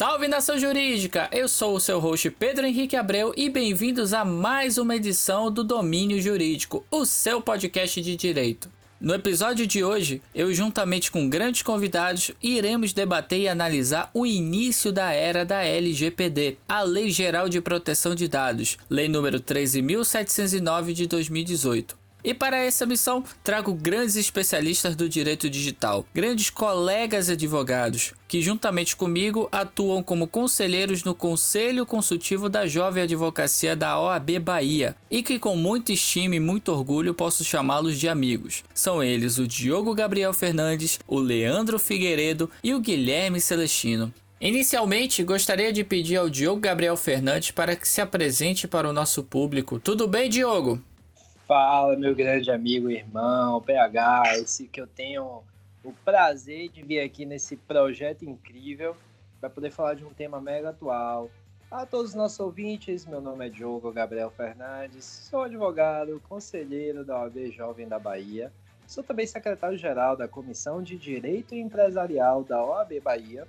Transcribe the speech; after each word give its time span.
Salve 0.00 0.28
nação 0.28 0.58
jurídica! 0.58 1.28
Eu 1.30 1.46
sou 1.46 1.74
o 1.74 1.78
seu 1.78 2.00
host 2.00 2.30
Pedro 2.30 2.64
Henrique 2.64 2.96
Abreu 2.96 3.34
e 3.36 3.50
bem-vindos 3.50 4.14
a 4.14 4.24
mais 4.24 4.78
uma 4.78 4.96
edição 4.96 5.50
do 5.50 5.62
Domínio 5.62 6.22
Jurídico, 6.22 6.82
o 6.90 7.04
seu 7.04 7.42
podcast 7.42 8.00
de 8.00 8.16
direito. 8.16 8.70
No 8.98 9.12
episódio 9.12 9.66
de 9.66 9.84
hoje, 9.84 10.22
eu 10.34 10.54
juntamente 10.54 11.10
com 11.10 11.28
grandes 11.28 11.60
convidados 11.60 12.30
iremos 12.42 12.94
debater 12.94 13.40
e 13.40 13.48
analisar 13.48 14.10
o 14.14 14.24
início 14.24 14.90
da 14.90 15.12
era 15.12 15.44
da 15.44 15.62
LGPD, 15.62 16.56
a 16.66 16.80
Lei 16.80 17.10
Geral 17.10 17.46
de 17.50 17.60
Proteção 17.60 18.14
de 18.14 18.26
Dados, 18.26 18.78
Lei 18.88 19.06
número 19.06 19.38
13709 19.38 20.94
de 20.94 21.06
2018. 21.06 21.99
E 22.22 22.34
para 22.34 22.58
essa 22.58 22.86
missão, 22.86 23.24
trago 23.42 23.72
grandes 23.72 24.16
especialistas 24.16 24.94
do 24.94 25.08
direito 25.08 25.48
digital, 25.48 26.06
grandes 26.14 26.50
colegas 26.50 27.28
advogados, 27.28 28.12
que 28.28 28.42
juntamente 28.42 28.94
comigo 28.94 29.48
atuam 29.50 30.02
como 30.02 30.28
conselheiros 30.28 31.02
no 31.02 31.14
Conselho 31.14 31.86
Consultivo 31.86 32.48
da 32.48 32.66
Jovem 32.66 33.04
Advocacia 33.04 33.74
da 33.74 33.98
OAB 33.98 34.38
Bahia, 34.38 34.94
e 35.10 35.22
que 35.22 35.38
com 35.38 35.56
muito 35.56 35.92
estima 35.92 36.36
e 36.36 36.40
muito 36.40 36.70
orgulho 36.72 37.14
posso 37.14 37.44
chamá-los 37.44 37.98
de 37.98 38.08
amigos. 38.08 38.62
São 38.74 39.02
eles 39.02 39.38
o 39.38 39.46
Diogo 39.46 39.94
Gabriel 39.94 40.32
Fernandes, 40.32 40.98
o 41.06 41.18
Leandro 41.18 41.78
Figueiredo 41.78 42.50
e 42.62 42.74
o 42.74 42.80
Guilherme 42.80 43.40
Celestino. 43.40 44.12
Inicialmente, 44.40 45.22
gostaria 45.22 45.70
de 45.70 45.84
pedir 45.84 46.16
ao 46.16 46.30
Diogo 46.30 46.62
Gabriel 46.62 46.96
Fernandes 46.96 47.50
para 47.50 47.76
que 47.76 47.86
se 47.86 48.00
apresente 48.00 48.66
para 48.66 48.88
o 48.88 48.92
nosso 48.92 49.22
público. 49.22 49.78
Tudo 49.78 50.08
bem, 50.08 50.30
Diogo? 50.30 50.82
Fala, 51.50 51.96
meu 51.96 52.14
grande 52.14 52.48
amigo, 52.48 52.88
irmão, 52.88 53.60
PH, 53.60 54.36
esse 54.36 54.68
que 54.68 54.80
eu 54.80 54.86
tenho 54.86 55.42
o 55.82 55.92
prazer 56.04 56.68
de 56.68 56.80
vir 56.80 57.00
aqui 57.00 57.26
nesse 57.26 57.56
projeto 57.56 58.24
incrível 58.24 58.96
para 59.40 59.50
poder 59.50 59.72
falar 59.72 59.94
de 59.94 60.04
um 60.04 60.14
tema 60.14 60.40
mega 60.40 60.68
atual. 60.68 61.28
A 61.68 61.84
todos 61.84 62.10
os 62.10 62.14
nossos 62.14 62.38
ouvintes, 62.38 63.04
meu 63.04 63.20
nome 63.20 63.48
é 63.48 63.48
Diogo 63.48 63.90
Gabriel 63.90 64.30
Fernandes, 64.30 65.04
sou 65.04 65.42
advogado, 65.42 66.22
conselheiro 66.28 67.04
da 67.04 67.18
OAB 67.18 67.50
Jovem 67.50 67.88
da 67.88 67.98
Bahia, 67.98 68.52
sou 68.86 69.02
também 69.02 69.26
secretário-geral 69.26 70.16
da 70.16 70.28
Comissão 70.28 70.80
de 70.80 70.96
Direito 70.96 71.56
Empresarial 71.56 72.44
da 72.44 72.64
OAB 72.64 73.00
Bahia. 73.02 73.44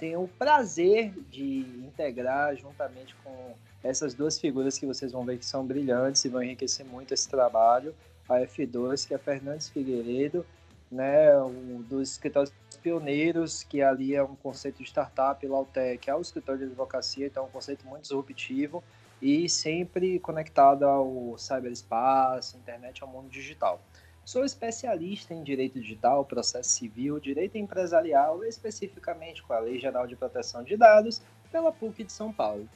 Tenho 0.00 0.22
o 0.22 0.28
prazer 0.28 1.12
de 1.30 1.58
integrar 1.86 2.56
juntamente 2.56 3.14
com 3.22 3.54
essas 3.84 4.14
duas 4.14 4.40
figuras 4.40 4.78
que 4.78 4.86
vocês 4.86 5.12
vão 5.12 5.26
ver 5.26 5.38
que 5.38 5.44
são 5.44 5.64
brilhantes 5.64 6.24
e 6.24 6.28
vão 6.30 6.42
enriquecer 6.42 6.86
muito 6.86 7.12
esse 7.12 7.28
trabalho. 7.28 7.94
A 8.26 8.38
F2, 8.40 9.06
que 9.06 9.12
é 9.12 9.18
Fernandes 9.18 9.68
Figueiredo, 9.68 10.46
né, 10.90 11.36
um 11.42 11.82
dos 11.82 12.12
escritórios 12.12 12.52
pioneiros, 12.82 13.62
que 13.62 13.82
ali 13.82 14.14
é 14.14 14.22
um 14.22 14.34
conceito 14.36 14.82
de 14.82 14.88
startup, 14.88 15.46
Lautec 15.46 16.08
é 16.08 16.14
o 16.14 16.20
escritório 16.20 16.60
de 16.60 16.66
advocacia, 16.66 17.26
então 17.26 17.44
é 17.44 17.46
um 17.46 17.50
conceito 17.50 17.86
muito 17.86 18.02
disruptivo 18.02 18.82
e 19.20 19.48
sempre 19.50 20.18
conectado 20.18 20.84
ao 20.84 21.36
cyberespaço, 21.36 22.56
internet, 22.56 23.02
ao 23.02 23.08
mundo 23.08 23.28
digital. 23.28 23.82
Sou 24.30 24.44
especialista 24.44 25.34
em 25.34 25.42
direito 25.42 25.80
digital, 25.80 26.24
processo 26.24 26.70
civil, 26.70 27.18
direito 27.18 27.58
empresarial, 27.58 28.44
especificamente 28.44 29.42
com 29.42 29.52
a 29.52 29.58
Lei 29.58 29.76
Geral 29.80 30.06
de 30.06 30.14
Proteção 30.14 30.62
de 30.62 30.76
Dados, 30.76 31.20
pela 31.50 31.72
PUC 31.72 32.04
de 32.04 32.12
São 32.12 32.32
Paulo. 32.32 32.68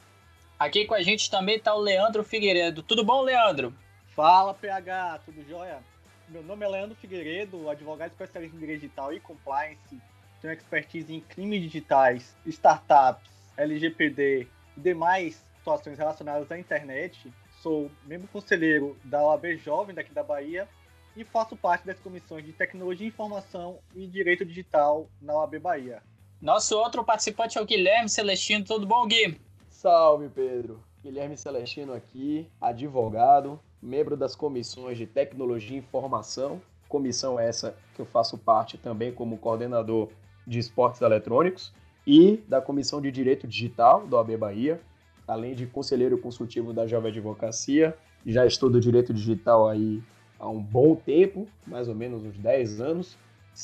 Aqui 0.59 0.83
com 0.83 0.93
a 0.93 1.01
gente 1.01 1.31
também 1.31 1.55
está 1.55 1.73
o 1.73 1.79
Leandro 1.79 2.25
Figueiredo. 2.25 2.83
Tudo 2.83 3.05
bom, 3.05 3.21
Leandro? 3.21 3.73
Fala, 4.07 4.53
PH, 4.53 5.21
tudo 5.23 5.47
jóia? 5.47 5.81
Meu 6.27 6.43
nome 6.43 6.65
é 6.65 6.67
Leandro 6.67 6.97
Figueiredo, 6.97 7.69
advogado 7.69 8.11
especialista 8.11 8.53
em 8.53 8.59
direito 8.59 8.81
digital 8.81 9.13
e 9.13 9.21
compliance. 9.21 10.01
Tenho 10.41 10.53
expertise 10.53 11.15
em 11.15 11.21
crimes 11.21 11.61
digitais, 11.61 12.35
startups, 12.45 13.31
LGPD 13.55 14.45
e 14.75 14.81
demais 14.81 15.41
situações 15.59 15.97
relacionadas 15.97 16.51
à 16.51 16.59
internet. 16.59 17.31
Sou 17.61 17.89
membro 18.03 18.27
conselheiro 18.27 18.99
da 19.05 19.23
OAB 19.23 19.55
Jovem 19.55 19.95
daqui 19.95 20.13
da 20.13 20.21
Bahia 20.21 20.67
e 21.15 21.23
faço 21.23 21.55
parte 21.55 21.85
das 21.85 21.99
comissões 21.99 22.45
de 22.45 22.51
Tecnologia, 22.51 23.07
Informação 23.07 23.79
e 23.95 24.05
Direito 24.07 24.45
Digital 24.45 25.09
na 25.21 25.33
OAB 25.33 25.59
Bahia. 25.59 26.01
Nosso 26.41 26.77
outro 26.77 27.03
participante 27.03 27.57
é 27.57 27.61
o 27.61 27.65
Guilherme 27.65 28.09
Celestino. 28.09 28.65
Tudo 28.65 28.85
bom, 28.85 29.07
Gui? 29.07 29.39
Salve, 29.69 30.29
Pedro! 30.29 30.83
Guilherme 31.01 31.37
Celestino 31.37 31.93
aqui, 31.93 32.49
advogado, 32.59 33.59
membro 33.81 34.17
das 34.17 34.35
comissões 34.35 34.97
de 34.97 35.05
Tecnologia 35.05 35.77
e 35.77 35.79
Informação, 35.79 36.61
comissão 36.89 37.39
essa 37.39 37.77
que 37.93 38.01
eu 38.01 38.05
faço 38.05 38.37
parte 38.37 38.77
também 38.77 39.13
como 39.13 39.37
coordenador 39.37 40.09
de 40.45 40.59
esportes 40.59 41.01
eletrônicos, 41.01 41.71
e 42.05 42.37
da 42.47 42.61
Comissão 42.61 43.01
de 43.01 43.11
Direito 43.11 43.47
Digital 43.47 44.05
do 44.05 44.17
AB 44.17 44.37
Bahia, 44.37 44.81
além 45.27 45.55
de 45.55 45.65
conselheiro 45.65 46.17
consultivo 46.17 46.71
da 46.71 46.85
Jovem 46.85 47.11
Advocacia. 47.11 47.97
Já 48.25 48.45
estudo 48.45 48.79
Direito 48.79 49.13
Digital 49.13 49.67
aí 49.67 50.03
há 50.39 50.49
um 50.49 50.61
bom 50.61 50.95
tempo, 50.95 51.47
mais 51.65 51.87
ou 51.87 51.95
menos 51.95 52.23
uns 52.23 52.37
10 52.37 52.81
anos. 52.81 53.17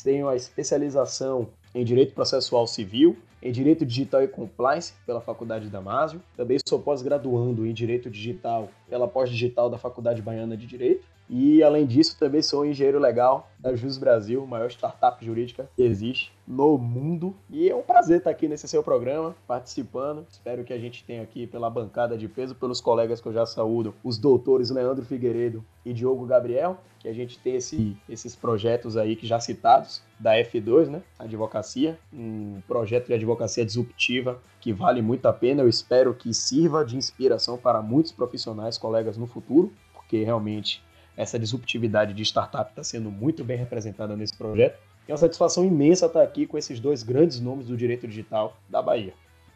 Tenho 0.03 0.29
a 0.29 0.35
especialização 0.35 1.49
em 1.75 1.83
Direito 1.83 2.13
Processual 2.13 2.65
Civil 2.67 3.17
em 3.41 3.51
Direito 3.51 3.85
Digital 3.85 4.23
e 4.23 4.27
Compliance 4.27 4.93
pela 5.05 5.19
Faculdade 5.19 5.69
Damásio. 5.69 6.21
Também 6.37 6.57
sou 6.65 6.79
pós-graduando 6.79 7.65
em 7.65 7.73
Direito 7.73 8.09
Digital 8.09 8.69
pela 8.87 9.07
Pós-Digital 9.07 9.69
da 9.69 9.77
Faculdade 9.77 10.21
Baiana 10.21 10.55
de 10.55 10.67
Direito. 10.67 11.03
E, 11.33 11.63
além 11.63 11.85
disso, 11.85 12.17
também 12.19 12.41
sou 12.41 12.65
engenheiro 12.65 12.99
legal 12.99 13.49
da 13.57 13.73
Jus 13.73 13.97
Brasil, 13.97 14.45
maior 14.45 14.69
startup 14.69 15.23
jurídica 15.25 15.69
que 15.77 15.81
existe 15.81 16.33
no 16.45 16.77
mundo. 16.77 17.33
E 17.49 17.69
é 17.69 17.75
um 17.75 17.81
prazer 17.81 18.17
estar 18.17 18.29
aqui 18.29 18.49
nesse 18.49 18.67
seu 18.67 18.83
programa, 18.83 19.33
participando. 19.47 20.25
Espero 20.29 20.65
que 20.65 20.73
a 20.73 20.77
gente 20.77 21.05
tenha 21.05 21.23
aqui 21.23 21.47
pela 21.47 21.69
bancada 21.69 22.17
de 22.17 22.27
peso, 22.27 22.53
pelos 22.53 22.81
colegas 22.81 23.21
que 23.21 23.27
eu 23.29 23.31
já 23.31 23.45
saúdo, 23.45 23.93
os 24.03 24.17
doutores 24.17 24.69
Leandro 24.71 25.05
Figueiredo 25.05 25.63
e 25.85 25.93
Diogo 25.93 26.25
Gabriel, 26.25 26.77
que 26.99 27.07
a 27.07 27.13
gente 27.13 27.39
tem 27.39 27.55
esse, 27.55 27.95
esses 28.09 28.35
projetos 28.35 28.97
aí 28.97 29.15
que 29.15 29.25
já 29.25 29.39
citados, 29.39 30.03
da 30.19 30.33
F2, 30.33 30.87
né? 30.87 31.01
Advocacia, 31.17 31.97
um 32.13 32.59
projeto 32.67 33.07
de 33.07 33.13
advocacia 33.13 33.65
disruptiva 33.65 34.37
que 34.59 34.73
vale 34.73 35.01
muito 35.01 35.25
a 35.27 35.33
pena. 35.33 35.63
Eu 35.63 35.69
espero 35.69 36.13
que 36.13 36.33
sirva 36.33 36.83
de 36.83 36.97
inspiração 36.97 37.57
para 37.57 37.81
muitos 37.81 38.11
profissionais, 38.11 38.77
colegas 38.77 39.15
no 39.15 39.25
futuro, 39.25 39.71
porque 39.93 40.25
realmente 40.25 40.83
essa 41.15 41.37
disruptividade 41.37 42.13
de 42.13 42.23
startup 42.23 42.69
está 42.69 42.83
sendo 42.83 43.11
muito 43.11 43.43
bem 43.43 43.57
representada 43.57 44.15
nesse 44.15 44.35
projeto. 44.35 44.79
É 45.07 45.11
uma 45.11 45.17
satisfação 45.17 45.65
imensa 45.65 46.05
estar 46.05 46.21
aqui 46.21 46.45
com 46.45 46.57
esses 46.57 46.79
dois 46.79 47.03
grandes 47.03 47.39
nomes 47.39 47.67
do 47.67 47.75
direito 47.75 48.07
digital 48.07 48.57
da 48.69 48.81
Bahia. 48.81 49.13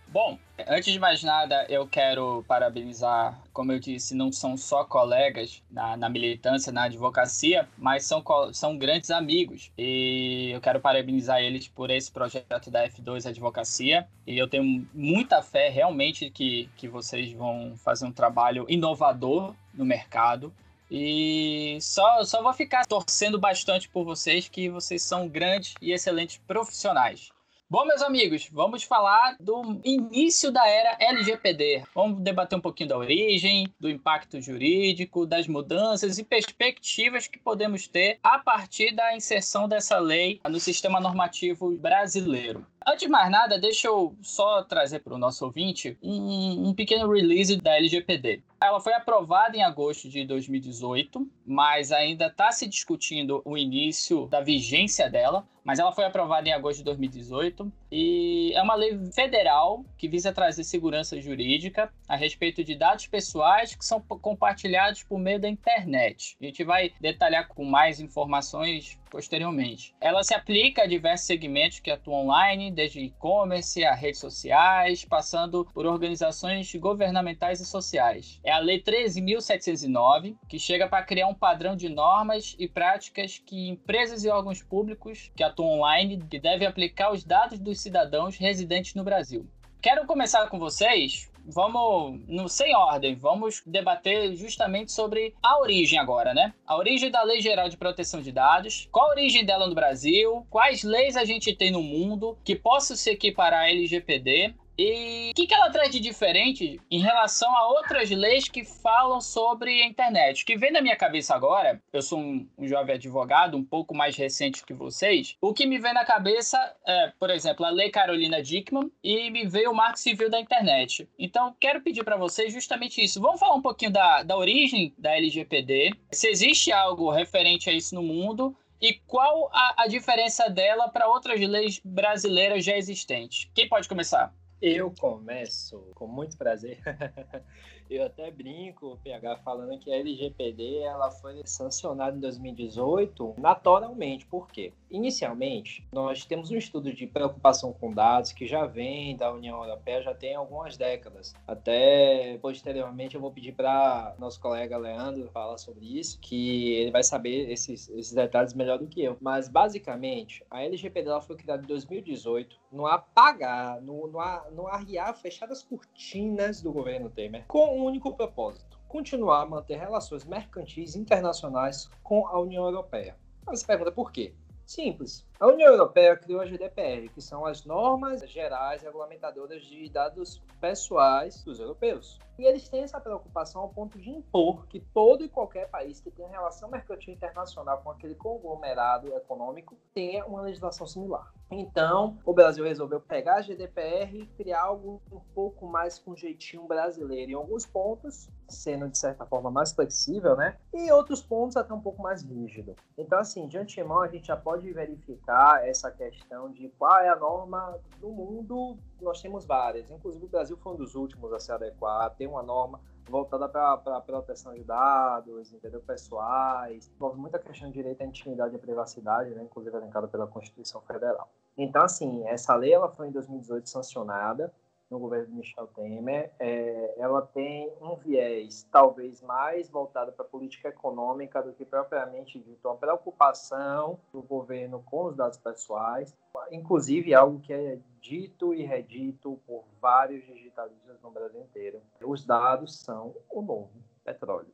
Bom, 0.08 0.40
antes 0.68 0.94
de 0.94 1.00
mais 1.00 1.24
nada, 1.24 1.66
eu 1.68 1.86
quero 1.88 2.44
parabenizar, 2.48 3.38
como 3.52 3.72
eu 3.72 3.80
disse, 3.80 4.16
não 4.16 4.32
são 4.32 4.56
só 4.56 4.86
colegas 4.86 5.62
na, 5.70 5.98
na 5.98 6.08
militância, 6.08 6.72
na 6.72 6.84
advocacia, 6.84 7.68
mas 7.78 8.06
são, 8.06 8.24
são 8.54 8.78
grandes 8.78 9.12
amigos. 9.12 9.72
E 9.78 10.52
eu 10.54 10.62
quero 10.62 10.80
parabenizar 10.80 11.42
eles 11.42 11.68
por 11.68 11.90
esse 11.90 12.12
projeto 12.12 12.72
da 12.72 12.88
F2 12.88 13.28
Advocacia. 13.28 14.08
E 14.26 14.38
eu 14.38 14.48
tenho 14.48 14.88
muita 14.94 15.42
fé 15.42 15.70
realmente 15.70 16.30
que, 16.30 16.70
que 16.78 16.88
vocês 16.88 17.34
vão 17.34 17.76
fazer 17.76 18.06
um 18.06 18.12
trabalho 18.12 18.66
inovador 18.70 19.54
no 19.74 19.84
mercado. 19.84 20.54
E 20.90 21.78
só, 21.82 22.24
só 22.24 22.42
vou 22.42 22.54
ficar 22.54 22.86
torcendo 22.86 23.40
bastante 23.40 23.90
por 23.90 24.06
vocês, 24.06 24.48
que 24.48 24.70
vocês 24.70 25.02
são 25.02 25.28
grandes 25.28 25.74
e 25.82 25.92
excelentes 25.92 26.38
profissionais. 26.46 27.30
Bom, 27.68 27.84
meus 27.84 28.04
amigos, 28.04 28.48
vamos 28.52 28.84
falar 28.84 29.36
do 29.40 29.82
início 29.84 30.52
da 30.52 30.68
era 30.68 30.96
LGPD. 31.00 31.84
Vamos 31.96 32.22
debater 32.22 32.56
um 32.56 32.62
pouquinho 32.62 32.90
da 32.90 32.98
origem, 32.98 33.68
do 33.80 33.90
impacto 33.90 34.40
jurídico, 34.40 35.26
das 35.26 35.48
mudanças 35.48 36.20
e 36.20 36.24
perspectivas 36.24 37.26
que 37.26 37.40
podemos 37.40 37.88
ter 37.88 38.20
a 38.22 38.38
partir 38.38 38.94
da 38.94 39.16
inserção 39.16 39.68
dessa 39.68 39.98
lei 39.98 40.40
no 40.48 40.60
sistema 40.60 41.00
normativo 41.00 41.76
brasileiro. 41.76 42.64
Antes 42.88 43.08
de 43.08 43.08
mais 43.08 43.32
nada, 43.32 43.58
deixa 43.58 43.88
eu 43.88 44.16
só 44.22 44.62
trazer 44.62 45.00
para 45.00 45.16
o 45.16 45.18
nosso 45.18 45.44
ouvinte 45.44 45.98
um, 46.04 46.70
um, 46.70 46.74
pequeno 46.74 47.12
release 47.12 47.56
da 47.58 47.76
LGPD. 47.76 48.44
Ela 48.66 48.80
foi 48.80 48.94
aprovada 48.94 49.56
em 49.56 49.64
agosto 49.64 50.10
de 50.10 50.26
2018, 50.26 51.30
mas 51.46 51.92
ainda 51.92 52.28
está 52.28 52.52
se 52.52 52.68
discutindo 52.68 53.42
o 53.46 53.58
início 53.58 54.26
da 54.28 54.42
vigência 54.42 55.10
dela. 55.10 55.48
Mas 55.64 55.80
ela 55.80 55.92
foi 55.92 56.06
aprovada 56.06 56.48
em 56.48 56.54
agosto 56.54 56.78
de 56.80 56.84
2018 56.84 57.72
e 57.92 58.54
é 58.54 58.62
uma 58.62 58.76
lei 58.76 59.00
federal 59.12 59.84
que 59.98 60.08
visa 60.08 60.32
trazer 60.32 60.64
segurança 60.64 61.20
jurídica 61.20 61.92
a 62.08 62.16
respeito 62.16 62.64
de 62.64 62.76
dados 62.76 63.08
pessoais 63.08 63.74
que 63.74 63.84
são 63.84 64.00
compartilhados 64.00 65.02
por 65.02 65.18
meio 65.18 65.40
da 65.40 65.50
internet. 65.50 66.38
A 66.40 66.46
gente 66.46 66.64
vai 66.64 66.94
detalhar 67.02 67.48
com 67.48 67.66
mais 67.66 68.00
informações 68.00 69.00
posteriormente. 69.16 69.96
Ela 70.02 70.24
se 70.24 70.34
aplica 70.34 70.84
a 70.84 70.86
diversos 70.86 71.26
segmentos 71.26 71.80
que 71.80 71.90
atuam 71.90 72.26
online, 72.26 72.70
desde 72.70 73.00
e-commerce 73.00 73.82
a 73.86 73.94
redes 73.94 74.20
sociais, 74.20 75.06
passando 75.06 75.66
por 75.74 75.86
organizações 75.86 76.76
governamentais 76.76 77.62
e 77.62 77.66
sociais. 77.66 78.42
É 78.44 78.52
a 78.52 78.60
Lei 78.60 78.84
13.709, 78.84 80.36
que 80.50 80.60
chega 80.60 80.90
para 80.90 81.06
criar 81.06 81.28
um 81.28 81.34
padrão 81.34 81.78
de 81.78 81.88
normas 81.88 82.58
e 82.60 82.68
práticas 82.68 83.38
que 83.40 83.70
empresas 83.70 84.26
e 84.26 84.30
órgãos 84.30 84.62
públicos 84.62 85.32
que 85.34 85.44
atuam 85.44 85.80
online 85.80 86.18
devem 86.18 86.68
aplicar 86.68 87.06
aos 87.06 87.24
dados 87.24 87.58
dos 87.58 87.80
cidadãos 87.80 88.36
residentes 88.36 88.96
no 88.96 89.04
Brasil 89.06 89.50
quero 89.86 90.08
começar 90.08 90.50
com 90.50 90.58
vocês 90.58 91.30
vamos, 91.46 92.22
no, 92.28 92.50
sem 92.50 92.76
ordem, 92.76 93.16
vamos 93.16 93.62
debater 93.66 94.36
justamente 94.36 94.92
sobre 94.92 95.34
a 95.42 95.60
origem 95.60 96.00
agora, 96.00 96.34
né? 96.34 96.54
A 96.66 96.76
origem 96.76 97.12
da 97.12 97.24
Lei 97.24 97.42
Geral 97.42 97.70
de 97.70 97.78
Proteção 97.78 98.22
de 98.22 98.32
Dados, 98.32 98.88
qual 98.92 99.08
a 99.08 99.12
origem 99.12 99.46
dela 99.46 99.68
no 99.68 99.76
Brasil, 99.76 100.46
quais 100.50 100.84
leis 100.84 101.16
a 101.16 101.24
gente 101.24 101.56
tem 101.56 101.72
no 101.72 101.82
mundo 101.82 102.38
que 102.44 102.56
possam 102.56 102.96
se 102.96 103.10
equiparar 103.10 103.64
à 103.64 103.70
LGPD, 103.70 104.54
e 104.78 105.32
o 105.32 105.34
que, 105.34 105.48
que 105.48 105.54
ela 105.54 105.70
traz 105.70 105.90
de 105.90 106.00
diferente 106.00 106.80
em 106.92 107.00
relação 107.00 107.56
a 107.56 107.68
outras 107.70 108.10
leis 108.10 108.50
que 108.50 108.66
falam 108.66 109.22
sobre 109.22 109.82
a 109.82 109.86
internet? 109.86 110.44
O 110.44 110.46
que 110.46 110.58
vem 110.58 110.72
na 110.72 110.82
minha 110.82 110.96
cabeça 110.96 111.34
agora, 111.34 111.82
eu 111.94 112.02
sou 112.02 112.20
um, 112.20 112.48
um, 112.58 112.68
jovem 112.68 112.96
advogado, 112.96 113.56
um 113.56 113.64
pouco 113.64 113.96
mais 113.96 114.18
recente 114.18 114.66
que 114.66 114.74
vocês, 114.74 115.38
o 115.40 115.54
que 115.54 115.66
me 115.66 115.80
vem 115.80 115.94
na 115.94 116.04
cabeça 116.04 116.58
é, 116.86 117.14
por 117.18 117.30
exemplo, 117.30 117.66
a 117.66 117.70
Lei 117.70 117.90
Carolina 117.90 118.42
Dickman 118.42 118.92
e 119.04 119.30
me 119.30 119.48
veio 119.48 119.72
o 119.72 119.76
Marco 119.76 119.98
Civil 119.98 120.30
da 120.30 120.40
Internet. 120.40 121.08
Então, 121.18 121.56
quero 121.60 121.82
pedir 121.82 122.04
para 122.04 122.18
vocês 122.18 122.52
justamente 122.52 123.04
isso. 123.04 123.22
Vamos 123.22 123.40
falar 123.40 123.56
um 123.56 123.62
pouquinho 123.62 123.92
da, 123.92 124.24
da 124.24 124.38
origem 124.38 124.94
da 124.98 125.16
LGPD, 125.16 125.94
se 126.12 126.28
existe 126.28 126.72
algo 126.72 127.10
referente 127.10 127.70
a 127.70 127.74
isso 127.74 127.96
no 127.96 128.04
mundo 128.04 128.56
e 128.82 128.94
qual 129.08 129.50
a, 129.54 129.84
a 129.84 129.88
diferença 129.88 130.50
dela 130.50 130.90
para 130.90 131.08
outras 131.08 131.40
leis 131.40 131.82
brasileiras 131.84 132.64
já 132.64 132.78
existentes. 132.78 133.50
Quem 133.54 133.68
pode 133.70 133.88
começar? 133.88 134.34
Eu 134.62 134.94
começo 135.00 135.80
com 135.96 136.08
muito 136.08 136.38
prazer. 136.38 136.80
Eu 137.88 138.04
até 138.04 138.32
brinco, 138.32 138.94
o 138.94 138.98
PH, 138.98 139.38
falando 139.38 139.78
que 139.78 139.92
a 139.92 139.98
LGPD 139.98 140.80
ela 140.80 141.12
foi 141.12 141.42
sancionada 141.46 142.18
em 142.18 142.20
2018 142.20 143.36
naturalmente. 143.38 144.26
Por 144.26 144.48
quê? 144.48 144.74
Inicialmente, 144.90 145.86
nós 145.92 146.26
temos 146.26 146.50
um 146.50 146.56
estudo 146.56 146.92
de 146.92 147.06
preocupação 147.06 147.72
com 147.74 147.94
dados 147.94 148.32
que 148.32 148.48
já 148.48 148.66
vem 148.66 149.16
da 149.16 149.32
União 149.32 149.62
Europeia 149.64 150.02
já 150.02 150.16
tem 150.16 150.34
algumas 150.34 150.78
décadas. 150.78 151.36
Até 151.48 152.40
posteriormente 152.42 153.14
eu 153.14 153.22
vou 153.22 153.32
pedir 153.32 153.52
para 153.52 154.16
nosso 154.18 154.40
colega 154.40 154.78
Leandro 154.78 155.30
falar 155.32 155.58
sobre 155.58 156.00
isso, 156.00 156.20
que 156.20 156.74
ele 156.74 156.92
vai 156.92 157.04
saber 157.04 157.52
esses, 157.52 157.88
esses 157.90 158.14
detalhes 158.14 158.54
melhor 158.54 158.80
do 158.80 158.88
que 158.88 159.04
eu. 159.04 159.16
Mas 159.22 159.48
basicamente, 159.48 160.44
a 160.50 160.64
LGPD 160.64 161.08
ela 161.08 161.22
foi 161.22 161.36
criada 161.36 161.64
em 161.64 161.68
2018 161.68 162.58
no 162.76 162.86
apagar, 162.86 163.82
no, 163.82 164.08
no, 164.08 164.52
no 164.52 164.68
arriar, 164.68 165.14
fechar 165.14 165.50
as 165.50 165.64
cortinas 165.64 166.62
do 166.62 166.72
governo 166.72 167.10
Temer, 167.10 167.46
com 167.48 167.80
um 167.80 167.86
único 167.86 168.14
propósito: 168.14 168.78
continuar 168.88 169.42
a 169.42 169.46
manter 169.46 169.78
relações 169.78 170.26
mercantis 170.26 170.96
internacionais 170.96 171.90
com 172.04 172.28
a 172.28 172.40
União 172.40 172.66
Europeia. 172.66 173.16
Você 173.46 173.66
pergunta 173.66 173.92
por 173.92 174.12
quê? 174.12 174.34
Simples. 174.66 175.26
A 175.38 175.48
União 175.48 175.70
Europeia 175.70 176.16
criou 176.16 176.40
a 176.40 176.46
GDPR, 176.46 177.10
que 177.10 177.20
são 177.22 177.46
as 177.46 177.66
normas 177.66 178.22
gerais 178.22 178.82
regulamentadoras 178.82 179.66
de 179.66 179.90
dados 179.90 180.42
pessoais 180.62 181.44
dos 181.44 181.60
europeus. 181.60 182.18
E 182.40 182.46
eles 182.46 182.70
têm 182.70 182.84
essa 182.84 183.00
preocupação 183.02 183.62
ao 183.62 183.70
ponto 183.70 184.00
de 184.00 184.10
impor 184.10 184.66
que 184.68 184.80
todo 184.80 185.24
e 185.24 185.30
qualquer 185.30 185.70
país 185.70 186.00
que 186.00 186.12
tenha 186.12 186.30
relação 186.30 186.70
mercantil 186.70 187.14
internacional 187.14 187.82
com 187.82 187.92
aquele 187.92 188.16
conglomerado 188.16 189.14
econômico 189.14 189.78
tenha 189.94 190.26
uma 190.26 190.42
legislação 190.42 190.88
similar. 190.88 191.34
Então, 191.52 192.18
o 192.26 192.34
Brasil 192.34 192.66
resolveu 192.66 193.00
pegar 193.00 193.36
a 193.36 193.42
GDPR 193.42 194.22
e 194.22 194.28
criar 194.38 194.64
algo 194.64 195.02
um 195.12 195.20
pouco 195.34 195.68
mais 195.68 196.00
com 196.00 196.16
jeitinho 196.16 196.66
brasileiro 196.66 197.32
em 197.32 197.36
alguns 197.36 197.66
pontos, 197.66 198.28
sendo 198.50 198.90
de 198.90 198.98
certa 198.98 199.26
forma 199.26 199.52
mais 199.52 199.72
flexível, 199.72 200.36
né? 200.36 200.58
E 200.74 200.92
outros 200.92 201.22
pontos 201.22 201.56
até 201.56 201.74
um 201.74 201.80
pouco 201.80 202.02
mais 202.02 202.24
rígido. 202.24 202.76
Então, 202.98 203.20
assim, 203.20 203.48
de 203.48 203.58
antemão, 203.58 204.02
a 204.02 204.08
gente 204.08 204.28
já 204.28 204.36
pode 204.36 204.70
verificar 204.74 205.25
essa 205.64 205.92
questão 205.92 206.52
de 206.52 206.70
qual 206.78 206.98
é 207.00 207.10
a 207.10 207.16
norma 207.16 207.78
do 208.00 208.10
mundo. 208.10 208.78
Nós 209.02 209.22
temos 209.22 209.46
várias, 209.46 209.90
inclusive 209.90 210.26
o 210.26 210.30
Brasil 210.30 210.58
foi 210.58 210.74
um 210.74 210.76
dos 210.76 210.96
últimos 210.96 211.32
a 211.34 211.40
se 211.40 211.52
adequar, 211.52 212.10
tem 212.16 212.28
uma 212.28 212.44
norma 212.44 212.80
voltada 213.10 213.48
para 213.48 213.74
a 213.74 214.02
proteção 214.02 214.54
de 214.54 214.64
dados, 214.64 215.54
entendeu? 215.54 215.82
pessoais, 215.82 216.92
envolve 216.96 217.20
muita 217.20 217.38
questão 217.38 217.68
de 217.68 217.74
direito 217.76 218.02
à 218.02 218.06
intimidade 218.06 218.54
e 218.54 218.58
à 218.58 218.60
privacidade, 218.60 219.30
né? 219.32 219.44
inclusive 219.44 219.76
elencada 219.76 220.08
pela 220.08 220.26
Constituição 220.26 220.82
Federal. 220.82 221.30
Então, 221.58 221.84
assim, 221.84 222.28
essa 222.28 222.56
lei 222.56 222.74
ela 222.74 222.90
foi 222.90 223.08
em 223.08 223.12
2018 223.12 223.70
sancionada 223.70 224.52
no 224.90 225.00
governo 225.00 225.28
de 225.28 225.34
Michel 225.34 225.68
Temer. 225.68 226.32
É, 226.40 226.75
ela 226.98 227.22
tem 227.22 227.72
um 227.82 227.96
viés 227.96 228.68
talvez 228.72 229.22
mais 229.22 229.70
voltado 229.70 230.12
para 230.12 230.26
a 230.26 230.28
política 230.28 230.70
econômica 230.70 231.42
do 231.42 231.54
que 231.54 231.66
propriamente 231.66 232.40
dito 232.40 232.68
uma 232.68 232.78
preocupação 232.78 234.00
do 234.12 234.22
governo 234.22 234.82
com 234.84 235.06
os 235.06 235.16
dados 235.16 235.38
pessoais, 235.38 236.16
inclusive 236.52 237.14
algo 237.14 237.40
que 237.40 237.54
é 237.54 237.80
dito 238.00 238.54
e 238.54 238.64
redito 238.64 239.40
por 239.46 239.66
vários 239.82 240.26
digitalistas 240.26 241.02
no 241.02 241.12
Brasil 241.12 241.42
inteiro. 241.42 241.82
Os 242.02 242.26
dados 242.26 242.80
são 242.80 243.16
o 243.30 243.42
novo 243.42 243.72
petróleo. 244.04 244.54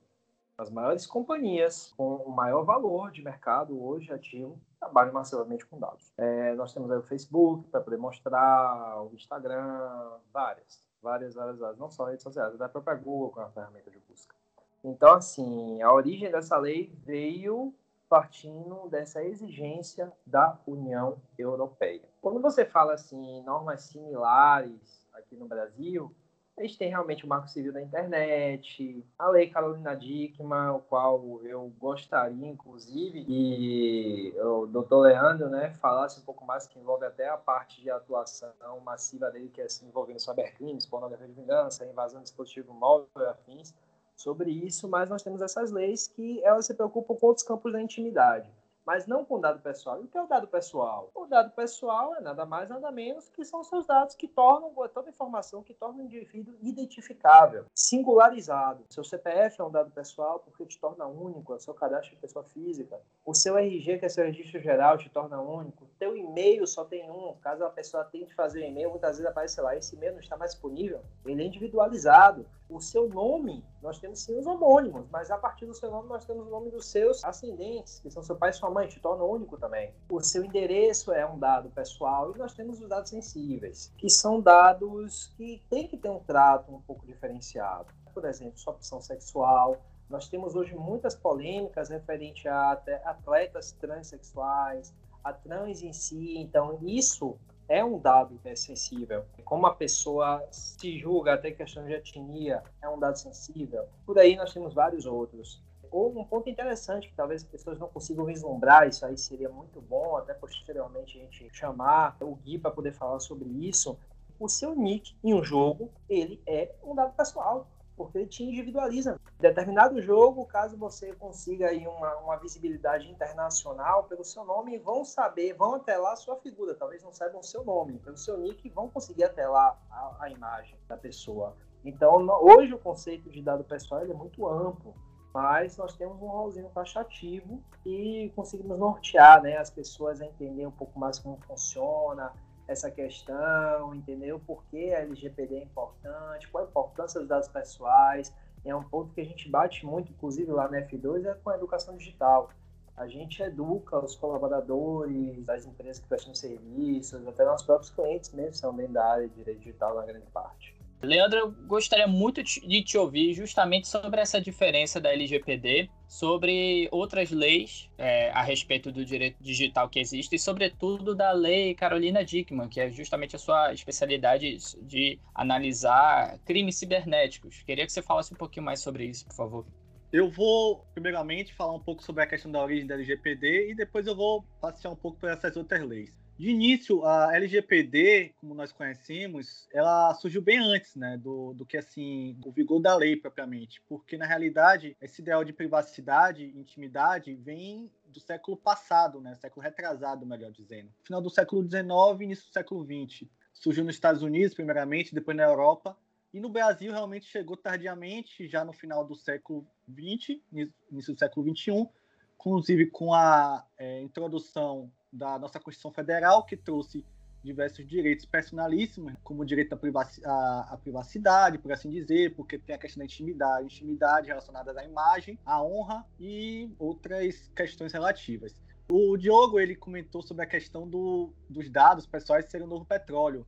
As 0.58 0.70
maiores 0.70 1.08
companhias 1.08 1.92
com 1.98 2.18
o 2.18 2.30
maior 2.30 2.64
valor 2.64 3.12
de 3.12 3.24
mercado 3.24 3.84
hoje 3.84 4.14
ativo 4.14 4.60
trabalham 4.80 5.14
massivamente 5.14 5.66
com 5.66 5.80
dados. 5.80 6.14
É, 6.18 6.54
nós 6.54 6.74
temos 6.74 6.92
aí 6.92 7.00
o 7.00 7.04
Facebook 7.04 7.68
para 7.70 7.82
poder 7.82 7.98
mostrar, 7.98 9.04
o 9.04 9.12
Instagram, 9.16 10.20
várias, 10.32 10.84
várias, 11.02 11.34
várias, 11.34 11.60
várias, 11.60 11.78
não 11.78 11.90
só 11.90 12.06
redes 12.06 12.24
sociais, 12.24 12.54
até 12.54 12.64
a 12.64 12.70
própria 12.70 12.96
Google 12.96 13.32
com 13.32 13.42
a 13.42 13.50
ferramenta 13.50 13.90
de 13.90 14.00
busca. 14.00 14.36
Então, 14.84 15.14
assim, 15.14 15.82
a 15.82 15.92
origem 15.92 16.32
dessa 16.32 16.58
lei 16.58 16.92
veio 17.04 17.74
partindo 18.10 18.90
dessa 18.90 19.24
exigência 19.24 20.12
da 20.26 20.60
União 20.68 21.18
Europeia. 21.38 22.02
Quando 22.22 22.42
você 22.42 22.66
fala 22.66 22.94
assim, 22.94 23.42
normas 23.44 23.84
similares 23.84 25.08
aqui 25.14 25.36
no 25.38 25.48
Brasil, 25.48 26.14
a 26.62 26.68
gente 26.68 26.78
tem 26.78 26.90
realmente 26.90 27.26
o 27.26 27.28
Marco 27.28 27.50
Civil 27.50 27.74
da 27.74 27.82
Internet, 27.82 29.04
a 29.18 29.30
Lei 29.30 29.50
Carolina 29.50 29.96
Dickmann, 29.96 30.76
o 30.76 30.80
qual 30.80 31.42
eu 31.44 31.74
gostaria, 31.80 32.48
inclusive, 32.48 33.26
que 33.26 34.34
o 34.38 34.68
doutor 34.68 35.08
Leandro 35.08 35.50
né, 35.50 35.72
falasse 35.82 36.20
um 36.20 36.24
pouco 36.24 36.46
mais, 36.46 36.68
que 36.68 36.78
envolve 36.78 37.04
até 37.04 37.28
a 37.28 37.38
parte 37.38 37.82
de 37.82 37.90
atuação 37.90 38.52
massiva 38.86 39.32
dele, 39.32 39.50
que 39.50 39.60
é 39.60 39.68
se 39.68 39.84
envolvendo 39.84 40.20
cybercrimes, 40.20 40.86
pornografia 40.86 41.28
de 41.28 41.34
vingança, 41.34 41.86
invasão 41.86 42.20
de 42.20 42.26
dispositivo 42.26 42.74
móvel 42.74 43.08
e 43.18 43.24
afins, 43.24 43.74
sobre 44.16 44.52
isso, 44.52 44.88
mas 44.88 45.10
nós 45.10 45.24
temos 45.24 45.42
essas 45.42 45.72
leis 45.72 46.06
que 46.06 46.44
elas 46.44 46.68
se 46.68 46.76
preocupam 46.76 47.16
com 47.16 47.26
outros 47.26 47.46
campos 47.46 47.74
da 47.74 47.82
intimidade 47.82 48.48
mas 48.86 49.08
não 49.08 49.24
com 49.24 49.40
dado 49.40 49.62
pessoal. 49.62 50.02
E 50.02 50.06
o 50.06 50.08
que 50.08 50.18
é 50.18 50.22
o 50.22 50.28
dado 50.28 50.48
pessoal? 50.48 51.10
O 51.14 51.26
dado 51.26 51.52
pessoal 51.52 52.16
é 52.16 52.22
nada 52.22 52.46
mais, 52.46 52.70
nada 52.70 52.92
menos 52.92 53.30
que 53.30 53.46
são 53.46 53.64
seus 53.64 53.86
dados 53.86 54.16
que 54.16 54.28
tornam, 54.28 54.74
toda 54.94 55.10
informação 55.10 55.64
que 55.64 55.74
torna 55.74 56.02
o 56.02 56.06
indivíduo 56.06 56.56
identificável, 56.62 57.66
singularizado. 57.74 58.86
Seu 58.90 59.04
CPF 59.04 59.62
é 59.62 59.64
um 59.64 59.72
dado 59.72 59.92
pessoal 59.92 60.40
porque 60.40 60.66
te 60.66 60.80
torna 60.80 61.06
único, 61.06 61.54
é 61.54 61.56
o 61.58 61.60
seu 61.60 61.74
cadastro 61.74 62.16
de 62.16 62.22
pessoa 62.22 62.44
física. 62.44 63.00
O 63.26 63.34
seu 63.34 63.58
RG, 63.58 64.00
que 64.00 64.06
é 64.06 64.10
seu 64.10 64.26
registro 64.26 64.60
geral, 64.60 64.98
te 64.98 65.10
torna 65.10 65.40
único. 65.42 65.86
O 65.86 65.90
teu 66.00 66.18
e-mail 66.18 66.66
só 66.66 66.84
tem 66.84 67.10
um. 67.10 67.36
Caso 67.42 67.64
a 67.64 67.70
pessoa 67.70 68.04
tente 68.04 68.34
fazer 68.34 68.64
um 68.64 68.68
e-mail, 68.68 68.90
muitas 68.90 69.18
vezes 69.18 69.26
aparece 69.26 69.62
lá, 69.62 69.76
esse 69.76 69.96
e-mail 69.96 70.14
não 70.14 70.20
está 70.20 70.38
mais 70.38 70.52
disponível. 70.52 71.02
Ele 71.26 71.44
é 71.44 71.46
individualizado. 71.46 72.46
O 72.70 72.80
seu 72.80 73.10
nome, 73.10 73.66
nós 73.82 74.00
temos 74.00 74.20
sim 74.20 74.38
os 74.38 74.46
homônimos, 74.46 75.08
mas 75.10 75.32
a 75.32 75.38
partir 75.38 75.66
do 75.66 75.74
seu 75.74 75.90
nome 75.90 76.08
nós 76.08 76.26
temos 76.26 76.46
o 76.48 76.50
nome 76.50 76.70
dos 76.70 76.86
seus 76.86 77.24
ascendentes, 77.24 78.00
que 78.00 78.12
são 78.12 78.22
seu 78.22 78.36
pai 78.36 78.52
e 78.52 78.54
sua 78.54 78.70
mãe, 78.70 78.88
te 78.88 79.00
torna 79.00 79.24
único 79.24 79.58
também. 79.58 79.94
O 80.10 80.22
seu 80.22 80.44
endereço 80.44 81.12
é 81.12 81.26
um 81.26 81.40
dado 81.40 81.70
pessoal 81.70 82.32
e 82.36 82.38
nós 82.38 82.54
temos 82.54 82.80
os 82.80 82.88
dados 82.88 83.10
sensíveis, 83.10 83.92
que 83.98 84.10
são 84.10 84.40
dados 84.40 85.34
que 85.36 85.62
têm 85.70 85.88
que 85.88 85.98
ter 85.98 86.10
um 86.10 86.20
trato 86.20 86.72
um 86.72 86.82
pouco 86.82 87.06
diferenciado. 87.06 87.88
Por 88.14 88.26
exemplo, 88.26 88.60
sua 88.60 88.74
opção 88.74 89.02
sexual. 89.02 89.78
Nós 90.10 90.28
temos 90.28 90.56
hoje 90.56 90.76
muitas 90.76 91.16
polêmicas 91.16 91.90
referente 91.90 92.48
a 92.48 92.72
atletas 93.06 93.72
transexuais, 93.72 94.94
a 95.24 95.32
trans 95.32 95.82
em 95.82 95.94
si. 95.94 96.38
Então, 96.38 96.80
isso 96.84 97.38
é 97.72 97.86
um 97.86 97.98
dado 97.98 98.38
é 98.44 98.54
sensível. 98.54 99.24
Como 99.46 99.66
a 99.66 99.74
pessoa 99.74 100.46
se 100.52 101.00
julga, 101.00 101.34
até 101.34 101.52
questão 101.52 101.86
de 101.86 101.94
etnia, 101.94 102.62
é 102.82 102.90
um 102.90 103.00
dado 103.00 103.18
sensível. 103.18 103.86
Por 104.06 104.20
aí 104.20 104.36
nós 104.36 104.52
temos 104.54 104.74
vários 104.74 105.06
outros. 105.06 105.64
Ou 105.90 106.20
um 106.20 106.26
ponto 106.26 106.50
interessante 106.50 107.08
que 107.08 107.16
talvez 107.16 107.44
as 107.44 107.48
pessoas 107.48 107.80
não 107.80 107.88
consigam 107.88 108.26
vislumbrar, 108.26 108.90
isso 108.90 109.06
aí 109.06 109.18
seria 109.18 109.50
muito 109.50 109.80
bom, 109.80 110.18
até 110.18 110.34
posteriormente 110.34 111.18
a 111.18 111.22
gente 111.22 111.50
chamar 111.54 112.18
o 112.20 112.36
Gui 112.36 112.60
para 112.60 112.72
poder 112.72 112.92
falar 112.92 113.22
sobre 113.22 113.48
isso. 113.48 113.98
O 114.38 114.50
seu 114.50 114.76
nick 114.76 115.16
em 115.24 115.34
um 115.34 115.44
jogo, 115.44 115.90
ele 116.10 116.42
é 116.46 116.74
um 116.84 116.94
dado 116.94 117.14
pessoal 117.16 117.68
porque 118.06 118.18
ele 118.18 118.28
te 118.28 118.44
individualiza. 118.44 119.20
Em 119.40 119.42
determinado 119.42 120.02
jogo, 120.02 120.46
caso 120.46 120.78
você 120.78 121.14
consiga 121.14 121.68
aí 121.68 121.88
uma, 121.88 122.16
uma 122.18 122.38
visibilidade 122.38 123.10
internacional 123.10 124.06
pelo 124.06 124.24
seu 124.24 124.44
nome, 124.44 124.78
vão 124.78 125.06
saber, 125.06 125.54
vão 125.54 125.76
atelar 125.76 126.14
a 126.14 126.16
sua 126.16 126.36
figura, 126.38 126.74
talvez 126.74 127.04
não 127.04 127.12
saibam 127.12 127.40
o 127.40 127.44
seu 127.44 127.64
nome, 127.64 128.00
pelo 128.00 128.18
seu 128.18 128.38
nick, 128.38 128.68
vão 128.70 128.90
conseguir 128.90 129.24
atelar 129.24 129.80
a, 129.90 130.18
a 130.22 130.30
imagem 130.30 130.78
da 130.88 130.98
pessoa. 130.98 131.56
Então, 131.84 132.28
hoje 132.42 132.74
o 132.74 132.80
conceito 132.80 133.30
de 133.30 133.42
dado 133.42 133.64
pessoal 133.64 134.02
é 134.02 134.14
muito 134.14 134.48
amplo, 134.48 134.94
mas 135.34 135.78
nós 135.78 135.96
temos 135.96 136.22
um 136.22 136.28
rolzinho 136.28 136.70
taxativo 136.70 137.64
e 137.86 138.32
conseguimos 138.36 138.78
nortear 138.78 139.42
né, 139.42 139.58
as 139.58 139.70
pessoas 139.70 140.22
a 140.22 140.26
entender 140.26 140.66
um 140.66 140.72
pouco 140.72 141.00
mais 141.00 141.18
como 141.18 141.38
funciona, 141.48 142.34
essa 142.72 142.90
questão, 142.90 143.94
entendeu? 143.94 144.40
Por 144.40 144.64
que 144.66 144.94
a 144.94 145.00
LGPD 145.00 145.56
é 145.56 145.64
importante, 145.64 146.48
qual 146.48 146.64
a 146.64 146.68
importância 146.68 147.20
dos 147.20 147.30
dados 147.30 147.48
pessoais. 147.48 148.34
É 148.64 148.76
um 148.76 148.84
ponto 148.84 149.14
que 149.14 149.22
a 149.22 149.26
gente 149.26 149.50
bate 149.50 149.86
muito, 149.86 150.12
inclusive 150.12 150.52
lá 150.52 150.68
no 150.68 150.76
F2, 150.76 151.26
é 151.26 151.34
com 151.34 151.50
a 151.50 151.56
educação 151.56 151.98
digital. 151.98 152.52
A 152.96 153.08
gente 153.08 153.42
educa 153.42 153.98
os 153.98 154.16
colaboradores, 154.16 155.50
as 155.50 155.66
empresas 155.66 156.00
que 156.00 156.08
prestam 156.08 156.36
serviços, 156.36 157.28
até 157.28 157.44
nossos 157.44 157.66
próprios 157.66 157.90
clientes 157.90 158.32
mesmo 158.32 158.54
são 158.54 158.76
dentro 158.76 158.94
da 158.94 159.06
área 159.06 159.28
de 159.28 159.34
direito 159.34 159.60
digital 159.60 159.96
na 159.96 160.06
grande 160.06 160.28
parte. 160.28 160.76
Leandro, 161.04 161.40
eu 161.40 161.52
gostaria 161.66 162.08
muito 162.08 162.44
de 162.44 162.84
te 162.84 162.96
ouvir 162.96 163.34
justamente 163.34 163.88
sobre 163.88 164.22
essa 164.22 164.40
diferença 164.40 165.02
da 165.02 165.12
LGPD, 165.12 165.90
sobre 166.08 166.88
outras 166.92 167.32
leis 167.32 167.90
é, 167.98 168.30
a 168.32 168.44
respeito 168.44 168.92
do 168.92 169.04
direito 169.04 169.42
digital 169.42 169.90
que 169.90 170.00
existe 170.00 170.36
e, 170.36 170.40
sobretudo, 170.40 171.16
da 171.16 171.32
lei 171.32 171.74
Carolina 171.74 172.24
Dickman, 172.24 172.70
que 172.70 172.80
é 172.80 172.92
justamente 172.92 173.36
a 173.36 173.40
sua 173.40 173.74
especialidade 173.74 174.58
de 174.84 175.20
analisar 175.34 176.38
crimes 176.46 176.76
cibernéticos. 176.76 177.64
Queria 177.64 177.86
que 177.86 177.92
você 177.92 178.04
falasse 178.04 178.32
um 178.32 178.38
pouquinho 178.38 178.66
mais 178.66 178.80
sobre 178.82 179.06
isso, 179.06 179.26
por 179.26 179.36
favor. 179.36 179.66
Eu 180.14 180.30
vou, 180.30 180.86
primeiramente, 180.94 181.54
falar 181.56 181.74
um 181.74 181.80
pouco 181.80 182.04
sobre 182.04 182.22
a 182.22 182.28
questão 182.28 182.52
da 182.52 182.62
origem 182.62 182.86
da 182.86 182.94
LGPD 182.94 183.72
e 183.72 183.76
depois 183.76 184.06
eu 184.06 184.16
vou 184.16 184.44
passear 184.60 184.92
um 184.92 184.96
pouco 184.96 185.18
por 185.20 185.30
essas 185.30 185.56
outras 185.56 185.82
leis. 185.82 186.21
De 186.42 186.50
início, 186.50 187.06
a 187.06 187.36
LGPD, 187.36 188.34
como 188.38 188.56
nós 188.56 188.72
conhecemos, 188.72 189.68
ela 189.72 190.12
surgiu 190.16 190.42
bem 190.42 190.58
antes, 190.58 190.96
né, 190.96 191.16
do, 191.16 191.54
do 191.54 191.64
que 191.64 191.78
assim 191.78 192.36
o 192.44 192.52
vigor 192.52 192.82
da 192.82 192.96
lei 192.96 193.16
propriamente, 193.16 193.80
porque 193.88 194.18
na 194.18 194.26
realidade 194.26 194.98
esse 195.00 195.22
ideal 195.22 195.44
de 195.44 195.54
privacidade, 195.54 196.52
intimidade, 196.58 197.36
vem 197.36 197.92
do 198.08 198.20
século 198.20 198.58
passado, 198.58 199.22
né, 199.22 199.36
século 199.36 199.62
retrasado, 199.62 200.26
melhor 200.26 200.52
dizendo, 200.52 200.90
final 201.04 201.22
do 201.22 201.30
século 201.30 201.62
XIX, 201.62 201.86
início 202.22 202.48
do 202.48 202.54
século 202.54 202.84
XX. 202.84 203.30
Surgiu 203.54 203.84
nos 203.84 203.94
Estados 203.94 204.24
Unidos, 204.24 204.56
primeiramente, 204.56 205.14
depois 205.14 205.38
na 205.38 205.44
Europa, 205.44 205.96
e 206.34 206.40
no 206.40 206.50
Brasil 206.50 206.92
realmente 206.92 207.28
chegou 207.28 207.56
tardiamente, 207.56 208.48
já 208.48 208.66
no 208.66 208.74
final 208.74 209.06
do 209.06 209.14
século 209.14 209.64
XX, 209.88 210.42
início 210.52 211.14
do 211.14 211.20
século 211.20 211.56
XXI, 211.56 211.88
inclusive 212.34 212.88
com 212.88 213.14
a 213.14 213.64
é, 213.78 214.02
introdução 214.02 214.92
da 215.12 215.38
nossa 215.38 215.60
Constituição 215.60 215.92
Federal, 215.92 216.46
que 216.46 216.56
trouxe 216.56 217.04
diversos 217.44 217.86
direitos 217.88 218.26
personalíssimos, 218.26 219.14
como 219.24 219.42
o 219.42 219.46
direito 219.46 219.74
à, 219.74 219.80
à, 220.26 220.74
à, 220.74 220.78
privacidade, 220.78 221.58
por 221.58 221.72
assim 221.72 221.90
dizer, 221.90 222.36
porque 222.36 222.58
tem 222.58 222.76
a 222.76 222.80
questão 222.80 223.00
da 223.00 223.06
intimidade, 223.06 223.66
intimidade 223.66 224.28
relacionada 224.28 224.80
à 224.80 224.86
imagem, 224.86 225.40
à 225.46 225.62
honra 225.62 226.06
e 226.20 226.70
outras 226.78 227.50
questões 227.56 227.92
relativas. 227.94 228.56
O 228.92 229.18
Diogo 229.18 229.60
ele 229.60 229.76
comentou 229.76 230.22
sobre 230.22 230.44
a 230.44 230.48
questão 230.48 230.88
do, 230.88 231.34
dos 231.50 231.70
dados 231.70 232.06
pessoais 232.06 232.46
serem 232.50 232.68
o 232.68 232.70
novo 232.70 232.86
petróleo, 232.86 233.48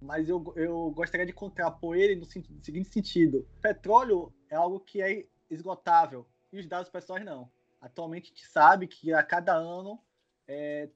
mas 0.00 0.28
eu, 0.28 0.52
eu 0.56 0.90
gostaria 0.92 1.26
de 1.26 1.32
contrapor 1.32 1.96
ele 1.96 2.14
no, 2.14 2.22
no 2.22 2.64
seguinte 2.64 2.88
sentido: 2.88 3.46
petróleo 3.60 4.32
é 4.48 4.54
algo 4.54 4.80
que 4.80 5.02
é 5.02 5.26
esgotável 5.50 6.26
e 6.52 6.58
os 6.58 6.66
dados 6.66 6.88
pessoais 6.88 7.24
não. 7.24 7.50
Atualmente 7.80 8.26
a 8.26 8.28
gente 8.28 8.46
sabe 8.46 8.86
que 8.86 9.12
a 9.12 9.22
cada 9.22 9.54
ano 9.54 10.00
é, 10.48 10.88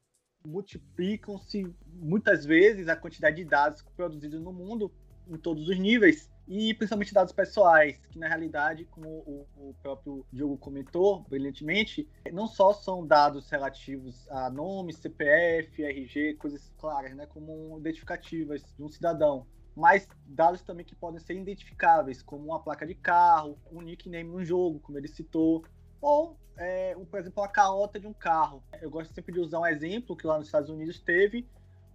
multiplicam-se 0.45 1.64
muitas 1.87 2.45
vezes 2.45 2.88
a 2.88 2.97
quantidade 2.97 3.37
de 3.37 3.45
dados 3.45 3.83
produzidos 3.97 4.40
no 4.40 4.52
mundo 4.52 4.92
em 5.28 5.37
todos 5.37 5.69
os 5.69 5.78
níveis 5.78 6.30
e 6.49 6.75
principalmente 6.75 7.14
dados 7.14 7.33
pessoais, 7.33 8.04
que 8.07 8.19
na 8.19 8.26
realidade, 8.26 8.85
como 8.87 9.09
o, 9.09 9.47
o, 9.57 9.75
próprio 9.80 10.26
Diogo 10.33 10.59
comentou 10.59 11.21
brilhantemente, 11.28 12.09
não 12.33 12.49
só 12.49 12.73
são 12.73 13.07
dados 13.07 13.49
relativos 13.49 14.28
a 14.28 14.50
nome, 14.50 14.92
CPF, 14.92 15.85
RG, 15.85 16.35
coisas 16.35 16.73
claras, 16.76 17.14
né, 17.14 17.26
como 17.26 17.78
identificativas 17.78 18.64
de 18.76 18.83
um 18.83 18.88
cidadão, 18.88 19.47
mas 19.76 20.09
dados 20.26 20.62
também 20.62 20.85
que 20.85 20.97
podem 20.97 21.21
ser 21.21 21.35
identificáveis, 21.35 22.21
como 22.21 22.47
uma 22.47 22.61
placa 22.61 22.85
de 22.85 22.97
carro, 22.97 23.57
um 23.71 23.80
nickname 23.80 24.28
no 24.28 24.45
jogo, 24.45 24.80
como 24.80 24.99
ele 24.99 25.07
citou, 25.07 25.64
ou, 26.00 26.37
é, 26.57 26.97
por 27.11 27.19
exemplo, 27.19 27.42
a 27.42 27.49
calota 27.49 27.99
de 27.99 28.07
um 28.07 28.12
carro. 28.12 28.62
Eu 28.80 28.90
gosto 28.90 29.12
sempre 29.12 29.33
de 29.33 29.40
usar 29.40 29.61
um 29.61 29.66
exemplo 29.66 30.16
que 30.16 30.26
lá 30.26 30.38
nos 30.38 30.47
Estados 30.47 30.71
Unidos 30.71 30.99
teve 31.00 31.47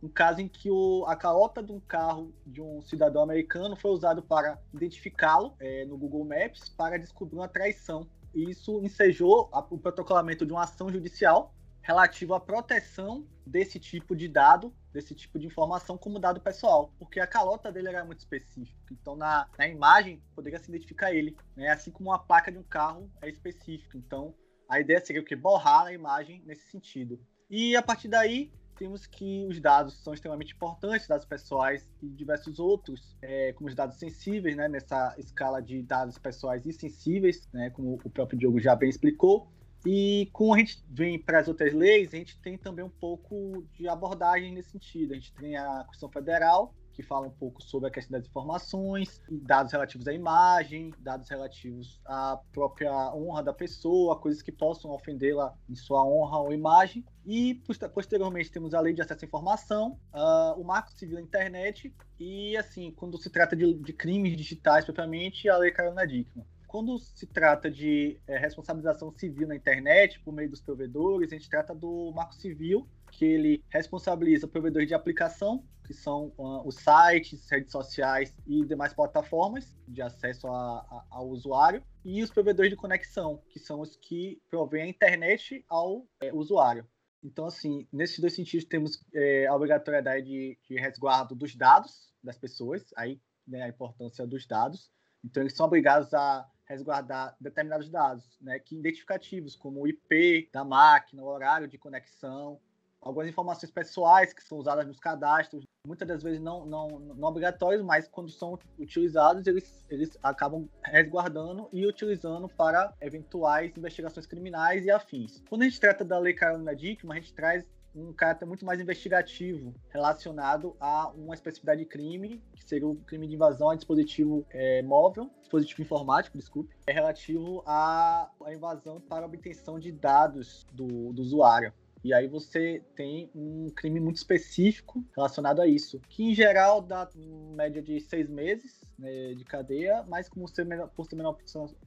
um 0.03 0.09
caso 0.09 0.39
em 0.41 0.47
que 0.47 0.69
o, 0.69 1.03
a 1.07 1.15
calota 1.15 1.63
de 1.63 1.71
um 1.71 1.79
carro 1.79 2.31
de 2.45 2.61
um 2.61 2.81
cidadão 2.81 3.23
americano 3.23 3.75
foi 3.75 3.91
usado 3.91 4.21
para 4.21 4.59
identificá-lo 4.73 5.55
é, 5.59 5.85
no 5.85 5.97
Google 5.97 6.25
Maps 6.25 6.69
para 6.69 6.99
descobrir 6.99 7.37
uma 7.37 7.47
traição. 7.47 8.07
E 8.33 8.49
isso 8.49 8.79
ensejou 8.83 9.49
a, 9.51 9.59
o 9.59 9.77
protocolamento 9.77 10.45
de 10.45 10.51
uma 10.51 10.63
ação 10.63 10.89
judicial 10.89 11.54
relativa 11.85 12.35
à 12.35 12.39
proteção 12.39 13.27
desse 13.45 13.79
tipo 13.79 14.15
de 14.15 14.27
dado, 14.27 14.73
desse 14.91 15.13
tipo 15.13 15.37
de 15.37 15.45
informação 15.45 15.95
como 15.95 16.19
dado 16.19 16.41
pessoal, 16.41 16.91
porque 16.97 17.19
a 17.19 17.27
calota 17.27 17.71
dele 17.71 17.89
era 17.89 18.03
muito 18.03 18.19
específica. 18.19 18.91
Então, 18.91 19.15
na, 19.15 19.47
na 19.55 19.67
imagem, 19.67 20.19
poderia 20.33 20.57
se 20.57 20.67
identificar 20.67 21.13
ele, 21.13 21.37
né? 21.55 21.69
assim 21.69 21.91
como 21.91 22.09
uma 22.09 22.17
placa 22.17 22.51
de 22.51 22.57
um 22.57 22.63
carro 22.63 23.07
é 23.21 23.29
específica. 23.29 23.99
Então, 23.99 24.33
a 24.67 24.79
ideia 24.79 24.99
seria 24.99 25.21
o 25.21 25.25
que? 25.25 25.35
Borrar 25.35 25.85
a 25.85 25.93
imagem 25.93 26.41
nesse 26.43 26.71
sentido. 26.71 27.19
E 27.51 27.75
a 27.75 27.83
partir 27.83 28.07
daí, 28.07 28.51
temos 28.75 29.05
que 29.05 29.45
os 29.47 29.59
dados 29.59 29.93
são 30.03 30.11
extremamente 30.11 30.55
importantes, 30.55 31.07
dados 31.07 31.25
pessoais 31.25 31.87
e 32.01 32.09
diversos 32.09 32.57
outros, 32.57 33.15
é, 33.21 33.53
como 33.53 33.69
os 33.69 33.75
dados 33.75 33.97
sensíveis, 33.97 34.55
né, 34.55 34.67
nessa 34.67 35.13
escala 35.19 35.61
de 35.61 35.83
dados 35.83 36.17
pessoais 36.17 36.65
e 36.65 36.73
sensíveis, 36.73 37.47
né, 37.53 37.69
como 37.69 37.99
o 38.03 38.09
próprio 38.09 38.39
Diogo 38.39 38.59
já 38.59 38.75
bem 38.75 38.89
explicou. 38.89 39.47
E 39.85 40.29
como 40.33 40.55
a 40.55 40.57
gente 40.57 40.83
vem 40.89 41.19
para 41.19 41.39
as 41.39 41.47
outras 41.47 41.73
leis, 41.73 42.13
a 42.13 42.17
gente 42.17 42.39
tem 42.39 42.57
também 42.57 42.83
um 42.83 42.89
pouco 42.89 43.63
de 43.73 43.87
abordagem 43.87 44.51
nesse 44.51 44.71
sentido. 44.71 45.11
A 45.11 45.15
gente 45.15 45.31
tem 45.33 45.55
a 45.55 45.83
Constituição 45.85 46.09
Federal, 46.09 46.73
que 46.91 47.03
fala 47.03 47.27
um 47.27 47.31
pouco 47.31 47.61
sobre 47.61 47.89
a 47.89 47.91
questão 47.91 48.17
das 48.17 48.27
informações, 48.27 49.21
dados 49.29 49.71
relativos 49.71 50.07
à 50.07 50.13
imagem, 50.13 50.91
dados 50.99 51.29
relativos 51.29 51.99
à 52.05 52.39
própria 52.51 53.13
honra 53.13 53.43
da 53.43 53.53
pessoa, 53.53 54.19
coisas 54.19 54.41
que 54.41 54.51
possam 54.51 54.89
ofendê-la 54.91 55.53
em 55.69 55.75
sua 55.75 56.03
honra 56.03 56.39
ou 56.39 56.53
imagem. 56.53 57.05
E 57.25 57.61
posteriormente 57.93 58.49
temos 58.49 58.73
a 58.73 58.79
lei 58.79 58.93
de 58.93 59.01
acesso 59.01 59.25
à 59.25 59.27
informação, 59.27 59.99
uh, 60.13 60.59
o 60.59 60.63
marco 60.63 60.91
civil 60.93 61.17
da 61.17 61.21
internet 61.21 61.93
e, 62.19 62.55
assim, 62.55 62.91
quando 62.91 63.21
se 63.21 63.29
trata 63.29 63.55
de, 63.55 63.73
de 63.73 63.93
crimes 63.93 64.35
digitais 64.37 64.85
propriamente, 64.85 65.49
a 65.49 65.57
lei 65.57 65.71
Carolina 65.71 66.07
Dickman 66.07 66.45
quando 66.75 66.99
se 66.99 67.25
trata 67.25 67.71
de 67.71 68.19
é, 68.27 68.37
responsabilização 68.37 69.09
civil 69.09 69.47
na 69.47 69.55
internet, 69.55 70.19
por 70.19 70.33
meio 70.33 70.49
dos 70.49 70.59
provedores, 70.59 71.31
a 71.31 71.35
gente 71.37 71.49
trata 71.49 71.73
do 71.73 72.11
Marco 72.13 72.35
Civil, 72.35 72.85
que 73.13 73.23
ele 73.23 73.63
responsabiliza 73.69 74.45
provedores 74.45 74.85
de 74.85 74.93
aplicação, 74.93 75.63
que 75.87 75.93
são 75.93 76.33
uh, 76.37 76.67
os 76.67 76.75
sites, 76.75 77.49
redes 77.49 77.71
sociais 77.71 78.35
e 78.45 78.65
demais 78.65 78.93
plataformas 78.93 79.73
de 79.87 80.01
acesso 80.01 80.47
a, 80.47 80.79
a, 80.79 81.05
ao 81.11 81.29
usuário, 81.29 81.81
e 82.03 82.21
os 82.21 82.29
provedores 82.29 82.69
de 82.69 82.75
conexão, 82.75 83.41
que 83.47 83.57
são 83.57 83.79
os 83.79 83.95
que 83.95 84.41
provêm 84.49 84.83
a 84.83 84.87
internet 84.87 85.63
ao 85.69 86.05
é, 86.19 86.33
usuário. 86.33 86.85
Então, 87.23 87.45
assim, 87.45 87.87
nesses 87.89 88.19
dois 88.19 88.35
sentidos, 88.35 88.65
temos 88.65 89.01
é, 89.13 89.47
a 89.47 89.55
obrigatoriedade 89.55 90.25
de, 90.25 90.59
de 90.67 90.75
resguardo 90.75 91.35
dos 91.35 91.55
dados 91.55 92.13
das 92.21 92.37
pessoas, 92.37 92.83
aí 92.97 93.21
né, 93.47 93.61
a 93.61 93.69
importância 93.69 94.27
dos 94.27 94.45
dados. 94.45 94.91
Então, 95.23 95.41
eles 95.41 95.55
são 95.55 95.65
obrigados 95.65 96.13
a 96.13 96.45
resguardar 96.65 97.35
determinados 97.39 97.89
dados, 97.89 98.37
né, 98.41 98.59
que 98.59 98.75
identificativos, 98.75 99.55
como 99.55 99.81
o 99.81 99.87
IP 99.87 100.49
da 100.51 100.63
máquina, 100.63 101.23
o 101.23 101.27
horário 101.27 101.67
de 101.67 101.77
conexão, 101.77 102.59
algumas 102.99 103.29
informações 103.29 103.71
pessoais 103.71 104.33
que 104.33 104.43
são 104.43 104.57
usadas 104.57 104.87
nos 104.87 104.99
cadastros, 104.99 105.63
muitas 105.85 106.07
das 106.07 106.23
vezes 106.23 106.41
não, 106.41 106.65
não, 106.65 106.87
não 106.99 107.27
obrigatórios, 107.27 107.83
mas 107.83 108.07
quando 108.07 108.31
são 108.31 108.57
utilizados, 108.79 109.45
eles, 109.45 109.85
eles 109.89 110.17
acabam 110.23 110.67
resguardando 110.83 111.69
e 111.71 111.85
utilizando 111.85 112.49
para 112.49 112.93
eventuais 112.99 113.71
investigações 113.77 114.25
criminais 114.25 114.85
e 114.85 114.91
afins. 114.91 115.43
Quando 115.47 115.61
a 115.61 115.65
gente 115.65 115.79
trata 115.79 116.03
da 116.03 116.17
Lei 116.17 116.33
Carolina 116.33 116.75
Dickmann, 116.75 117.19
a 117.19 117.21
gente 117.21 117.33
traz 117.33 117.63
um 117.95 118.11
caráter 118.11 118.45
muito 118.45 118.65
mais 118.65 118.79
investigativo 118.79 119.73
relacionado 119.89 120.75
a 120.79 121.09
uma 121.11 121.33
especificidade 121.33 121.81
de 121.81 121.87
crime, 121.87 122.43
que 122.53 122.63
seria 122.63 122.87
o 122.87 122.95
crime 122.95 123.27
de 123.27 123.35
invasão 123.35 123.69
a 123.69 123.75
dispositivo 123.75 124.45
é, 124.49 124.81
móvel, 124.83 125.29
dispositivo 125.41 125.81
informático, 125.81 126.37
desculpe, 126.37 126.75
é 126.85 126.91
relativo 126.91 127.63
à, 127.65 128.29
invasão 128.49 128.99
para 128.99 129.25
obtenção 129.25 129.79
de 129.79 129.91
dados 129.91 130.65
do, 130.73 131.13
do 131.13 131.21
usuário. 131.21 131.71
E 132.03 132.13
aí 132.13 132.27
você 132.27 132.83
tem 132.95 133.31
um 133.33 133.67
crime 133.75 133.99
muito 133.99 134.17
específico 134.17 135.03
relacionado 135.15 135.59
a 135.59 135.65
isso, 135.65 135.99
que 136.07 136.23
em 136.23 136.35
geral 136.35 136.79
dá 136.79 137.09
média 137.55 137.81
de 137.81 137.99
seis 137.99 138.29
meses 138.29 138.79
né, 138.99 139.33
de 139.33 139.43
cadeia, 139.43 140.05
mas 140.07 140.29
como 140.29 140.47
ser 140.47 140.65
menor, 140.65 140.87
por 140.89 141.07
ser 141.07 141.15
menor 141.15 141.35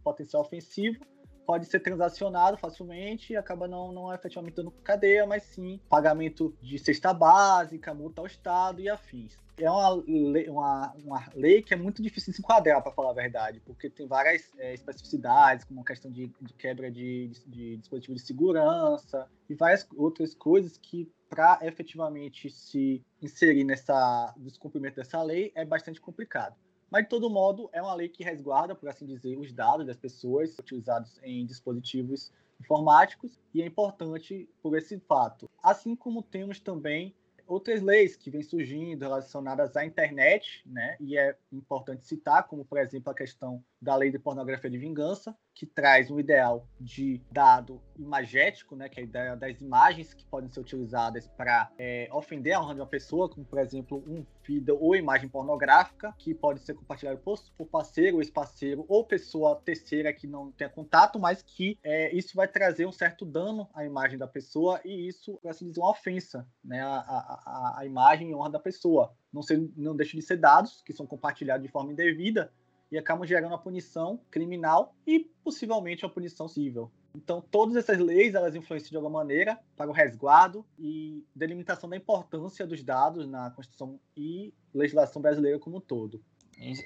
potencial 0.03 0.43
ofensivo, 0.43 0.99
pode 1.49 1.65
ser 1.65 1.81
transacionado 1.81 2.59
facilmente 2.59 3.33
e 3.33 3.37
acaba 3.37 3.67
não, 3.67 3.91
não 3.91 4.13
efetivamente 4.13 4.57
dando 4.57 4.71
cadeia, 4.71 5.27
mas 5.27 5.45
sim 5.45 5.81
pagamento 5.89 6.55
de 6.61 6.79
cesta 6.79 7.11
básica, 7.15 7.95
multa 7.95 8.21
ao 8.21 8.27
Estado 8.27 8.83
e 8.83 8.89
afins. 8.91 9.39
É 9.57 9.71
uma 9.71 9.95
lei, 10.07 10.47
uma, 10.51 10.93
uma 11.03 11.25
lei 11.35 11.63
que 11.63 11.73
é 11.73 11.77
muito 11.77 12.03
difícil 12.03 12.33
de 12.33 12.37
se 12.37 12.43
enquadrar, 12.43 12.83
para 12.83 12.93
falar 12.93 13.13
a 13.13 13.15
verdade, 13.15 13.63
porque 13.65 13.89
tem 13.89 14.07
várias 14.07 14.53
é, 14.59 14.75
especificidades, 14.75 15.65
como 15.65 15.81
a 15.81 15.85
questão 15.87 16.11
de, 16.11 16.31
de 16.39 16.53
quebra 16.53 16.91
de, 16.91 17.29
de, 17.29 17.41
de 17.47 17.77
dispositivo 17.79 18.15
de 18.15 18.21
segurança 18.21 19.27
e 19.49 19.55
várias 19.55 19.89
outras 19.97 20.35
coisas 20.35 20.77
que 20.77 21.11
para 21.31 21.61
efetivamente 21.63 22.51
se 22.51 23.03
inserir 23.23 23.65
nessa 23.65 24.35
descumprimento 24.37 24.97
dessa 24.97 25.23
lei 25.23 25.51
é 25.55 25.65
bastante 25.65 25.99
complicado. 25.99 26.55
Mas, 26.91 27.05
de 27.05 27.11
todo 27.11 27.29
modo, 27.29 27.69
é 27.73 27.83
uma 27.83 27.95
lei 27.95 28.09
que 28.09 28.25
resguarda, 28.25 28.75
por 28.75 28.89
assim 28.89 29.07
dizer, 29.07 29.39
os 29.39 29.53
dados 29.53 29.87
das 29.87 29.97
pessoas 29.97 30.59
utilizados 30.59 31.19
em 31.23 31.45
dispositivos 31.45 32.33
informáticos 32.61 33.39
e 33.55 33.63
é 33.63 33.67
importante 33.67 34.49
por 34.63 34.77
esse 34.77 34.99
fato. 35.01 35.49
Assim 35.63 35.95
como 35.95 36.23
temos 36.23 36.59
também 36.61 37.15
outras 37.47 37.81
leis 37.81 38.15
que 38.17 38.31
vêm 38.31 38.43
surgindo 38.43 39.03
relacionadas 39.03 39.77
à 39.77 39.85
internet, 39.85 40.63
né? 40.67 40.97
E 41.01 41.17
é 41.17 41.37
importante 41.53 42.07
citar, 42.07 42.47
como 42.47 42.65
por 42.65 42.79
exemplo 42.79 43.11
a 43.11 43.15
questão 43.15 43.65
da 43.81 43.97
lei 43.97 44.11
de 44.11 44.19
pornografia 44.19 44.71
de 44.71 44.79
vingança, 44.79 45.37
que 45.59 45.67
traz 45.67 46.09
um 46.09 46.21
ideal 46.21 46.69
de 46.81 47.21
dado 47.33 47.83
imagético, 47.99 48.77
né? 48.77 48.89
Que 48.89 49.01
é 49.01 49.03
a 49.03 49.07
ideia 49.07 49.37
das 49.37 49.61
imagens 49.61 50.15
que 50.15 50.25
podem 50.25 50.49
ser 50.49 50.61
utilizadas 50.61 51.27
para 51.27 51.69
é, 51.77 52.09
ofender 52.13 52.53
a 52.53 52.61
honra 52.61 52.75
de 52.75 52.81
uma 52.81 52.87
pessoa, 52.87 53.29
como 53.29 53.45
por 53.45 53.59
exemplo 53.59 54.05
um 54.07 54.25
vídeo 54.45 54.79
ou 54.81 54.95
imagem 54.95 55.29
pornográfica 55.29 56.15
que 56.17 56.33
pode 56.33 56.61
ser 56.61 56.75
compartilhado 56.75 57.19
por, 57.19 57.41
por 57.57 57.67
parceiro 57.67 58.21
ex-parceiro 58.21 58.85
ou 58.89 59.05
pessoa 59.05 59.61
terceira 59.65 60.13
que 60.13 60.29
não 60.29 60.53
tenha 60.53 60.71
contato, 60.71 61.19
mas 61.19 61.43
que 61.43 61.77
é, 61.83 62.15
isso 62.15 62.37
vai 62.37 62.47
trazer 62.47 62.87
um 62.87 62.93
certo 62.93 63.27
dano 63.27 63.69
à 63.75 63.85
imagem 63.85 64.17
da 64.17 64.29
pessoa 64.29 64.81
e 64.85 65.09
isso, 65.09 65.39
por 65.43 65.51
assim 65.51 65.67
dizer, 65.67 65.81
uma 65.81 65.91
ofensa, 65.91 66.47
né? 66.65 66.81
A, 66.83 66.99
a, 66.99 67.79
a 67.81 67.85
imagem 67.85 68.31
e 68.31 68.35
honra 68.35 68.51
da 68.51 68.61
pessoa. 68.61 69.13
Não, 69.33 69.43
ser, 69.43 69.69
não 69.77 69.97
deixa 69.97 70.17
de 70.17 70.23
ser 70.23 70.37
dados 70.37 70.83
que 70.83 70.93
são 70.93 71.05
compartilhados 71.05 71.67
de 71.67 71.71
forma 71.71 71.93
indevida 71.93 72.53
e 72.91 72.99
acabam 72.99 73.27
gerando 73.27 73.53
uma 73.53 73.59
punição 73.59 74.21
criminal 74.31 74.95
e 75.07 75.21
possivelmente 75.43 76.05
uma 76.05 76.13
punição 76.13 76.49
civil. 76.49 76.91
Então, 77.15 77.41
todas 77.41 77.77
essas 77.77 77.99
leis 77.99 78.35
elas 78.35 78.55
influenciam 78.55 78.91
de 78.91 78.97
alguma 78.97 79.19
maneira 79.21 79.59
para 79.77 79.91
o 79.91 79.93
resguardo 79.93 80.65
e 80.79 81.25
delimitação 81.35 81.89
da 81.89 81.97
importância 81.97 82.67
dos 82.67 82.83
dados 82.83 83.27
na 83.27 83.51
Constituição 83.51 83.99
e 84.17 84.53
legislação 84.73 85.21
brasileira 85.21 85.59
como 85.59 85.79
um 85.79 85.81
todo. 85.81 86.23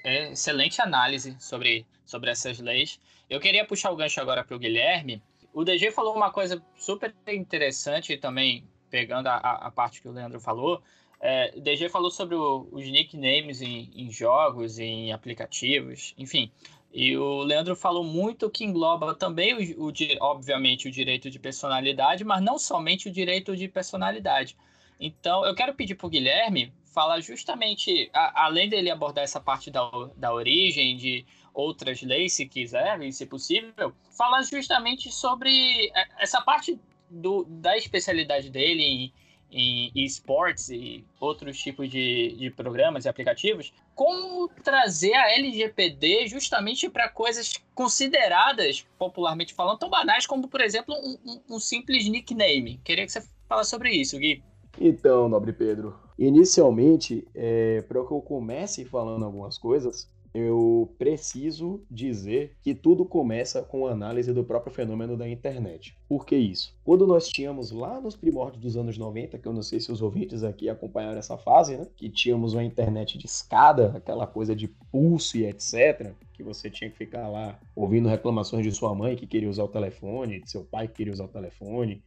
É 0.03 0.31
excelente 0.31 0.81
análise 0.81 1.35
sobre, 1.39 1.85
sobre 2.05 2.29
essas 2.29 2.59
leis. 2.59 2.99
Eu 3.29 3.39
queria 3.39 3.65
puxar 3.65 3.91
o 3.91 3.95
gancho 3.95 4.21
agora 4.21 4.43
para 4.43 4.55
o 4.55 4.59
Guilherme. 4.59 5.21
O 5.51 5.63
DG 5.63 5.91
falou 5.91 6.15
uma 6.15 6.31
coisa 6.31 6.63
super 6.75 7.13
interessante 7.27 8.15
também, 8.17 8.67
pegando 8.89 9.27
a, 9.27 9.37
a 9.37 9.71
parte 9.71 10.01
que 10.01 10.07
o 10.07 10.11
Leandro 10.11 10.39
falou, 10.39 10.81
é, 11.25 11.53
DG 11.57 11.87
falou 11.87 12.11
sobre 12.11 12.35
o, 12.35 12.67
os 12.69 12.85
nicknames 12.85 13.61
em, 13.61 13.89
em, 13.95 14.11
jogos, 14.11 14.77
em 14.77 15.13
aplicativos, 15.13 16.13
enfim. 16.17 16.51
E 16.93 17.15
o 17.15 17.43
Leandro 17.43 17.77
falou 17.77 18.03
muito 18.03 18.49
que 18.49 18.65
engloba 18.65 19.15
também, 19.15 19.73
o, 19.77 19.87
o, 19.87 19.93
obviamente, 20.19 20.89
o 20.89 20.91
direito 20.91 21.29
de 21.29 21.39
personalidade, 21.39 22.25
mas 22.25 22.43
não 22.43 22.59
somente 22.59 23.07
o 23.07 23.11
direito 23.11 23.55
de 23.55 23.69
personalidade. 23.69 24.57
Então, 24.99 25.45
eu 25.45 25.55
quero 25.55 25.73
pedir 25.73 25.95
para 25.95 26.07
o 26.07 26.09
Guilherme 26.09 26.73
falar 26.93 27.21
justamente, 27.21 28.09
a, 28.13 28.43
além 28.45 28.67
dele 28.67 28.91
abordar 28.91 29.23
essa 29.23 29.39
parte 29.39 29.71
da, 29.71 29.89
da 30.17 30.33
origem, 30.33 30.97
de 30.97 31.25
outras 31.53 32.01
leis, 32.01 32.33
se 32.33 32.45
quiser, 32.45 33.01
e 33.01 33.13
se 33.13 33.25
possível, 33.25 33.93
falar 34.17 34.41
justamente 34.41 35.09
sobre 35.09 35.89
é, 35.95 36.05
essa 36.19 36.41
parte 36.41 36.77
do, 37.09 37.45
da 37.45 37.77
especialidade 37.77 38.49
dele 38.49 38.83
em 38.83 39.13
em 39.53 39.91
esportes 39.95 40.69
e 40.69 41.05
outros 41.19 41.57
tipos 41.57 41.89
de, 41.89 42.35
de 42.37 42.49
programas 42.49 43.05
e 43.05 43.09
aplicativos, 43.09 43.71
como 43.93 44.49
trazer 44.63 45.13
a 45.13 45.31
LGPD 45.35 46.27
justamente 46.27 46.89
para 46.89 47.07
coisas 47.07 47.53
consideradas, 47.75 48.85
popularmente 48.97 49.53
falando, 49.53 49.77
tão 49.77 49.89
banais 49.89 50.25
como, 50.25 50.47
por 50.47 50.61
exemplo, 50.61 50.95
um, 50.95 51.39
um, 51.49 51.59
simples 51.59 52.09
nickname. 52.09 52.79
Queria 52.83 53.05
que 53.05 53.11
você 53.11 53.23
falasse 53.47 53.69
sobre 53.69 53.91
isso, 53.91 54.17
Gui. 54.17 54.43
Então, 54.79 55.29
nobre 55.29 55.53
Pedro, 55.53 55.99
inicialmente, 56.17 57.27
é, 57.35 57.81
para 57.83 58.03
que 58.03 58.11
eu 58.11 58.21
comece 58.21 58.83
falando 58.85 59.23
algumas 59.23 59.57
coisas, 59.57 60.09
eu 60.33 60.93
preciso 60.97 61.83
dizer 61.89 62.55
que 62.61 62.73
tudo 62.73 63.05
começa 63.05 63.61
com 63.61 63.85
a 63.85 63.91
análise 63.91 64.33
do 64.33 64.43
próprio 64.43 64.73
fenômeno 64.73 65.15
da 65.15 65.29
internet. 65.29 65.95
Por 66.07 66.25
que 66.25 66.35
isso? 66.35 66.75
Quando 66.83 67.05
nós 67.05 67.27
tínhamos 67.27 67.71
lá 67.71 68.01
nos 68.01 68.15
primórdios 68.15 68.61
dos 68.61 68.75
anos 68.75 68.97
90, 68.97 69.37
que 69.37 69.47
eu 69.47 69.53
não 69.53 69.61
sei 69.61 69.79
se 69.79 69.91
os 69.91 70.01
ouvintes 70.01 70.43
aqui 70.43 70.69
acompanharam 70.69 71.19
essa 71.19 71.37
fase, 71.37 71.77
né? 71.77 71.87
Que 71.95 72.09
tínhamos 72.09 72.53
uma 72.53 72.63
internet 72.63 73.17
de 73.17 73.25
escada, 73.25 73.93
aquela 73.95 74.25
coisa 74.25 74.55
de 74.55 74.67
pulso 74.67 75.37
e 75.37 75.45
etc. 75.45 76.13
Que 76.33 76.41
você 76.41 76.69
tinha 76.69 76.89
que 76.89 76.97
ficar 76.97 77.27
lá 77.29 77.59
ouvindo 77.75 78.09
reclamações 78.09 78.65
de 78.65 78.71
sua 78.71 78.95
mãe 78.95 79.15
que 79.15 79.27
queria 79.27 79.49
usar 79.49 79.63
o 79.63 79.67
telefone, 79.67 80.41
de 80.41 80.49
seu 80.49 80.63
pai 80.63 80.87
que 80.87 80.95
queria 80.95 81.13
usar 81.13 81.25
o 81.25 81.29
telefone, 81.29 82.01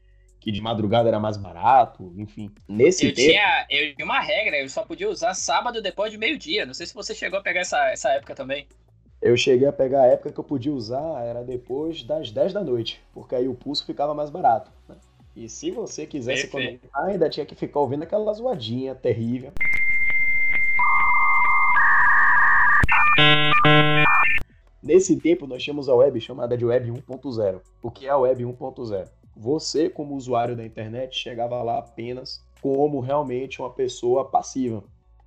que 0.46 0.52
de 0.52 0.60
madrugada 0.60 1.08
era 1.08 1.18
mais 1.18 1.36
barato, 1.36 2.14
enfim. 2.16 2.48
Nesse 2.68 3.06
eu 3.06 3.12
tempo... 3.12 3.30
Tinha, 3.30 3.66
eu 3.68 3.96
tinha 3.96 4.04
uma 4.04 4.20
regra, 4.20 4.56
eu 4.56 4.68
só 4.68 4.84
podia 4.84 5.10
usar 5.10 5.34
sábado 5.34 5.82
depois 5.82 6.12
de 6.12 6.18
meio-dia. 6.18 6.64
Não 6.64 6.72
sei 6.72 6.86
se 6.86 6.94
você 6.94 7.16
chegou 7.16 7.40
a 7.40 7.42
pegar 7.42 7.62
essa, 7.62 7.90
essa 7.90 8.10
época 8.10 8.32
também. 8.32 8.64
Eu 9.20 9.36
cheguei 9.36 9.66
a 9.66 9.72
pegar 9.72 10.02
a 10.02 10.06
época 10.06 10.30
que 10.30 10.38
eu 10.38 10.44
podia 10.44 10.72
usar, 10.72 11.20
era 11.24 11.42
depois 11.42 12.04
das 12.04 12.30
10 12.30 12.52
da 12.52 12.62
noite, 12.62 13.02
porque 13.12 13.34
aí 13.34 13.48
o 13.48 13.56
pulso 13.56 13.84
ficava 13.84 14.14
mais 14.14 14.30
barato. 14.30 14.70
Né? 14.88 14.94
E 15.34 15.48
se 15.48 15.72
você 15.72 16.06
quisesse 16.06 16.46
comentar, 16.46 17.06
ainda 17.06 17.28
tinha 17.28 17.44
que 17.44 17.56
ficar 17.56 17.80
ouvindo 17.80 18.04
aquela 18.04 18.32
zoadinha 18.32 18.94
terrível. 18.94 19.50
Nesse 24.80 25.16
tempo, 25.16 25.48
nós 25.48 25.60
tínhamos 25.60 25.88
a 25.88 25.94
web 25.96 26.20
chamada 26.20 26.56
de 26.56 26.64
Web 26.64 26.92
1.0. 26.92 27.60
O 27.82 27.90
que 27.90 28.06
é 28.06 28.10
a 28.10 28.16
Web 28.16 28.44
1.0? 28.44 29.08
Você, 29.36 29.90
como 29.90 30.16
usuário 30.16 30.56
da 30.56 30.64
internet, 30.64 31.14
chegava 31.16 31.62
lá 31.62 31.78
apenas 31.78 32.42
como 32.62 33.00
realmente 33.00 33.60
uma 33.60 33.70
pessoa 33.70 34.24
passiva. 34.24 34.82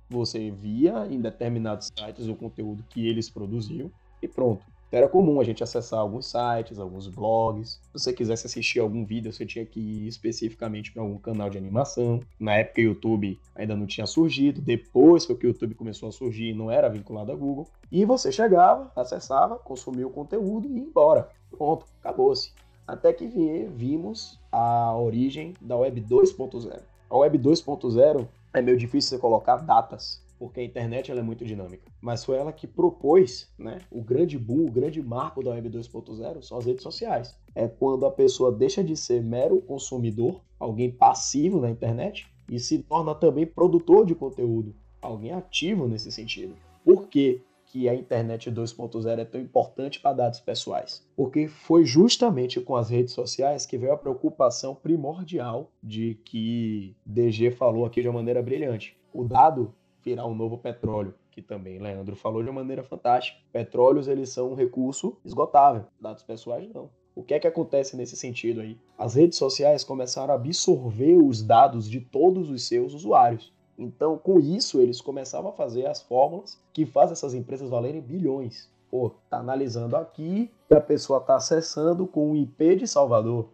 Você 0.08 0.50
via 0.50 1.06
em 1.08 1.20
determinados 1.20 1.90
sites 1.96 2.26
o 2.26 2.34
conteúdo 2.34 2.84
que 2.88 3.06
eles 3.08 3.30
produziam 3.30 3.90
e 4.20 4.26
pronto. 4.26 4.64
Era 4.92 5.08
comum 5.08 5.40
a 5.40 5.44
gente 5.44 5.62
acessar 5.62 6.00
alguns 6.00 6.26
sites, 6.26 6.80
alguns 6.80 7.06
blogs. 7.06 7.80
Se 7.80 7.92
você 7.92 8.12
quisesse 8.12 8.44
assistir 8.44 8.80
algum 8.80 9.04
vídeo, 9.04 9.32
você 9.32 9.46
tinha 9.46 9.64
que 9.64 9.78
ir 9.78 10.08
especificamente 10.08 10.90
para 10.90 11.00
algum 11.00 11.16
canal 11.16 11.48
de 11.48 11.56
animação. 11.56 12.18
Na 12.40 12.56
época, 12.56 12.80
o 12.80 12.84
YouTube 12.84 13.38
ainda 13.54 13.76
não 13.76 13.86
tinha 13.86 14.06
surgido. 14.08 14.60
Depois 14.60 15.24
foi 15.24 15.36
que 15.36 15.46
o 15.46 15.50
YouTube 15.50 15.76
começou 15.76 16.08
a 16.08 16.12
surgir, 16.12 16.52
não 16.54 16.72
era 16.72 16.88
vinculado 16.88 17.30
a 17.30 17.36
Google. 17.36 17.68
E 17.92 18.04
você 18.04 18.32
chegava, 18.32 18.90
acessava, 18.96 19.56
consumia 19.58 20.08
o 20.08 20.10
conteúdo 20.10 20.66
e 20.66 20.72
ia 20.72 20.82
embora. 20.82 21.28
Pronto, 21.52 21.86
acabou-se 22.00 22.52
até 22.86 23.12
que 23.12 23.26
vimos 23.74 24.38
a 24.50 24.96
origem 24.96 25.54
da 25.60 25.76
Web 25.76 26.00
2.0. 26.02 26.80
A 27.08 27.16
Web 27.16 27.38
2.0 27.38 28.28
é 28.54 28.62
meio 28.62 28.76
difícil 28.76 29.10
você 29.10 29.18
colocar 29.18 29.56
datas, 29.58 30.22
porque 30.38 30.60
a 30.60 30.64
internet 30.64 31.10
ela 31.10 31.20
é 31.20 31.22
muito 31.22 31.44
dinâmica. 31.44 31.90
Mas 32.00 32.24
foi 32.24 32.36
ela 32.36 32.52
que 32.52 32.66
propôs 32.66 33.48
né, 33.58 33.78
o 33.90 34.02
grande 34.02 34.38
boom, 34.38 34.66
o 34.66 34.70
grande 34.70 35.02
marco 35.02 35.42
da 35.42 35.50
Web 35.50 35.70
2.0 35.70 36.42
são 36.42 36.58
as 36.58 36.64
redes 36.64 36.82
sociais. 36.82 37.36
É 37.54 37.68
quando 37.68 38.06
a 38.06 38.10
pessoa 38.10 38.50
deixa 38.50 38.82
de 38.82 38.96
ser 38.96 39.22
mero 39.22 39.60
consumidor, 39.60 40.40
alguém 40.58 40.90
passivo 40.90 41.60
na 41.60 41.70
internet, 41.70 42.26
e 42.48 42.58
se 42.58 42.78
torna 42.78 43.14
também 43.14 43.46
produtor 43.46 44.04
de 44.04 44.14
conteúdo, 44.14 44.74
alguém 45.00 45.32
ativo 45.32 45.86
nesse 45.86 46.10
sentido. 46.10 46.54
Por 46.84 47.06
quê? 47.08 47.42
Que 47.70 47.88
a 47.88 47.94
internet 47.94 48.50
2.0 48.50 49.18
é 49.18 49.24
tão 49.24 49.40
importante 49.40 50.00
para 50.00 50.12
dados 50.12 50.40
pessoais? 50.40 51.06
Porque 51.14 51.46
foi 51.46 51.84
justamente 51.84 52.60
com 52.60 52.74
as 52.74 52.90
redes 52.90 53.14
sociais 53.14 53.64
que 53.64 53.78
veio 53.78 53.92
a 53.92 53.96
preocupação 53.96 54.74
primordial 54.74 55.70
de 55.80 56.18
que 56.24 56.96
DG 57.06 57.52
falou 57.52 57.84
aqui 57.84 58.02
de 58.02 58.08
uma 58.08 58.18
maneira 58.18 58.42
brilhante. 58.42 58.98
O 59.12 59.24
dado 59.24 59.72
virar 60.02 60.26
um 60.26 60.34
novo 60.34 60.58
petróleo, 60.58 61.14
que 61.30 61.40
também 61.40 61.78
Leandro 61.78 62.16
falou 62.16 62.42
de 62.42 62.50
uma 62.50 62.60
maneira 62.60 62.82
fantástica. 62.82 63.38
Petróleos 63.52 64.08
eles 64.08 64.30
são 64.30 64.50
um 64.50 64.54
recurso 64.54 65.16
esgotável, 65.24 65.84
dados 66.00 66.24
pessoais 66.24 66.68
não. 66.72 66.90
O 67.14 67.22
que 67.22 67.34
é 67.34 67.38
que 67.38 67.46
acontece 67.46 67.96
nesse 67.96 68.16
sentido 68.16 68.60
aí? 68.60 68.78
As 68.98 69.14
redes 69.14 69.38
sociais 69.38 69.84
começaram 69.84 70.32
a 70.32 70.36
absorver 70.36 71.16
os 71.16 71.42
dados 71.42 71.88
de 71.88 72.00
todos 72.00 72.50
os 72.50 72.66
seus 72.66 72.94
usuários. 72.94 73.52
Então, 73.80 74.18
com 74.18 74.38
isso, 74.38 74.78
eles 74.78 75.00
começavam 75.00 75.50
a 75.50 75.54
fazer 75.54 75.86
as 75.86 76.02
fórmulas 76.02 76.60
que 76.70 76.84
fazem 76.84 77.12
essas 77.12 77.32
empresas 77.32 77.70
valerem 77.70 78.02
bilhões. 78.02 78.68
Pô, 78.90 79.12
tá 79.30 79.38
analisando 79.38 79.96
aqui 79.96 80.50
que 80.68 80.74
a 80.74 80.80
pessoa 80.80 81.18
está 81.20 81.36
acessando 81.36 82.06
com 82.06 82.32
o 82.32 82.36
IP 82.36 82.76
de 82.76 82.86
Salvador. 82.86 83.48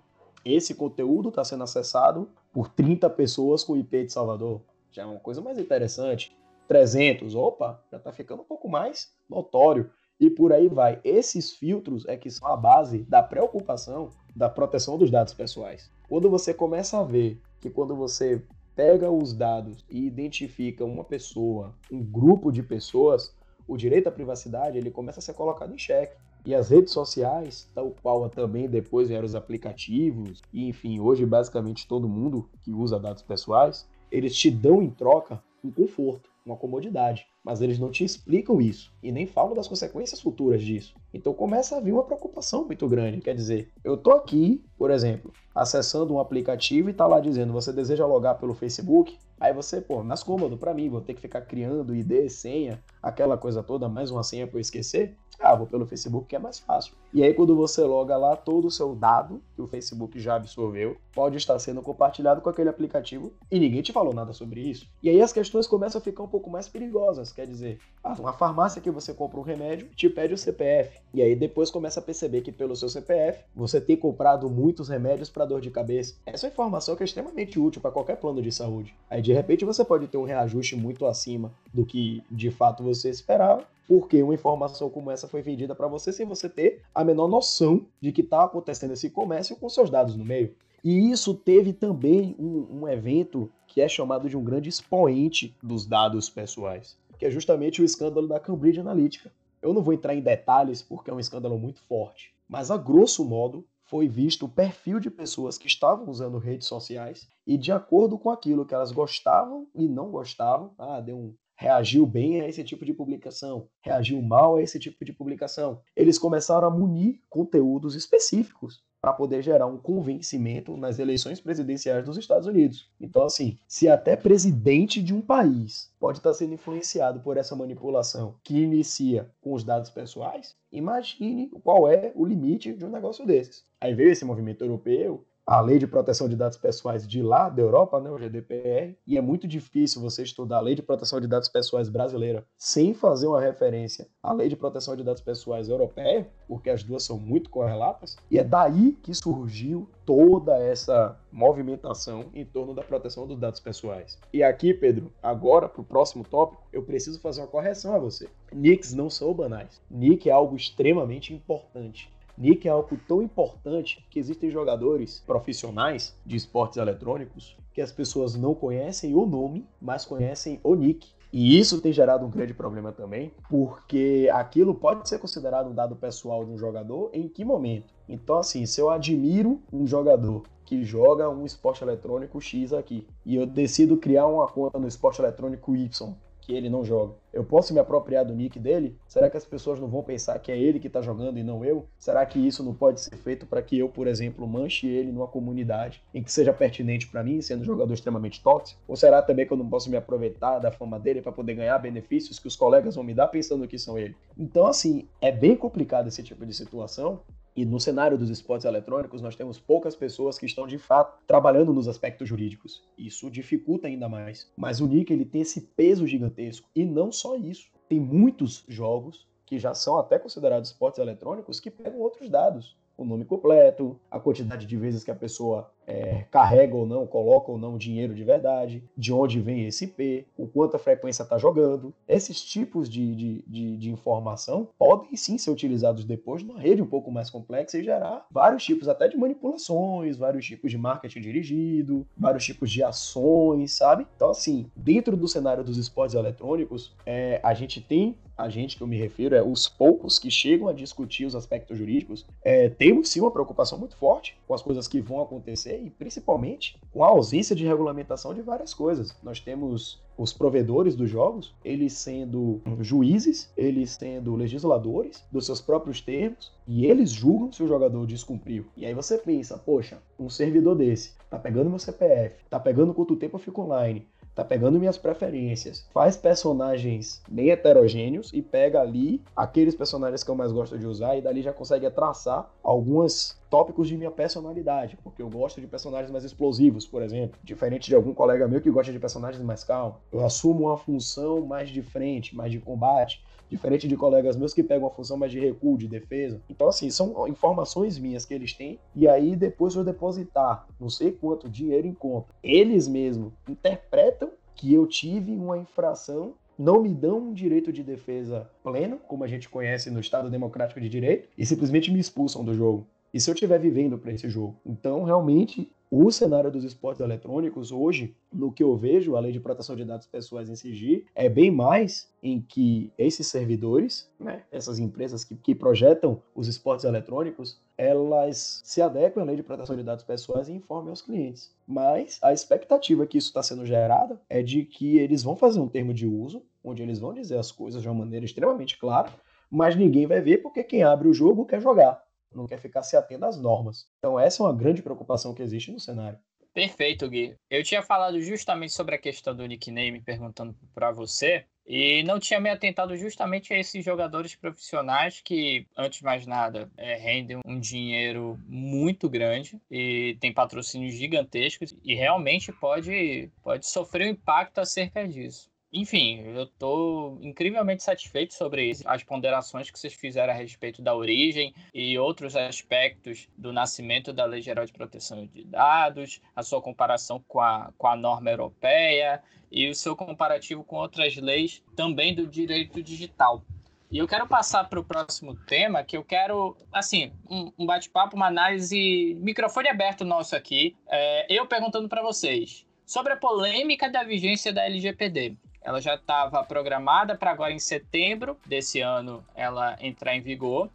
Esse 0.44 0.74
conteúdo 0.74 1.28
está 1.28 1.44
sendo 1.44 1.62
acessado 1.62 2.28
por 2.52 2.68
30 2.68 3.08
pessoas 3.10 3.62
com 3.62 3.74
o 3.74 3.76
IP 3.76 4.06
de 4.06 4.12
Salvador. 4.12 4.60
Já 4.90 5.02
é 5.02 5.06
uma 5.06 5.20
coisa 5.20 5.40
mais 5.40 5.58
interessante. 5.58 6.36
300, 6.66 7.36
opa, 7.36 7.80
já 7.92 7.98
está 7.98 8.12
ficando 8.12 8.42
um 8.42 8.46
pouco 8.46 8.68
mais 8.68 9.12
notório. 9.30 9.90
e 10.18 10.30
por 10.30 10.52
aí 10.52 10.66
vai. 10.66 10.98
Esses 11.04 11.52
filtros 11.52 12.06
é 12.06 12.16
que 12.16 12.30
são 12.30 12.48
a 12.48 12.56
base 12.56 13.04
da 13.04 13.22
preocupação 13.22 14.10
da 14.34 14.48
proteção 14.48 14.96
dos 14.98 15.10
dados 15.10 15.34
pessoais. 15.34 15.90
Quando 16.08 16.30
você 16.30 16.54
começa 16.54 16.98
a 16.98 17.04
ver 17.04 17.40
que 17.60 17.68
quando 17.68 17.94
você 17.94 18.42
pega 18.76 19.10
os 19.10 19.32
dados 19.32 19.84
e 19.90 20.06
identifica 20.06 20.84
uma 20.84 21.02
pessoa, 21.02 21.74
um 21.90 22.04
grupo 22.04 22.52
de 22.52 22.62
pessoas, 22.62 23.34
o 23.66 23.76
direito 23.76 24.08
à 24.08 24.12
privacidade 24.12 24.76
ele 24.76 24.90
começa 24.90 25.18
a 25.18 25.22
ser 25.22 25.32
colocado 25.32 25.74
em 25.74 25.78
xeque. 25.78 26.14
E 26.44 26.54
as 26.54 26.68
redes 26.68 26.92
sociais, 26.92 27.68
tal 27.74 27.92
qual 28.00 28.28
também 28.28 28.68
depois 28.68 29.08
vieram 29.08 29.24
os 29.24 29.34
aplicativos, 29.34 30.42
e 30.52 30.68
enfim, 30.68 31.00
hoje 31.00 31.26
basicamente 31.26 31.88
todo 31.88 32.08
mundo 32.08 32.48
que 32.62 32.72
usa 32.72 33.00
dados 33.00 33.22
pessoais, 33.22 33.88
eles 34.12 34.36
te 34.36 34.48
dão 34.50 34.80
em 34.80 34.90
troca 34.90 35.42
um 35.64 35.72
conforto, 35.72 36.30
uma 36.46 36.56
comodidade 36.56 37.26
mas 37.46 37.60
eles 37.60 37.78
não 37.78 37.92
te 37.92 38.02
explicam 38.02 38.60
isso 38.60 38.92
e 39.00 39.12
nem 39.12 39.24
falam 39.24 39.54
das 39.54 39.68
consequências 39.68 40.20
futuras 40.20 40.60
disso. 40.60 40.96
Então 41.14 41.32
começa 41.32 41.76
a 41.76 41.80
vir 41.80 41.92
uma 41.92 42.02
preocupação 42.02 42.66
muito 42.66 42.88
grande. 42.88 43.20
Quer 43.20 43.36
dizer, 43.36 43.70
eu 43.84 43.96
tô 43.96 44.10
aqui, 44.10 44.64
por 44.76 44.90
exemplo, 44.90 45.32
acessando 45.54 46.12
um 46.12 46.18
aplicativo 46.18 46.90
e 46.90 46.92
tá 46.92 47.06
lá 47.06 47.20
dizendo 47.20 47.52
você 47.52 47.72
deseja 47.72 48.04
logar 48.04 48.40
pelo 48.40 48.52
Facebook, 48.52 49.16
aí 49.38 49.54
você, 49.54 49.80
pô, 49.80 50.02
mais 50.02 50.24
cômodo 50.24 50.58
para 50.58 50.74
mim, 50.74 50.88
vou 50.88 51.00
ter 51.00 51.14
que 51.14 51.20
ficar 51.20 51.42
criando 51.42 51.94
ID, 51.94 52.28
senha, 52.28 52.82
aquela 53.00 53.38
coisa 53.38 53.62
toda, 53.62 53.88
mais 53.88 54.10
uma 54.10 54.24
senha 54.24 54.44
para 54.44 54.56
eu 54.56 54.60
esquecer. 54.60 55.16
Ah, 55.40 55.54
vou 55.54 55.66
pelo 55.66 55.86
Facebook 55.86 56.26
que 56.26 56.36
é 56.36 56.38
mais 56.38 56.58
fácil. 56.58 56.94
E 57.12 57.22
aí 57.22 57.32
quando 57.32 57.54
você 57.54 57.82
loga 57.82 58.16
lá, 58.16 58.36
todo 58.36 58.66
o 58.66 58.70
seu 58.70 58.94
dado 58.94 59.40
que 59.54 59.62
o 59.62 59.66
Facebook 59.66 60.18
já 60.18 60.36
absorveu 60.36 60.96
pode 61.14 61.36
estar 61.36 61.58
sendo 61.58 61.82
compartilhado 61.82 62.40
com 62.40 62.50
aquele 62.50 62.68
aplicativo 62.68 63.32
e 63.50 63.58
ninguém 63.58 63.82
te 63.82 63.92
falou 63.92 64.12
nada 64.12 64.32
sobre 64.32 64.60
isso. 64.60 64.86
E 65.02 65.08
aí 65.08 65.20
as 65.20 65.32
questões 65.32 65.66
começam 65.66 65.98
a 65.98 66.02
ficar 66.02 66.22
um 66.22 66.28
pouco 66.28 66.50
mais 66.50 66.68
perigosas 66.68 67.32
Quer 67.32 67.46
dizer, 67.46 67.78
ah, 68.02 68.14
uma 68.18 68.32
farmácia 68.32 68.80
que 68.80 68.90
você 68.90 69.12
compra 69.12 69.38
um 69.38 69.42
remédio 69.42 69.88
te 69.94 70.08
pede 70.08 70.34
o 70.34 70.38
CPF. 70.38 71.00
E 71.12 71.22
aí 71.22 71.34
depois 71.34 71.70
começa 71.70 72.00
a 72.00 72.02
perceber 72.02 72.40
que 72.40 72.52
pelo 72.52 72.76
seu 72.76 72.88
CPF 72.88 73.44
você 73.54 73.80
tem 73.80 73.96
comprado 73.96 74.50
muitos 74.50 74.88
remédios 74.88 75.30
para 75.30 75.44
dor 75.44 75.60
de 75.60 75.70
cabeça. 75.70 76.14
Essa 76.26 76.46
é 76.46 76.50
informação 76.50 76.96
que 76.96 77.02
é 77.02 77.06
extremamente 77.06 77.58
útil 77.58 77.80
para 77.80 77.90
qualquer 77.90 78.16
plano 78.16 78.42
de 78.42 78.52
saúde. 78.52 78.94
Aí 79.10 79.22
de 79.22 79.32
repente 79.32 79.64
você 79.64 79.84
pode 79.84 80.06
ter 80.08 80.18
um 80.18 80.24
reajuste 80.24 80.76
muito 80.76 81.06
acima 81.06 81.52
do 81.72 81.84
que 81.84 82.22
de 82.30 82.50
fato 82.50 82.82
você 82.82 83.08
esperava 83.10 83.64
porque 83.88 84.22
uma 84.22 84.34
informação 84.34 84.90
como 84.90 85.10
essa 85.10 85.25
foi 85.26 85.42
vendida 85.42 85.74
para 85.74 85.88
você 85.88 86.12
sem 86.12 86.26
você 86.26 86.48
ter 86.48 86.82
a 86.94 87.04
menor 87.04 87.28
noção 87.28 87.86
de 88.00 88.12
que 88.12 88.20
está 88.20 88.44
acontecendo 88.44 88.92
esse 88.92 89.10
comércio 89.10 89.56
com 89.56 89.68
seus 89.68 89.90
dados 89.90 90.16
no 90.16 90.24
meio. 90.24 90.54
E 90.84 91.10
isso 91.10 91.34
teve 91.34 91.72
também 91.72 92.36
um, 92.38 92.82
um, 92.82 92.88
evento 92.88 93.50
que 93.66 93.80
é 93.80 93.88
chamado 93.88 94.28
de 94.28 94.36
um 94.36 94.44
grande 94.44 94.68
expoente 94.68 95.56
dos 95.62 95.84
dados 95.84 96.28
pessoais 96.28 96.96
que 97.18 97.26
é 97.26 97.30
justamente 97.30 97.80
o 97.80 97.84
escândalo 97.84 98.28
da 98.28 98.40
Cambridge 98.40 98.80
Analytica. 98.80 99.32
Eu 99.60 99.72
não 99.72 99.82
vou 99.82 99.94
entrar 99.94 100.14
em 100.14 100.20
detalhes 100.20 100.82
porque 100.82 101.10
é 101.10 101.14
um 101.14 101.20
escândalo 101.20 101.58
muito 101.58 101.80
forte, 101.82 102.34
mas 102.48 102.70
a 102.70 102.76
grosso 102.76 103.24
modo 103.24 103.66
foi 103.82 104.08
visto 104.08 104.46
o 104.46 104.48
perfil 104.48 105.00
de 105.00 105.10
pessoas 105.10 105.56
que 105.56 105.66
estavam 105.66 106.08
usando 106.08 106.38
redes 106.38 106.66
sociais 106.66 107.28
e 107.46 107.56
de 107.56 107.72
acordo 107.72 108.18
com 108.18 108.30
aquilo 108.30 108.66
que 108.66 108.74
elas 108.74 108.92
gostavam 108.92 109.66
e 109.74 109.88
não 109.88 110.10
gostavam, 110.10 110.72
ah, 110.76 111.00
deu 111.00 111.16
um 111.16 111.34
reagiu 111.56 112.06
bem 112.06 112.40
a 112.40 112.48
esse 112.48 112.62
tipo 112.62 112.84
de 112.84 112.92
publicação, 112.92 113.68
reagiu 113.80 114.20
mal 114.22 114.56
a 114.56 114.62
esse 114.62 114.78
tipo 114.78 115.04
de 115.04 115.12
publicação. 115.12 115.80
Eles 115.96 116.18
começaram 116.18 116.68
a 116.68 116.70
munir 116.70 117.20
conteúdos 117.28 117.94
específicos 117.94 118.84
para 119.00 119.12
poder 119.12 119.40
gerar 119.40 119.66
um 119.66 119.78
convencimento 119.78 120.76
nas 120.76 120.98
eleições 120.98 121.40
presidenciais 121.40 122.04
dos 122.04 122.16
Estados 122.16 122.46
Unidos. 122.46 122.90
Então, 123.00 123.22
assim, 123.22 123.56
se 123.68 123.88
até 123.88 124.16
presidente 124.16 125.00
de 125.00 125.14
um 125.14 125.20
país 125.20 125.92
pode 126.00 126.18
estar 126.18 126.34
sendo 126.34 126.54
influenciado 126.54 127.20
por 127.20 127.36
essa 127.36 127.54
manipulação 127.54 128.34
que 128.42 128.58
inicia 128.58 129.30
com 129.40 129.52
os 129.52 129.62
dados 129.62 129.90
pessoais, 129.90 130.56
imagine 130.72 131.48
qual 131.62 131.88
é 131.88 132.10
o 132.16 132.24
limite 132.24 132.72
de 132.72 132.84
um 132.84 132.90
negócio 132.90 133.24
desses. 133.24 133.64
Aí 133.80 133.94
veio 133.94 134.10
esse 134.10 134.24
movimento 134.24 134.64
europeu, 134.64 135.24
a 135.46 135.60
Lei 135.60 135.78
de 135.78 135.86
Proteção 135.86 136.28
de 136.28 136.34
Dados 136.34 136.58
Pessoais 136.58 137.06
de 137.06 137.22
lá, 137.22 137.48
da 137.48 137.62
Europa, 137.62 138.00
né, 138.00 138.10
o 138.10 138.18
GDPR, 138.18 138.96
e 139.06 139.16
é 139.16 139.20
muito 139.20 139.46
difícil 139.46 140.02
você 140.02 140.24
estudar 140.24 140.56
a 140.56 140.60
Lei 140.60 140.74
de 140.74 140.82
Proteção 140.82 141.20
de 141.20 141.28
Dados 141.28 141.48
Pessoais 141.48 141.88
brasileira 141.88 142.44
sem 142.56 142.92
fazer 142.92 143.28
uma 143.28 143.40
referência 143.40 144.08
à 144.20 144.32
Lei 144.32 144.48
de 144.48 144.56
Proteção 144.56 144.96
de 144.96 145.04
Dados 145.04 145.22
Pessoais 145.22 145.68
europeia, 145.68 146.28
porque 146.48 146.68
as 146.68 146.82
duas 146.82 147.04
são 147.04 147.16
muito 147.16 147.48
correlatas, 147.48 148.16
e 148.28 148.40
é 148.40 148.42
daí 148.42 148.98
que 149.00 149.14
surgiu 149.14 149.88
toda 150.04 150.58
essa 150.58 151.16
movimentação 151.30 152.26
em 152.34 152.44
torno 152.44 152.74
da 152.74 152.82
proteção 152.82 153.26
dos 153.26 153.38
dados 153.38 153.60
pessoais. 153.60 154.18
E 154.32 154.42
aqui, 154.42 154.72
Pedro, 154.72 155.12
agora 155.22 155.68
para 155.68 155.80
o 155.80 155.84
próximo 155.84 156.24
tópico, 156.24 156.62
eu 156.72 156.82
preciso 156.82 157.20
fazer 157.20 157.40
uma 157.40 157.46
correção 157.48 157.94
a 157.94 157.98
você. 157.98 158.28
Nicks 158.52 158.94
não 158.94 159.10
são 159.10 159.34
banais. 159.34 159.80
Nick 159.90 160.28
é 160.28 160.32
algo 160.32 160.56
extremamente 160.56 161.34
importante. 161.34 162.10
Nick 162.38 162.68
é 162.68 162.70
algo 162.70 162.98
tão 163.08 163.22
importante 163.22 164.06
que 164.10 164.18
existem 164.18 164.50
jogadores 164.50 165.22
profissionais 165.26 166.14
de 166.24 166.36
esportes 166.36 166.76
eletrônicos 166.76 167.56
que 167.72 167.80
as 167.80 167.92
pessoas 167.92 168.34
não 168.34 168.54
conhecem 168.54 169.14
o 169.14 169.26
nome, 169.26 169.66
mas 169.80 170.04
conhecem 170.04 170.58
o 170.64 170.74
nick. 170.74 171.08
E 171.32 171.58
isso 171.58 171.80
tem 171.80 171.92
gerado 171.92 172.24
um 172.24 172.30
grande 172.30 172.54
problema 172.54 172.92
também, 172.92 173.32
porque 173.50 174.30
aquilo 174.32 174.74
pode 174.74 175.06
ser 175.08 175.18
considerado 175.18 175.68
um 175.68 175.74
dado 175.74 175.94
pessoal 175.94 176.44
de 176.44 176.52
um 176.52 176.56
jogador 176.56 177.10
em 177.12 177.28
que 177.28 177.44
momento? 177.44 177.92
Então, 178.08 178.36
assim, 178.36 178.64
se 178.64 178.80
eu 178.80 178.88
admiro 178.88 179.60
um 179.72 179.86
jogador 179.86 180.44
que 180.64 180.84
joga 180.84 181.28
um 181.28 181.44
esporte 181.44 181.84
eletrônico 181.84 182.40
X 182.40 182.72
aqui 182.72 183.06
e 183.24 183.36
eu 183.36 183.46
decido 183.46 183.96
criar 183.96 184.26
uma 184.26 184.46
conta 184.46 184.78
no 184.78 184.88
esporte 184.88 185.20
eletrônico 185.20 185.76
Y 185.76 186.16
que 186.46 186.52
ele 186.52 186.70
não 186.70 186.84
joga. 186.84 187.14
Eu 187.32 187.44
posso 187.44 187.74
me 187.74 187.80
apropriar 187.80 188.24
do 188.24 188.32
nick 188.32 188.56
dele? 188.60 188.96
Será 189.08 189.28
que 189.28 189.36
as 189.36 189.44
pessoas 189.44 189.80
não 189.80 189.88
vão 189.88 190.02
pensar 190.04 190.38
que 190.38 190.52
é 190.52 190.56
ele 190.56 190.78
que 190.78 190.86
está 190.86 191.02
jogando 191.02 191.38
e 191.38 191.42
não 191.42 191.64
eu? 191.64 191.88
Será 191.98 192.24
que 192.24 192.38
isso 192.38 192.62
não 192.62 192.72
pode 192.72 193.00
ser 193.00 193.16
feito 193.16 193.46
para 193.46 193.60
que 193.60 193.76
eu, 193.76 193.88
por 193.88 194.06
exemplo, 194.06 194.46
manche 194.46 194.86
ele 194.86 195.10
numa 195.10 195.26
comunidade 195.26 196.00
em 196.14 196.22
que 196.22 196.32
seja 196.32 196.52
pertinente 196.52 197.08
para 197.08 197.24
mim, 197.24 197.40
sendo 197.40 197.62
um 197.62 197.64
jogador 197.64 197.92
extremamente 197.92 198.40
tóxico? 198.40 198.80
Ou 198.86 198.94
será 198.94 199.20
também 199.20 199.44
que 199.44 199.52
eu 199.52 199.56
não 199.56 199.68
posso 199.68 199.90
me 199.90 199.96
aproveitar 199.96 200.60
da 200.60 200.70
fama 200.70 201.00
dele 201.00 201.20
para 201.20 201.32
poder 201.32 201.54
ganhar 201.54 201.76
benefícios 201.78 202.38
que 202.38 202.46
os 202.46 202.54
colegas 202.54 202.94
vão 202.94 203.02
me 203.02 203.12
dar 203.12 203.26
pensando 203.26 203.66
que 203.66 203.76
são 203.76 203.98
ele? 203.98 204.14
Então, 204.38 204.68
assim, 204.68 205.08
é 205.20 205.32
bem 205.32 205.56
complicado 205.56 206.06
esse 206.06 206.22
tipo 206.22 206.46
de 206.46 206.54
situação 206.54 207.20
e 207.56 207.64
no 207.64 207.80
cenário 207.80 208.18
dos 208.18 208.28
esportes 208.28 208.66
eletrônicos, 208.66 209.22
nós 209.22 209.34
temos 209.34 209.58
poucas 209.58 209.96
pessoas 209.96 210.38
que 210.38 210.44
estão 210.44 210.66
de 210.66 210.76
fato 210.76 211.18
trabalhando 211.26 211.72
nos 211.72 211.88
aspectos 211.88 212.28
jurídicos. 212.28 212.84
Isso 212.98 213.30
dificulta 213.30 213.86
ainda 213.88 214.08
mais. 214.08 214.52
Mas 214.56 214.80
o 214.80 214.86
Nick 214.86 215.10
ele 215.12 215.24
tem 215.24 215.40
esse 215.40 215.62
peso 215.62 216.06
gigantesco. 216.06 216.68
E 216.74 216.84
não 216.84 217.10
só 217.10 217.34
isso. 217.34 217.70
Tem 217.88 217.98
muitos 217.98 218.64
jogos 218.68 219.26
que 219.46 219.58
já 219.58 219.72
são 219.72 219.96
até 219.96 220.18
considerados 220.18 220.70
esportes 220.70 220.98
eletrônicos 220.98 221.58
que 221.58 221.70
pegam 221.70 222.00
outros 222.00 222.28
dados 222.28 222.76
o 222.96 223.04
nome 223.04 223.24
completo, 223.24 223.98
a 224.10 224.18
quantidade 224.18 224.66
de 224.66 224.76
vezes 224.76 225.04
que 225.04 225.10
a 225.10 225.14
pessoa 225.14 225.70
é, 225.86 226.24
carrega 226.30 226.74
ou 226.74 226.86
não, 226.86 227.06
coloca 227.06 227.50
ou 227.50 227.58
não 227.58 227.78
dinheiro 227.78 228.14
de 228.14 228.24
verdade, 228.24 228.82
de 228.96 229.12
onde 229.12 229.40
vem 229.40 229.66
esse 229.66 229.84
IP, 229.84 230.26
o 230.36 230.46
quanto 230.46 230.76
a 230.76 230.78
frequência 230.78 231.22
está 231.22 231.38
jogando. 231.38 231.94
Esses 232.08 232.42
tipos 232.42 232.88
de, 232.88 233.14
de, 233.14 233.44
de, 233.46 233.76
de, 233.76 233.90
informação 233.90 234.68
podem 234.78 235.14
sim 235.16 235.38
ser 235.38 235.50
utilizados 235.50 236.04
depois 236.04 236.42
numa 236.42 236.60
rede 236.60 236.82
um 236.82 236.86
pouco 236.86 237.10
mais 237.10 237.30
complexa 237.30 237.78
e 237.78 237.84
gerar 237.84 238.26
vários 238.30 238.64
tipos 238.64 238.88
até 238.88 239.08
de 239.08 239.16
manipulações, 239.16 240.16
vários 240.16 240.44
tipos 240.44 240.70
de 240.70 240.78
marketing 240.78 241.20
dirigido, 241.20 242.06
vários 242.16 242.44
tipos 242.44 242.70
de 242.70 242.82
ações, 242.82 243.72
sabe? 243.72 244.06
Então, 244.16 244.30
assim, 244.30 244.70
dentro 244.74 245.16
do 245.16 245.28
cenário 245.28 245.62
dos 245.62 245.78
esportes 245.78 246.14
eletrônicos, 246.14 246.94
é, 247.04 247.40
a 247.42 247.54
gente 247.54 247.80
tem 247.80 248.16
a 248.36 248.48
gente 248.48 248.76
que 248.76 248.82
eu 248.82 248.86
me 248.86 248.96
refiro 248.96 249.34
é 249.34 249.42
os 249.42 249.68
poucos 249.68 250.18
que 250.18 250.30
chegam 250.30 250.68
a 250.68 250.72
discutir 250.72 251.24
os 251.24 251.34
aspectos 251.34 251.78
jurídicos, 251.78 252.26
é, 252.42 252.68
temos 252.68 253.08
sim 253.08 253.20
uma 253.20 253.30
preocupação 253.30 253.78
muito 253.78 253.96
forte 253.96 254.38
com 254.46 254.54
as 254.54 254.62
coisas 254.62 254.86
que 254.86 255.00
vão 255.00 255.20
acontecer 255.20 255.80
e 255.82 255.90
principalmente 255.90 256.78
com 256.92 257.02
a 257.02 257.08
ausência 257.08 257.56
de 257.56 257.66
regulamentação 257.66 258.34
de 258.34 258.42
várias 258.42 258.74
coisas. 258.74 259.16
Nós 259.22 259.40
temos 259.40 260.00
os 260.18 260.32
provedores 260.32 260.96
dos 260.96 261.10
jogos, 261.10 261.54
eles 261.64 261.92
sendo 261.92 262.62
juízes, 262.80 263.52
eles 263.56 263.90
sendo 263.90 264.34
legisladores 264.34 265.22
dos 265.30 265.44
seus 265.44 265.60
próprios 265.60 266.00
termos, 266.00 266.52
e 266.66 266.86
eles 266.86 267.10
julgam 267.10 267.52
se 267.52 267.62
o 267.62 267.68
jogador 267.68 268.06
descumpriu. 268.06 268.64
E 268.76 268.86
aí 268.86 268.94
você 268.94 269.18
pensa, 269.18 269.58
poxa, 269.58 269.98
um 270.18 270.30
servidor 270.30 270.74
desse 270.74 271.14
tá 271.28 271.38
pegando 271.38 271.68
meu 271.68 271.78
CPF, 271.78 272.36
tá 272.48 272.58
pegando 272.58 272.94
quanto 272.94 273.16
tempo 273.16 273.36
eu 273.36 273.40
fico 273.40 273.62
online, 273.62 274.06
tá 274.36 274.44
pegando 274.44 274.78
minhas 274.78 274.98
preferências, 274.98 275.86
faz 275.94 276.14
personagens 276.14 277.22
bem 277.26 277.48
heterogêneos 277.48 278.30
e 278.34 278.42
pega 278.42 278.82
ali 278.82 279.22
aqueles 279.34 279.74
personagens 279.74 280.22
que 280.22 280.30
eu 280.30 280.34
mais 280.34 280.52
gosto 280.52 280.78
de 280.78 280.86
usar 280.86 281.16
e 281.16 281.22
dali 281.22 281.40
já 281.40 281.54
consegue 281.54 281.88
traçar 281.90 282.50
alguns 282.62 283.34
tópicos 283.48 283.88
de 283.88 283.96
minha 283.96 284.10
personalidade, 284.10 284.98
porque 285.02 285.22
eu 285.22 285.30
gosto 285.30 285.58
de 285.58 285.66
personagens 285.66 286.10
mais 286.10 286.22
explosivos, 286.22 286.86
por 286.86 287.02
exemplo, 287.02 287.38
diferente 287.42 287.88
de 287.88 287.94
algum 287.94 288.12
colega 288.12 288.46
meu 288.46 288.60
que 288.60 288.70
gosta 288.70 288.92
de 288.92 288.98
personagens 288.98 289.42
mais 289.42 289.64
calmos. 289.64 289.96
Eu 290.12 290.22
assumo 290.22 290.66
uma 290.66 290.76
função 290.76 291.46
mais 291.46 291.70
de 291.70 291.80
frente, 291.80 292.36
mais 292.36 292.52
de 292.52 292.60
combate, 292.60 293.24
diferente 293.48 293.86
de 293.86 293.96
colegas 293.96 294.36
meus 294.36 294.52
que 294.52 294.62
pegam 294.62 294.88
uma 294.88 294.94
função 294.94 295.16
mais 295.16 295.32
de 295.32 295.40
recuo, 295.40 295.78
de 295.78 295.88
defesa. 295.88 296.40
Então, 296.48 296.68
assim, 296.68 296.90
são 296.90 297.26
informações 297.28 297.98
minhas 297.98 298.24
que 298.24 298.34
eles 298.34 298.52
têm, 298.52 298.78
e 298.94 299.08
aí 299.08 299.36
depois 299.36 299.74
eu 299.74 299.84
depositar 299.84 300.66
não 300.78 300.88
sei 300.88 301.12
quanto 301.12 301.48
dinheiro 301.48 301.86
em 301.86 301.94
conta. 301.94 302.28
Eles 302.42 302.88
mesmos 302.88 303.32
interpretam 303.48 304.30
que 304.54 304.72
eu 304.72 304.86
tive 304.86 305.32
uma 305.32 305.58
infração 305.58 306.34
não 306.58 306.82
me 306.82 306.94
dão 306.94 307.18
um 307.18 307.34
direito 307.34 307.70
de 307.70 307.82
defesa 307.82 308.50
pleno, 308.62 308.98
como 309.06 309.24
a 309.24 309.26
gente 309.26 309.48
conhece 309.48 309.90
no 309.90 310.00
Estado 310.00 310.30
Democrático 310.30 310.80
de 310.80 310.88
Direito, 310.88 311.28
e 311.36 311.44
simplesmente 311.44 311.92
me 311.92 312.00
expulsam 312.00 312.44
do 312.44 312.54
jogo. 312.54 312.86
E 313.12 313.20
se 313.20 313.30
eu 313.30 313.34
estiver 313.34 313.58
vivendo 313.58 313.98
para 313.98 314.12
esse 314.12 314.28
jogo? 314.28 314.56
Então, 314.64 315.04
realmente, 315.04 315.70
o 315.90 316.10
cenário 316.10 316.50
dos 316.50 316.64
esportes 316.64 317.00
eletrônicos 317.00 317.70
hoje, 317.70 318.16
no 318.32 318.50
que 318.50 318.62
eu 318.62 318.76
vejo, 318.76 319.14
a 319.14 319.20
lei 319.20 319.30
de 319.30 319.40
proteção 319.40 319.76
de 319.76 319.84
dados 319.84 320.06
pessoais 320.06 320.48
em 320.48 320.56
SIGI, 320.56 321.06
é 321.14 321.28
bem 321.28 321.50
mais 321.50 322.12
em 322.22 322.40
que 322.40 322.92
esses 322.98 323.28
servidores, 323.28 324.10
né, 324.18 324.42
essas 324.50 324.78
empresas 324.78 325.24
que, 325.24 325.36
que 325.36 325.54
projetam 325.54 326.20
os 326.34 326.48
esportes 326.48 326.84
eletrônicos, 326.84 327.60
elas 327.78 328.60
se 328.64 328.82
adequam 328.82 329.22
à 329.22 329.24
lei 329.24 329.36
de 329.36 329.42
proteção 329.42 329.76
de 329.76 329.82
dados 329.82 330.04
pessoais 330.04 330.48
e 330.48 330.52
informem 330.52 330.90
aos 330.90 331.02
clientes. 331.02 331.54
Mas 331.66 332.18
a 332.20 332.32
expectativa 332.32 333.06
que 333.06 333.18
isso 333.18 333.28
está 333.28 333.42
sendo 333.42 333.64
gerada 333.64 334.20
é 334.28 334.42
de 334.42 334.64
que 334.64 334.98
eles 334.98 335.22
vão 335.22 335.36
fazer 335.36 335.60
um 335.60 335.68
termo 335.68 335.94
de 335.94 336.06
uso, 336.06 336.42
onde 336.64 336.82
eles 336.82 336.98
vão 336.98 337.14
dizer 337.14 337.38
as 337.38 337.52
coisas 337.52 337.80
de 337.80 337.88
uma 337.88 337.94
maneira 337.94 338.26
extremamente 338.26 338.76
clara, 338.78 339.10
mas 339.48 339.76
ninguém 339.76 340.06
vai 340.06 340.20
ver 340.20 340.38
porque 340.38 340.64
quem 340.64 340.82
abre 340.82 341.06
o 341.06 341.14
jogo 341.14 341.46
quer 341.46 341.60
jogar 341.60 342.05
não 342.36 342.46
quer 342.46 342.58
ficar 342.58 342.82
se 342.82 342.96
atendo 342.96 343.26
às 343.26 343.40
normas. 343.40 343.86
Então 343.98 344.18
essa 344.18 344.42
é 344.42 344.46
uma 344.46 344.54
grande 344.54 344.82
preocupação 344.82 345.34
que 345.34 345.42
existe 345.42 345.72
no 345.72 345.80
cenário. 345.80 346.18
Perfeito, 346.56 347.06
Gui. 347.10 347.36
Eu 347.50 347.62
tinha 347.62 347.82
falado 347.82 348.18
justamente 348.18 348.72
sobre 348.72 348.94
a 348.94 348.98
questão 348.98 349.36
do 349.36 349.44
nickname, 349.44 350.00
perguntando 350.00 350.56
para 350.74 350.90
você, 350.90 351.44
e 351.66 352.02
não 352.04 352.18
tinha 352.18 352.40
me 352.40 352.48
atentado 352.48 352.96
justamente 352.96 353.52
a 353.52 353.58
esses 353.58 353.84
jogadores 353.84 354.34
profissionais 354.34 355.20
que, 355.20 355.66
antes 355.76 355.98
de 355.98 356.04
mais 356.04 356.26
nada, 356.26 356.70
é, 356.76 356.94
rendem 356.94 357.40
um 357.44 357.60
dinheiro 357.60 358.40
muito 358.46 359.06
grande 359.10 359.60
e 359.70 360.16
tem 360.18 360.32
patrocínios 360.32 360.94
gigantescos 360.94 361.76
e 361.84 361.94
realmente 361.94 362.52
pode, 362.52 363.30
pode 363.42 363.66
sofrer 363.66 364.06
um 364.06 364.10
impacto 364.12 364.58
acerca 364.58 365.06
disso. 365.06 365.50
Enfim, 365.78 366.22
eu 366.22 366.44
estou 366.44 367.18
incrivelmente 367.20 367.82
satisfeito 367.82 368.32
sobre 368.32 368.72
as 368.86 369.02
ponderações 369.02 369.70
que 369.70 369.78
vocês 369.78 369.92
fizeram 369.92 370.32
a 370.32 370.36
respeito 370.36 370.80
da 370.80 370.96
origem 370.96 371.54
e 371.74 371.98
outros 371.98 372.34
aspectos 372.34 373.28
do 373.36 373.52
nascimento 373.52 374.10
da 374.10 374.24
Lei 374.24 374.40
Geral 374.40 374.64
de 374.64 374.72
Proteção 374.72 375.26
de 375.26 375.44
Dados, 375.44 376.22
a 376.34 376.42
sua 376.42 376.62
comparação 376.62 377.22
com 377.28 377.42
a, 377.42 377.74
com 377.76 377.88
a 377.88 377.94
norma 377.94 378.30
europeia 378.30 379.22
e 379.52 379.68
o 379.68 379.74
seu 379.74 379.94
comparativo 379.94 380.64
com 380.64 380.76
outras 380.76 381.14
leis 381.16 381.62
também 381.76 382.14
do 382.14 382.26
direito 382.26 382.82
digital. 382.82 383.44
E 383.90 383.98
eu 383.98 384.08
quero 384.08 384.26
passar 384.26 384.70
para 384.70 384.80
o 384.80 384.84
próximo 384.84 385.36
tema, 385.44 385.84
que 385.84 385.94
eu 385.94 386.02
quero, 386.02 386.56
assim, 386.72 387.12
um, 387.28 387.52
um 387.58 387.66
bate-papo, 387.66 388.16
uma 388.16 388.28
análise, 388.28 389.14
microfone 389.20 389.68
aberto 389.68 390.06
nosso 390.06 390.34
aqui, 390.34 390.74
é, 390.88 391.26
eu 391.28 391.46
perguntando 391.46 391.86
para 391.86 392.00
vocês 392.00 392.66
sobre 392.86 393.12
a 393.12 393.16
polêmica 393.16 393.90
da 393.90 394.04
vigência 394.04 394.54
da 394.54 394.64
LGPD. 394.64 395.36
Ela 395.66 395.80
já 395.80 395.96
estava 395.96 396.44
programada 396.44 397.16
para 397.16 397.32
agora 397.32 397.52
em 397.52 397.58
setembro 397.58 398.38
desse 398.46 398.80
ano 398.80 399.26
ela 399.34 399.76
entrar 399.80 400.14
em 400.14 400.20
vigor, 400.20 400.70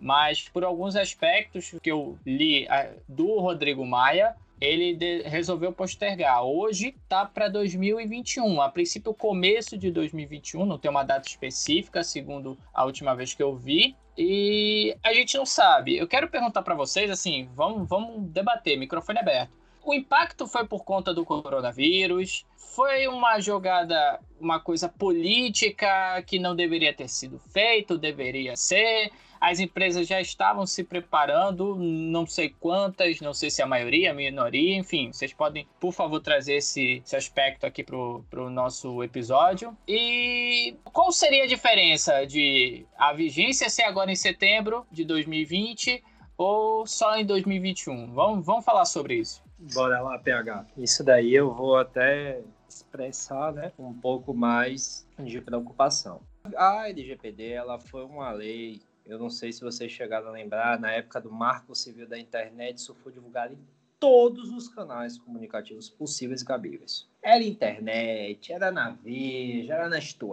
mas 0.00 0.48
por 0.48 0.64
alguns 0.64 0.96
aspectos 0.96 1.72
que 1.80 1.92
eu 1.92 2.18
li 2.26 2.66
do 3.06 3.38
Rodrigo 3.38 3.86
Maia, 3.86 4.34
ele 4.60 4.96
de, 4.96 5.22
resolveu 5.22 5.72
postergar. 5.72 6.42
Hoje 6.42 6.96
tá 7.08 7.24
para 7.24 7.46
2021. 7.46 8.60
A 8.60 8.68
princípio, 8.68 9.14
começo 9.14 9.78
de 9.78 9.92
2021, 9.92 10.66
não 10.66 10.76
tem 10.76 10.90
uma 10.90 11.04
data 11.04 11.28
específica, 11.28 12.02
segundo 12.02 12.58
a 12.74 12.84
última 12.84 13.14
vez 13.14 13.32
que 13.34 13.42
eu 13.44 13.54
vi. 13.54 13.94
E 14.18 14.96
a 15.04 15.14
gente 15.14 15.36
não 15.38 15.46
sabe. 15.46 15.96
Eu 15.96 16.08
quero 16.08 16.28
perguntar 16.28 16.62
para 16.62 16.74
vocês 16.74 17.08
assim, 17.08 17.48
vamos, 17.54 17.88
vamos 17.88 18.28
debater, 18.28 18.76
microfone 18.76 19.20
aberto. 19.20 19.61
O 19.84 19.92
impacto 19.92 20.46
foi 20.46 20.66
por 20.66 20.84
conta 20.84 21.12
do 21.12 21.24
coronavírus? 21.24 22.46
Foi 22.56 23.06
uma 23.08 23.40
jogada, 23.40 24.20
uma 24.40 24.60
coisa 24.60 24.88
política 24.88 26.22
que 26.22 26.38
não 26.38 26.54
deveria 26.54 26.94
ter 26.94 27.08
sido 27.08 27.38
feito, 27.38 27.98
deveria 27.98 28.56
ser? 28.56 29.10
As 29.40 29.58
empresas 29.58 30.06
já 30.06 30.20
estavam 30.20 30.64
se 30.64 30.84
preparando, 30.84 31.74
não 31.76 32.24
sei 32.24 32.50
quantas, 32.50 33.20
não 33.20 33.34
sei 33.34 33.50
se 33.50 33.60
a 33.60 33.66
maioria, 33.66 34.12
a 34.12 34.14
minoria, 34.14 34.76
enfim, 34.76 35.12
vocês 35.12 35.32
podem, 35.32 35.66
por 35.80 35.92
favor, 35.92 36.20
trazer 36.20 36.54
esse, 36.54 37.02
esse 37.04 37.16
aspecto 37.16 37.66
aqui 37.66 37.82
para 37.82 37.96
o 37.96 38.48
nosso 38.48 39.02
episódio. 39.02 39.76
E 39.86 40.76
qual 40.84 41.10
seria 41.10 41.42
a 41.42 41.48
diferença 41.48 42.24
de 42.24 42.86
a 42.96 43.12
vigência 43.12 43.68
ser 43.68 43.82
agora 43.82 44.12
em 44.12 44.16
setembro 44.16 44.86
de 44.92 45.04
2020 45.04 46.04
ou 46.38 46.86
só 46.86 47.16
em 47.16 47.26
2021? 47.26 48.12
Vamos, 48.12 48.46
vamos 48.46 48.64
falar 48.64 48.84
sobre 48.84 49.16
isso. 49.16 49.42
Bora 49.74 50.00
lá, 50.00 50.18
PH. 50.18 50.66
Isso 50.76 51.04
daí 51.04 51.34
eu 51.34 51.52
vou 51.54 51.76
até 51.76 52.42
expressar 52.68 53.52
né, 53.52 53.72
um 53.78 53.92
pouco 53.92 54.34
mais 54.34 55.06
de 55.18 55.40
preocupação. 55.40 56.20
A 56.56 56.88
LGPD 56.88 57.50
ela 57.50 57.78
foi 57.78 58.04
uma 58.04 58.32
lei, 58.32 58.80
eu 59.06 59.18
não 59.18 59.30
sei 59.30 59.52
se 59.52 59.60
vocês 59.60 59.92
chegaram 59.92 60.28
a 60.28 60.32
lembrar, 60.32 60.80
na 60.80 60.90
época 60.90 61.20
do 61.20 61.30
Marco 61.30 61.74
Civil 61.74 62.08
da 62.08 62.18
Internet, 62.18 62.78
isso 62.78 62.94
foi 62.94 63.12
divulgado 63.12 63.54
em 63.54 63.58
todos 64.02 64.50
os 64.50 64.66
canais 64.66 65.16
comunicativos 65.16 65.88
possíveis 65.88 66.42
e 66.42 66.44
cabíveis. 66.44 67.08
Era 67.22 67.44
internet, 67.44 68.52
era 68.52 68.72
na 68.72 68.90
Veja, 68.90 69.74
era 69.74 69.88
na 69.88 69.98
Isto 69.98 70.32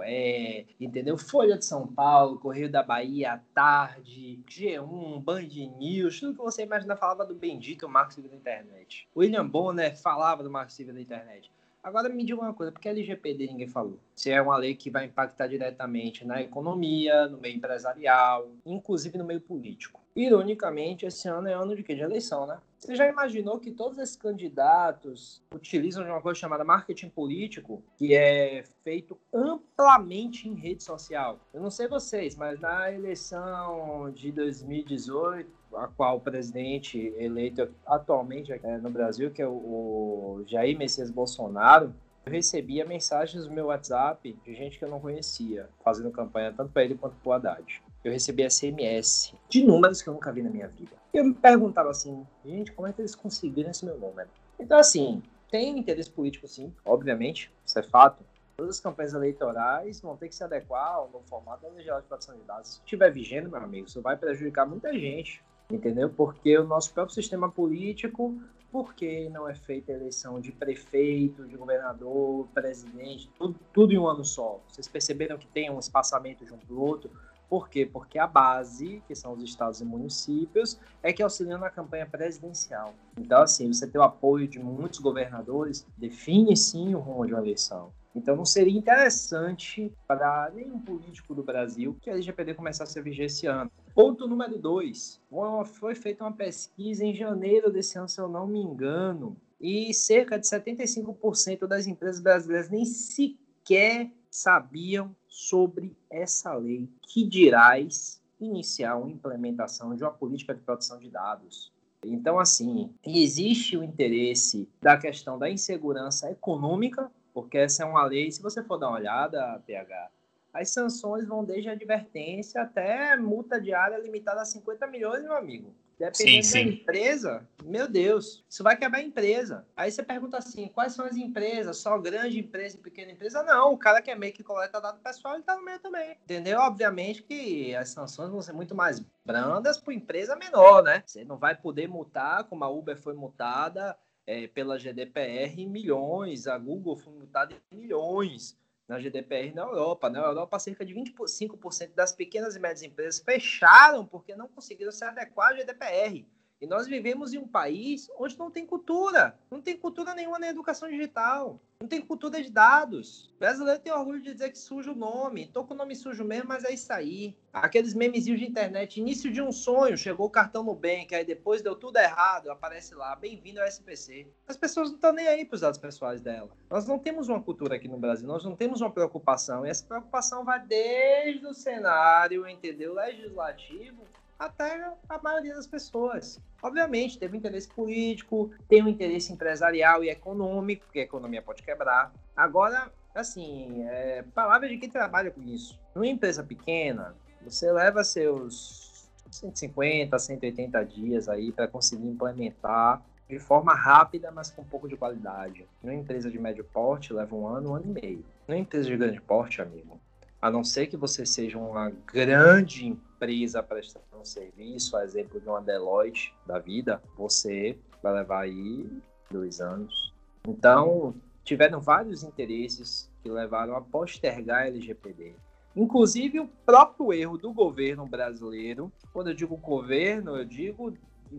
entendeu? 0.79 1.15
Folha 1.19 1.55
de 1.55 1.65
São 1.65 1.85
Paulo, 1.85 2.39
Correio 2.39 2.67
da 2.67 2.81
Bahia, 2.81 3.33
à 3.33 3.37
tarde, 3.53 4.39
G1, 4.49 5.21
Band 5.21 5.77
News, 5.77 6.19
tudo 6.19 6.33
que 6.33 6.41
você 6.41 6.63
imagina 6.63 6.95
falava 6.95 7.23
do 7.23 7.35
bendito 7.35 7.87
Marco 7.87 8.11
Civil 8.11 8.31
da 8.31 8.37
Internet. 8.37 9.07
William 9.15 9.47
Bonner 9.47 9.95
falava 9.95 10.41
do 10.41 10.49
Marco 10.49 10.71
Civil 10.71 10.95
da 10.95 11.01
Internet. 11.01 11.51
Agora 11.83 12.09
me 12.09 12.25
diga 12.25 12.41
uma 12.41 12.55
coisa, 12.55 12.71
porque 12.71 12.89
a 12.89 12.91
LGPD 12.91 13.47
ninguém 13.47 13.67
falou? 13.67 13.99
Se 14.15 14.31
é 14.31 14.41
uma 14.41 14.57
lei 14.57 14.73
que 14.73 14.89
vai 14.89 15.05
impactar 15.05 15.45
diretamente 15.45 16.25
na 16.25 16.41
economia, 16.41 17.27
no 17.27 17.37
meio 17.37 17.55
empresarial, 17.55 18.49
inclusive 18.65 19.15
no 19.15 19.25
meio 19.25 19.39
político. 19.39 20.01
Ironicamente, 20.15 21.05
esse 21.05 21.29
ano 21.29 21.47
é 21.47 21.53
ano 21.53 21.75
de 21.75 21.83
quê? 21.83 21.93
De 21.93 22.01
eleição, 22.01 22.47
né? 22.47 22.59
Você 22.79 22.95
já 22.95 23.09
imaginou 23.09 23.59
que 23.59 23.71
todos 23.71 23.97
esses 23.97 24.15
candidatos 24.15 25.43
utilizam 25.53 26.01
de 26.01 26.09
uma 26.09 26.21
coisa 26.21 26.39
chamada 26.39 26.63
marketing 26.63 27.09
político, 27.09 27.83
que 27.97 28.15
é 28.15 28.63
feito 28.85 29.17
amplamente 29.33 30.47
em 30.47 30.53
rede 30.53 30.81
social? 30.81 31.39
Eu 31.53 31.61
não 31.61 31.69
sei 31.69 31.89
vocês, 31.89 32.37
mas 32.37 32.57
na 32.57 32.89
eleição 32.89 34.09
de 34.11 34.31
2018, 34.31 35.51
a 35.75 35.87
qual 35.87 36.17
o 36.17 36.21
presidente 36.21 37.13
eleito 37.17 37.69
atualmente 37.85 38.53
é, 38.53 38.77
no 38.77 38.89
Brasil, 38.89 39.29
que 39.29 39.41
é 39.41 39.47
o 39.47 40.41
Jair 40.47 40.77
Messias 40.77 41.11
Bolsonaro, 41.11 41.93
eu 42.25 42.31
recebia 42.31 42.85
mensagens 42.85 43.45
no 43.45 43.51
meu 43.51 43.65
WhatsApp 43.65 44.39
de 44.45 44.55
gente 44.55 44.79
que 44.79 44.85
eu 44.85 44.89
não 44.89 45.01
conhecia, 45.01 45.67
fazendo 45.83 46.11
campanha 46.11 46.53
tanto 46.55 46.71
para 46.71 46.85
ele 46.85 46.95
quanto 46.95 47.17
para 47.17 47.29
o 47.29 47.33
Haddad 47.33 47.81
eu 48.03 48.11
recebi 48.11 48.49
SMS 48.49 49.33
de 49.49 49.63
números 49.63 50.01
que 50.01 50.07
eu 50.07 50.13
nunca 50.13 50.31
vi 50.31 50.41
na 50.41 50.49
minha 50.49 50.67
vida. 50.67 50.91
E 51.13 51.17
eu 51.17 51.25
me 51.25 51.33
perguntava 51.33 51.89
assim, 51.89 52.25
gente, 52.45 52.71
como 52.71 52.87
é 52.87 52.93
que 52.93 53.01
eles 53.01 53.15
conseguiram 53.15 53.71
esse 53.71 53.83
meu 53.83 53.97
número? 53.97 54.29
Então, 54.59 54.77
assim, 54.77 55.23
tem 55.49 55.79
interesse 55.79 56.09
político 56.09 56.47
sim, 56.47 56.73
obviamente, 56.85 57.51
isso 57.65 57.79
é 57.79 57.83
fato. 57.83 58.23
Todas 58.57 58.75
as 58.75 58.81
campanhas 58.81 59.13
eleitorais 59.13 60.01
vão 60.01 60.15
ter 60.15 60.27
que 60.27 60.35
se 60.35 60.43
adequar 60.43 60.95
ao 60.95 61.09
novo 61.09 61.25
formato 61.27 61.67
da 61.67 61.81
Geral 61.81 62.01
de 62.01 62.07
Proteção 62.07 62.35
de 62.35 62.43
Dados. 62.43 62.73
Se 62.73 62.79
estiver 62.79 63.11
vigendo, 63.11 63.49
meu 63.49 63.59
amigo, 63.59 63.87
isso 63.87 64.01
vai 64.01 64.17
prejudicar 64.17 64.67
muita 64.67 64.93
gente, 64.93 65.41
entendeu? 65.71 66.09
Porque 66.09 66.57
o 66.57 66.65
nosso 66.65 66.93
próprio 66.93 67.15
sistema 67.15 67.49
político, 67.49 68.39
por 68.71 68.93
que 68.93 69.29
não 69.29 69.49
é 69.49 69.55
feita 69.55 69.91
a 69.91 69.95
eleição 69.95 70.39
de 70.39 70.51
prefeito, 70.51 71.47
de 71.47 71.55
governador, 71.57 72.47
presidente, 72.53 73.29
tudo, 73.39 73.55
tudo 73.73 73.93
em 73.93 73.97
um 73.97 74.07
ano 74.07 74.23
só? 74.23 74.59
Vocês 74.67 74.87
perceberam 74.87 75.37
que 75.37 75.47
tem 75.47 75.71
um 75.71 75.79
espaçamento 75.79 76.45
de 76.45 76.53
um 76.53 76.57
para 76.57 76.73
o 76.73 76.81
outro? 76.81 77.09
Por 77.49 77.67
quê? 77.67 77.85
Porque 77.85 78.19
a 78.19 78.27
base, 78.27 79.01
que 79.07 79.15
são 79.15 79.33
os 79.33 79.43
estados 79.43 79.81
e 79.81 79.85
municípios, 79.85 80.79
é 81.01 81.11
que 81.11 81.23
auxiliam 81.23 81.57
na 81.57 81.69
campanha 81.69 82.05
presidencial. 82.05 82.93
Então, 83.17 83.41
assim, 83.41 83.73
você 83.73 83.87
ter 83.87 83.97
o 83.97 84.03
apoio 84.03 84.47
de 84.47 84.59
muitos 84.59 84.99
governadores 84.99 85.85
define 85.97 86.55
sim 86.55 86.93
o 86.93 86.99
rumo 86.99 87.25
de 87.25 87.33
uma 87.33 87.41
eleição. 87.41 87.91
Então, 88.15 88.35
não 88.35 88.45
seria 88.45 88.77
interessante 88.77 89.91
para 90.07 90.51
nenhum 90.53 90.79
político 90.79 91.33
do 91.33 91.43
Brasil 91.43 91.95
que 92.01 92.09
a 92.09 92.13
LGPD 92.13 92.53
começasse 92.53 92.97
a 92.99 93.01
viger 93.01 93.27
esse 93.27 93.47
ano. 93.47 93.71
Ponto 93.93 94.27
número 94.27 94.57
dois: 94.57 95.21
foi 95.65 95.95
feita 95.95 96.23
uma 96.23 96.33
pesquisa 96.33 97.05
em 97.05 97.13
janeiro 97.13 97.71
desse 97.71 97.97
ano, 97.97 98.09
se 98.09 98.19
eu 98.19 98.27
não 98.27 98.47
me 98.47 98.59
engano, 98.59 99.37
e 99.59 99.93
cerca 99.93 100.39
de 100.39 100.47
75% 100.47 101.67
das 101.67 101.85
empresas 101.85 102.21
brasileiras 102.21 102.69
nem 102.69 102.85
sequer 102.85 104.11
sabiam 104.29 105.15
sobre 105.27 105.95
essa 106.09 106.53
lei, 106.53 106.89
que 107.01 107.23
dirás 107.23 108.21
iniciar 108.39 108.95
uma 108.95 109.09
implementação 109.09 109.95
de 109.95 110.03
uma 110.03 110.11
política 110.11 110.53
de 110.53 110.61
proteção 110.61 110.99
de 110.99 111.09
dados. 111.09 111.71
Então, 112.05 112.39
assim, 112.39 112.93
existe 113.05 113.75
o 113.75 113.83
interesse 113.83 114.69
da 114.81 114.97
questão 114.97 115.37
da 115.37 115.49
insegurança 115.49 116.31
econômica, 116.31 117.11
porque 117.33 117.57
essa 117.57 117.83
é 117.83 117.85
uma 117.85 118.05
lei, 118.05 118.31
se 118.31 118.41
você 118.41 118.63
for 118.63 118.77
dar 118.77 118.87
uma 118.87 118.97
olhada, 118.97 119.61
PH, 119.65 120.09
as 120.53 120.69
sanções 120.71 121.27
vão 121.27 121.43
desde 121.43 121.69
advertência 121.69 122.61
até 122.61 123.15
multa 123.17 123.59
diária 123.59 123.97
limitada 123.97 124.41
a 124.41 124.45
50 124.45 124.87
milhões, 124.87 125.23
meu 125.23 125.35
amigo. 125.35 125.73
Dependendo 125.99 126.15
sim, 126.15 126.41
sim. 126.41 126.65
da 126.65 126.71
empresa, 126.71 127.49
meu 127.61 127.85
Deus, 127.85 128.45
isso 128.49 128.63
vai 128.63 128.77
quebrar 128.77 128.99
a 128.99 129.03
empresa. 129.03 129.67
Aí 129.75 129.91
você 129.91 130.01
pergunta 130.01 130.37
assim, 130.37 130.69
quais 130.69 130.93
são 130.93 131.05
as 131.05 131.17
empresas? 131.17 131.75
Só 131.77 131.97
grande 131.97 132.39
empresa 132.39 132.77
e 132.77 132.79
pequena 132.79 133.11
empresa? 133.11 133.43
Não, 133.43 133.73
o 133.73 133.77
cara 133.77 134.01
que 134.01 134.09
é 134.09 134.15
meio 134.15 134.31
que 134.31 134.41
coleta 134.41 134.79
dado 134.79 135.01
pessoal, 135.01 135.33
ele 135.35 135.43
tá 135.43 135.57
no 135.57 135.65
meio 135.65 135.77
também. 135.79 136.11
Entendeu? 136.23 136.61
Obviamente 136.61 137.21
que 137.21 137.75
as 137.75 137.89
sanções 137.89 138.29
vão 138.29 138.41
ser 138.41 138.53
muito 138.53 138.73
mais 138.73 139.03
brandas 139.25 139.77
para 139.77 139.93
empresa 139.93 140.37
menor, 140.37 140.81
né? 140.81 141.03
Você 141.05 141.25
não 141.25 141.37
vai 141.37 141.53
poder 141.53 141.89
multar, 141.89 142.45
como 142.45 142.63
a 142.63 142.69
Uber 142.69 142.95
foi 142.95 143.13
multada 143.13 143.97
é, 144.25 144.47
pela 144.47 144.79
GDPR, 144.79 145.61
em 145.61 145.67
milhões, 145.67 146.47
a 146.47 146.57
Google 146.57 146.95
foi 146.95 147.11
multada 147.11 147.53
em 147.53 147.75
milhões 147.75 148.57
na 148.89 148.99
GDPR 148.99 149.53
na 149.53 149.61
Europa. 149.61 150.09
Na 150.09 150.19
Europa, 150.19 150.57
cerca 150.57 150.83
de 150.83 150.93
25% 150.95 151.93
das 151.93 152.11
pequenas 152.11 152.55
e 152.55 152.59
médias 152.59 152.81
empresas 152.81 153.21
fecharam 153.21 154.05
porque 154.05 154.35
não 154.35 154.47
conseguiram 154.47 154.91
se 154.91 155.05
adequar 155.05 155.51
à 155.51 155.53
GDPR. 155.53 156.25
E 156.61 156.67
nós 156.67 156.87
vivemos 156.87 157.33
em 157.33 157.37
um 157.37 157.47
país 157.47 158.09
onde 158.17 158.37
não 158.37 158.51
tem 158.51 158.65
cultura, 158.65 159.33
não 159.49 159.61
tem 159.61 159.77
cultura 159.77 160.13
nenhuma 160.13 160.37
na 160.37 160.49
educação 160.49 160.89
digital, 160.89 161.57
não 161.79 161.87
tem 161.87 162.01
cultura 162.01 162.43
de 162.43 162.51
dados. 162.51 163.31
O 163.37 163.39
brasileiro 163.39 163.79
tem 163.79 163.93
orgulho 163.93 164.21
de 164.21 164.33
dizer 164.33 164.51
que 164.51 164.57
suja 164.57 164.91
o 164.91 164.95
nome, 164.95 165.47
tô 165.47 165.63
com 165.63 165.73
o 165.73 165.77
nome 165.77 165.95
sujo 165.95 166.25
mesmo, 166.25 166.49
mas 166.49 166.65
é 166.65 166.73
isso 166.73 166.91
aí. 166.91 167.33
Aqueles 167.53 167.93
memezinhos 167.93 168.41
de 168.41 168.45
internet, 168.45 168.99
início 168.99 169.31
de 169.31 169.41
um 169.41 169.53
sonho, 169.53 169.97
chegou 169.97 170.27
o 170.27 170.29
cartão 170.29 170.61
no 170.61 170.75
bank, 170.75 171.15
aí 171.15 171.23
depois 171.23 171.61
deu 171.61 171.75
tudo 171.75 171.95
errado, 171.95 172.51
aparece 172.51 172.93
lá, 172.93 173.15
bem-vindo 173.15 173.61
ao 173.61 173.65
SPC. 173.65 174.27
As 174.45 174.57
pessoas 174.57 174.89
não 174.89 174.95
estão 174.95 175.13
nem 175.13 175.29
aí 175.29 175.45
para 175.45 175.55
os 175.55 175.61
dados 175.61 175.79
pessoais 175.79 176.19
dela. 176.19 176.49
Nós 176.69 176.85
não 176.85 176.99
temos 176.99 177.29
uma 177.29 177.41
cultura 177.41 177.77
aqui 177.77 177.87
no 177.87 177.97
Brasil, 177.97 178.27
nós 178.27 178.43
não 178.43 178.57
temos 178.57 178.81
uma 178.81 178.91
preocupação, 178.91 179.65
e 179.65 179.69
essa 179.69 179.85
preocupação 179.85 180.43
vai 180.43 180.59
desde 180.59 181.47
o 181.47 181.53
cenário, 181.53 182.45
entendeu, 182.45 182.93
legislativo, 182.93 184.03
até 184.39 184.89
a 185.09 185.21
maioria 185.21 185.53
das 185.53 185.67
pessoas. 185.67 186.41
Obviamente, 186.63 187.19
teve 187.19 187.37
interesse 187.37 187.67
político, 187.67 188.51
tem 188.69 188.81
um 188.81 188.87
interesse 188.87 189.33
empresarial 189.33 190.03
e 190.03 190.09
econômico, 190.09 190.85
porque 190.85 190.99
a 190.99 191.03
economia 191.03 191.41
pode 191.41 191.61
quebrar. 191.61 192.13
Agora, 192.35 192.89
assim, 193.13 193.83
é, 193.83 194.23
palavra 194.33 194.69
de 194.69 194.77
quem 194.77 194.89
trabalha 194.89 195.29
com 195.29 195.41
isso. 195.41 195.77
Numa 195.93 196.07
empresa 196.07 196.41
pequena, 196.41 197.15
você 197.41 197.69
leva 197.71 198.03
seus 198.03 199.09
150, 199.29 200.17
180 200.17 200.83
dias 200.85 201.27
aí 201.27 201.51
para 201.51 201.67
conseguir 201.67 202.07
implementar 202.07 203.03
de 203.27 203.37
forma 203.37 203.75
rápida, 203.75 204.31
mas 204.31 204.49
com 204.49 204.63
um 204.63 204.65
pouco 204.65 204.87
de 204.87 204.97
qualidade. 204.97 205.67
Numa 205.83 205.93
empresa 205.93 206.31
de 206.31 206.39
médio 206.39 206.63
porte, 206.63 207.13
leva 207.13 207.35
um 207.35 207.47
ano, 207.47 207.71
um 207.71 207.75
ano 207.75 207.85
e 207.85 208.01
meio. 208.01 208.25
Numa 208.47 208.57
empresa 208.57 208.89
de 208.89 208.97
grande 208.97 209.21
porte, 209.21 209.61
amigo, 209.61 209.99
a 210.41 210.49
não 210.49 210.63
ser 210.63 210.87
que 210.87 210.95
você 210.95 211.25
seja 211.25 211.57
uma 211.57 211.89
grande 211.89 212.87
empresa 212.87 213.61
prestando 213.61 214.05
um 214.19 214.25
serviço, 214.25 214.95
a 214.95 215.03
exemplo 215.03 215.39
de 215.39 215.47
uma 215.47 215.61
Deloitte 215.61 216.33
da 216.45 216.59
vida, 216.59 217.01
você 217.17 217.77
vai 218.01 218.13
levar 218.13 218.41
aí 218.41 218.89
dois 219.29 219.59
anos. 219.59 220.13
Então, 220.47 221.13
tiveram 221.43 221.81
vários 221.81 222.23
interesses 222.23 223.09
que 223.21 223.29
levaram 223.29 223.75
a 223.75 223.81
postergar 223.81 224.63
a 224.63 224.67
LGPD. 224.67 225.35
Inclusive, 225.75 226.39
o 226.39 226.47
próprio 226.65 227.13
erro 227.13 227.37
do 227.37 227.53
governo 227.53 228.05
brasileiro, 228.05 228.91
quando 229.13 229.29
eu 229.29 229.33
digo 229.33 229.57
governo, 229.57 230.35
eu 230.37 230.45
digo 230.45 230.93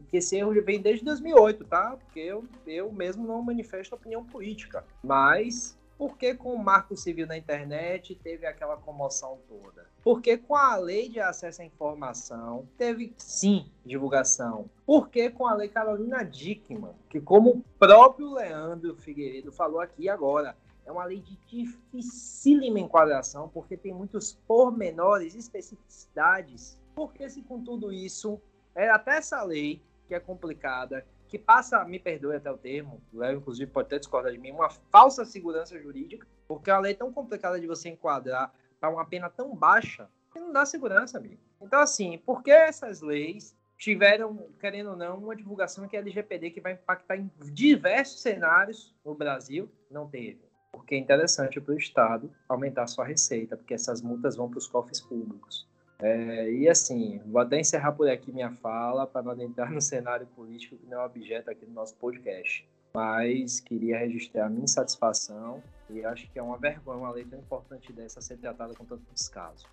que 0.09 0.19
esse 0.19 0.37
erro 0.37 0.53
vem 0.63 0.81
desde 0.81 1.05
2008, 1.05 1.65
tá? 1.65 1.97
Porque 1.97 2.21
eu, 2.21 2.45
eu 2.67 2.93
mesmo 2.93 3.27
não 3.27 3.43
manifesto 3.43 3.95
opinião 3.95 4.25
política. 4.25 4.85
Mas 5.03 5.77
porque 6.01 6.35
com 6.35 6.55
o 6.55 6.59
marco 6.59 6.97
civil 6.97 7.27
na 7.27 7.37
internet 7.37 8.15
teve 8.15 8.47
aquela 8.47 8.75
comoção 8.75 9.39
toda? 9.47 9.87
Porque 10.03 10.39
com 10.39 10.57
a 10.57 10.75
lei 10.77 11.11
de 11.11 11.21
acesso 11.21 11.61
à 11.61 11.65
informação 11.67 12.67
teve 12.79 13.13
sim 13.19 13.71
divulgação. 13.85 14.71
Porque 14.87 15.29
com 15.29 15.47
a 15.47 15.53
lei 15.53 15.69
Carolina 15.69 16.25
Dickman, 16.25 16.95
que 17.11 17.21
como 17.21 17.51
o 17.51 17.65
próprio 17.79 18.33
Leandro 18.33 18.97
Figueiredo 18.97 19.53
falou 19.53 19.79
aqui 19.79 20.09
agora, 20.09 20.57
é 20.87 20.91
uma 20.91 21.05
lei 21.05 21.21
de 21.21 21.37
dificílima 21.47 22.81
enquadração, 22.81 23.51
porque 23.51 23.77
tem 23.77 23.93
muitos 23.93 24.33
pormenores, 24.49 25.35
especificidades. 25.35 26.81
Porque 26.95 27.29
se 27.29 27.43
com 27.43 27.63
tudo 27.63 27.93
isso, 27.93 28.41
é 28.75 28.89
até 28.89 29.19
essa 29.19 29.43
lei 29.43 29.83
que 30.09 30.15
é 30.15 30.19
complicada, 30.19 31.05
que 31.31 31.39
passa, 31.39 31.85
me 31.85 31.99
perdoe 31.99 32.37
até 32.37 32.51
o 32.51 32.59
termo, 32.59 33.01
o 33.13 33.19
Léo 33.19 33.39
inclusive 33.39 33.71
pode 33.71 33.87
até 33.87 33.99
discordar 33.99 34.33
de 34.33 34.39
mim, 34.39 34.51
uma 34.51 34.69
falsa 34.69 35.25
segurança 35.25 35.81
jurídica, 35.81 36.27
porque 36.49 36.71
a 36.71 36.79
lei 36.81 36.93
é 36.93 36.97
tão 36.97 37.13
complicada 37.13 37.59
de 37.61 37.69
você 37.69 37.89
enquadrar 37.89 38.53
para 38.81 38.91
uma 38.91 39.07
pena 39.07 39.31
tão 39.31 39.55
baixa 39.55 40.09
que 40.33 40.41
não 40.41 40.53
dá 40.53 40.67
segurança, 40.67 41.19
amigo. 41.19 41.41
Então, 41.61 41.79
assim, 41.79 42.19
por 42.19 42.43
que 42.43 42.51
essas 42.51 43.01
leis 43.01 43.57
tiveram, 43.79 44.49
querendo 44.59 44.91
ou 44.91 44.97
não, 44.97 45.19
uma 45.19 45.37
divulgação 45.37 45.87
que 45.87 45.97
é 45.97 46.01
LGPD 46.01 46.51
que 46.51 46.61
vai 46.61 46.73
impactar 46.73 47.17
em 47.17 47.31
diversos 47.53 48.21
cenários 48.21 48.93
no 49.05 49.15
Brasil? 49.15 49.71
Não 49.89 50.09
teve. 50.09 50.41
Porque 50.73 50.97
é 50.97 50.99
interessante 50.99 51.61
para 51.61 51.75
o 51.75 51.79
Estado 51.79 52.31
aumentar 52.49 52.89
sua 52.89 53.05
receita, 53.05 53.57
porque 53.57 53.75
essas 53.75 54.03
multas 54.03 54.35
vão 54.35 54.49
para 54.49 54.59
os 54.59 54.67
cofres 54.67 55.01
públicos. 55.01 55.70
É, 56.03 56.51
e 56.51 56.69
assim, 56.69 57.21
vou 57.27 57.41
até 57.41 57.61
encerrar 57.61 57.93
por 57.93 58.09
aqui 58.09 58.33
minha 58.33 58.51
fala 58.51 59.07
para 59.07 59.23
não 59.23 59.43
entrar 59.43 59.71
no 59.71 59.81
cenário 59.81 60.27
político 60.29 60.77
que 60.77 60.87
não 60.87 61.01
é 61.01 61.05
objeto 61.05 61.51
aqui 61.51 61.67
do 61.67 61.73
nosso 61.73 61.95
podcast. 61.97 62.67
Mas 62.93 63.61
queria 63.61 63.99
registrar 63.99 64.47
a 64.47 64.49
minha 64.49 64.65
insatisfação 64.65 65.63
e 65.89 66.05
acho 66.05 66.29
que 66.31 66.39
é 66.39 66.43
uma 66.43 66.59
vergonha 66.59 66.99
uma 66.99 67.11
lei 67.11 67.25
tão 67.25 67.39
importante 67.39 67.93
dessa 67.93 68.21
ser 68.21 68.39
tratada 68.39 68.75
com 68.75 68.85
tanto 68.85 69.03
descaso. 69.13 69.67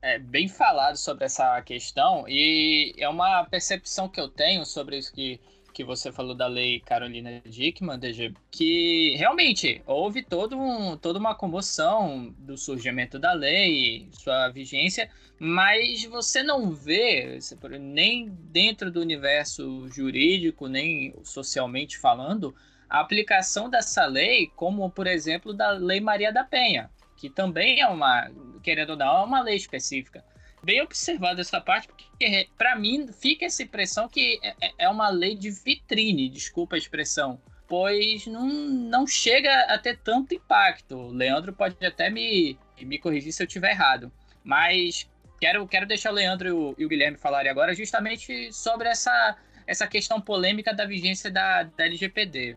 É 0.00 0.18
bem 0.18 0.48
falado 0.48 0.96
sobre 0.96 1.24
essa 1.24 1.60
questão 1.62 2.24
e 2.28 2.94
é 2.98 3.08
uma 3.08 3.44
percepção 3.44 4.08
que 4.08 4.20
eu 4.20 4.28
tenho 4.28 4.64
sobre 4.64 4.98
isso 4.98 5.12
que 5.12 5.40
que 5.72 5.82
você 5.82 6.12
falou 6.12 6.34
da 6.34 6.46
lei 6.46 6.80
Carolina 6.80 7.40
Dickman, 7.44 7.98
DG, 7.98 8.34
que 8.50 9.14
realmente 9.16 9.82
houve 9.86 10.22
todo 10.22 10.58
um, 10.58 10.96
toda 10.96 11.18
uma 11.18 11.34
comoção 11.34 12.34
do 12.38 12.56
surgimento 12.56 13.18
da 13.18 13.32
lei, 13.32 14.08
sua 14.12 14.48
vigência, 14.50 15.10
mas 15.38 16.04
você 16.04 16.42
não 16.42 16.70
vê, 16.72 17.38
nem 17.80 18.28
dentro 18.28 18.90
do 18.90 19.00
universo 19.00 19.88
jurídico, 19.88 20.68
nem 20.68 21.14
socialmente 21.24 21.98
falando, 21.98 22.54
a 22.88 23.00
aplicação 23.00 23.70
dessa 23.70 24.04
lei, 24.04 24.50
como 24.54 24.90
por 24.90 25.06
exemplo 25.06 25.52
da 25.54 25.70
Lei 25.70 26.00
Maria 26.00 26.32
da 26.32 26.44
Penha, 26.44 26.90
que 27.16 27.30
também 27.30 27.80
é 27.80 27.86
uma, 27.88 28.30
querendo 28.62 28.90
ou 28.90 28.96
não, 28.96 29.22
é 29.22 29.24
uma 29.24 29.42
lei 29.42 29.56
específica 29.56 30.22
bem 30.62 30.80
observado 30.80 31.40
essa 31.40 31.60
parte, 31.60 31.88
porque 31.88 32.48
para 32.56 32.76
mim 32.76 33.08
fica 33.12 33.44
essa 33.44 33.62
impressão 33.62 34.08
que 34.08 34.38
é, 34.42 34.54
é, 34.60 34.72
é 34.78 34.88
uma 34.88 35.08
lei 35.08 35.34
de 35.36 35.50
vitrine, 35.50 36.28
desculpa 36.28 36.76
a 36.76 36.78
expressão, 36.78 37.40
pois 37.66 38.26
não, 38.26 38.46
não 38.46 39.06
chega 39.06 39.52
a 39.64 39.78
ter 39.78 39.98
tanto 39.98 40.34
impacto. 40.34 40.96
O 40.96 41.12
Leandro 41.12 41.52
pode 41.52 41.84
até 41.84 42.10
me, 42.10 42.58
me 42.80 42.98
corrigir 42.98 43.32
se 43.32 43.42
eu 43.42 43.46
estiver 43.46 43.70
errado, 43.70 44.12
mas 44.44 45.08
quero, 45.40 45.66
quero 45.66 45.86
deixar 45.86 46.10
o 46.10 46.14
Leandro 46.14 46.48
e 46.48 46.52
o, 46.52 46.74
e 46.78 46.84
o 46.84 46.88
Guilherme 46.88 47.18
falarem 47.18 47.50
agora 47.50 47.74
justamente 47.74 48.52
sobre 48.52 48.88
essa, 48.88 49.36
essa 49.66 49.86
questão 49.86 50.20
polêmica 50.20 50.72
da 50.72 50.86
vigência 50.86 51.30
da, 51.30 51.64
da 51.64 51.84
LGPD. 51.84 52.56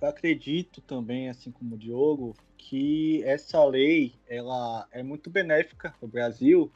Eu 0.00 0.08
acredito 0.08 0.80
também, 0.80 1.28
assim 1.28 1.50
como 1.50 1.76
o 1.76 1.78
Diogo, 1.78 2.36
que 2.58 3.22
essa 3.24 3.64
lei 3.64 4.14
ela 4.26 4.86
é 4.90 5.02
muito 5.02 5.30
benéfica 5.30 5.94
para 5.98 6.06
o 6.06 6.08
Brasil, 6.08 6.72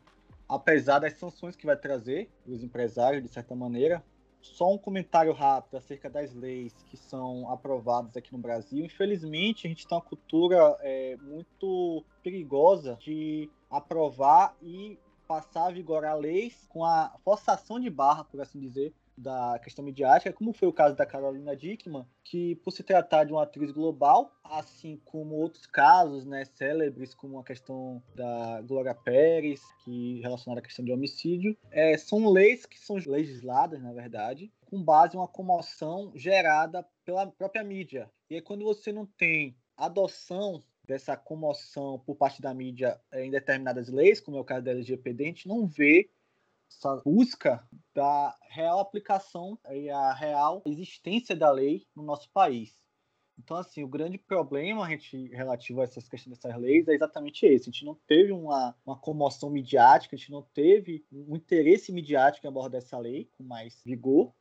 apesar 0.48 0.98
das 0.98 1.14
sanções 1.14 1.54
que 1.54 1.66
vai 1.66 1.76
trazer 1.76 2.30
os 2.46 2.62
empresários, 2.62 3.22
de 3.22 3.28
certa 3.28 3.54
maneira. 3.54 4.02
Só 4.40 4.72
um 4.72 4.78
comentário 4.78 5.32
rápido 5.32 5.76
acerca 5.76 6.08
das 6.08 6.32
leis 6.32 6.72
que 6.88 6.96
são 6.96 7.50
aprovadas 7.50 8.16
aqui 8.16 8.32
no 8.32 8.38
Brasil. 8.38 8.84
Infelizmente, 8.84 9.66
a 9.66 9.70
gente 9.70 9.86
tem 9.86 9.96
uma 9.96 10.04
cultura 10.04 10.76
é, 10.80 11.16
muito 11.20 12.04
perigosa 12.22 12.96
de 13.00 13.50
aprovar 13.68 14.56
e 14.62 14.98
passar 15.26 15.66
a 15.66 15.70
vigorar 15.70 16.16
leis 16.16 16.66
com 16.68 16.84
a 16.84 17.14
forçação 17.22 17.78
de 17.78 17.90
barra, 17.90 18.24
por 18.24 18.40
assim 18.40 18.58
dizer, 18.58 18.94
da 19.18 19.58
questão 19.58 19.84
midiática, 19.84 20.32
como 20.32 20.52
foi 20.52 20.68
o 20.68 20.72
caso 20.72 20.94
da 20.96 21.04
Carolina 21.04 21.56
Dickman, 21.56 22.06
que 22.22 22.54
por 22.56 22.70
se 22.70 22.82
tratar 22.82 23.24
de 23.24 23.32
uma 23.32 23.42
atriz 23.42 23.70
global, 23.70 24.32
assim 24.44 25.00
como 25.04 25.34
outros 25.34 25.66
casos, 25.66 26.24
né, 26.24 26.44
célebres, 26.44 27.14
como 27.14 27.38
a 27.38 27.44
questão 27.44 28.02
da 28.14 28.62
Glória 28.62 28.94
Pérez, 28.94 29.60
que 29.84 30.20
relacionada 30.20 30.60
à 30.60 30.62
questão 30.62 30.84
de 30.84 30.92
homicídio, 30.92 31.56
é, 31.70 31.96
são 31.98 32.30
leis 32.30 32.64
que 32.64 32.78
são 32.78 32.96
legisladas, 32.96 33.82
na 33.82 33.92
verdade, 33.92 34.52
com 34.66 34.82
base 34.82 35.16
em 35.16 35.18
uma 35.18 35.28
comoção 35.28 36.12
gerada 36.14 36.86
pela 37.04 37.26
própria 37.26 37.64
mídia. 37.64 38.10
E 38.30 38.36
aí, 38.36 38.42
quando 38.42 38.64
você 38.64 38.92
não 38.92 39.06
tem 39.06 39.56
adoção 39.76 40.62
dessa 40.84 41.16
comoção 41.16 41.98
por 41.98 42.16
parte 42.16 42.40
da 42.40 42.52
mídia 42.54 42.98
em 43.12 43.30
determinadas 43.30 43.88
leis, 43.88 44.20
como 44.20 44.38
é 44.38 44.40
o 44.40 44.44
caso 44.44 44.64
da 44.64 44.70
LGPD, 44.70 45.22
a 45.22 45.26
gente 45.26 45.48
não 45.48 45.66
vê 45.66 46.08
essa 46.68 46.96
busca 47.04 47.66
da 47.94 48.36
real 48.50 48.78
aplicação 48.78 49.58
e 49.70 49.90
a 49.90 50.12
real 50.12 50.62
existência 50.66 51.34
da 51.34 51.50
lei 51.50 51.86
no 51.94 52.02
nosso 52.02 52.30
país. 52.30 52.76
Então, 53.38 53.56
assim, 53.56 53.84
o 53.84 53.88
grande 53.88 54.18
problema 54.18 54.84
a 54.84 54.90
gente, 54.90 55.28
relativo 55.28 55.80
a 55.80 55.84
essas 55.84 56.08
questões 56.08 56.36
dessas 56.36 56.60
leis 56.60 56.88
é 56.88 56.94
exatamente 56.94 57.46
esse. 57.46 57.68
A 57.68 57.72
gente 57.72 57.84
não 57.84 57.94
teve 58.06 58.32
uma, 58.32 58.74
uma 58.84 58.98
comoção 58.98 59.48
midiática, 59.48 60.16
a 60.16 60.18
gente 60.18 60.32
não 60.32 60.42
teve 60.42 61.04
um 61.12 61.36
interesse 61.36 61.92
midiático 61.92 62.46
em 62.46 62.48
abordar 62.48 62.80
essa 62.80 62.98
lei 62.98 63.30
com 63.36 63.44
mais 63.44 63.80
vigor 63.84 64.32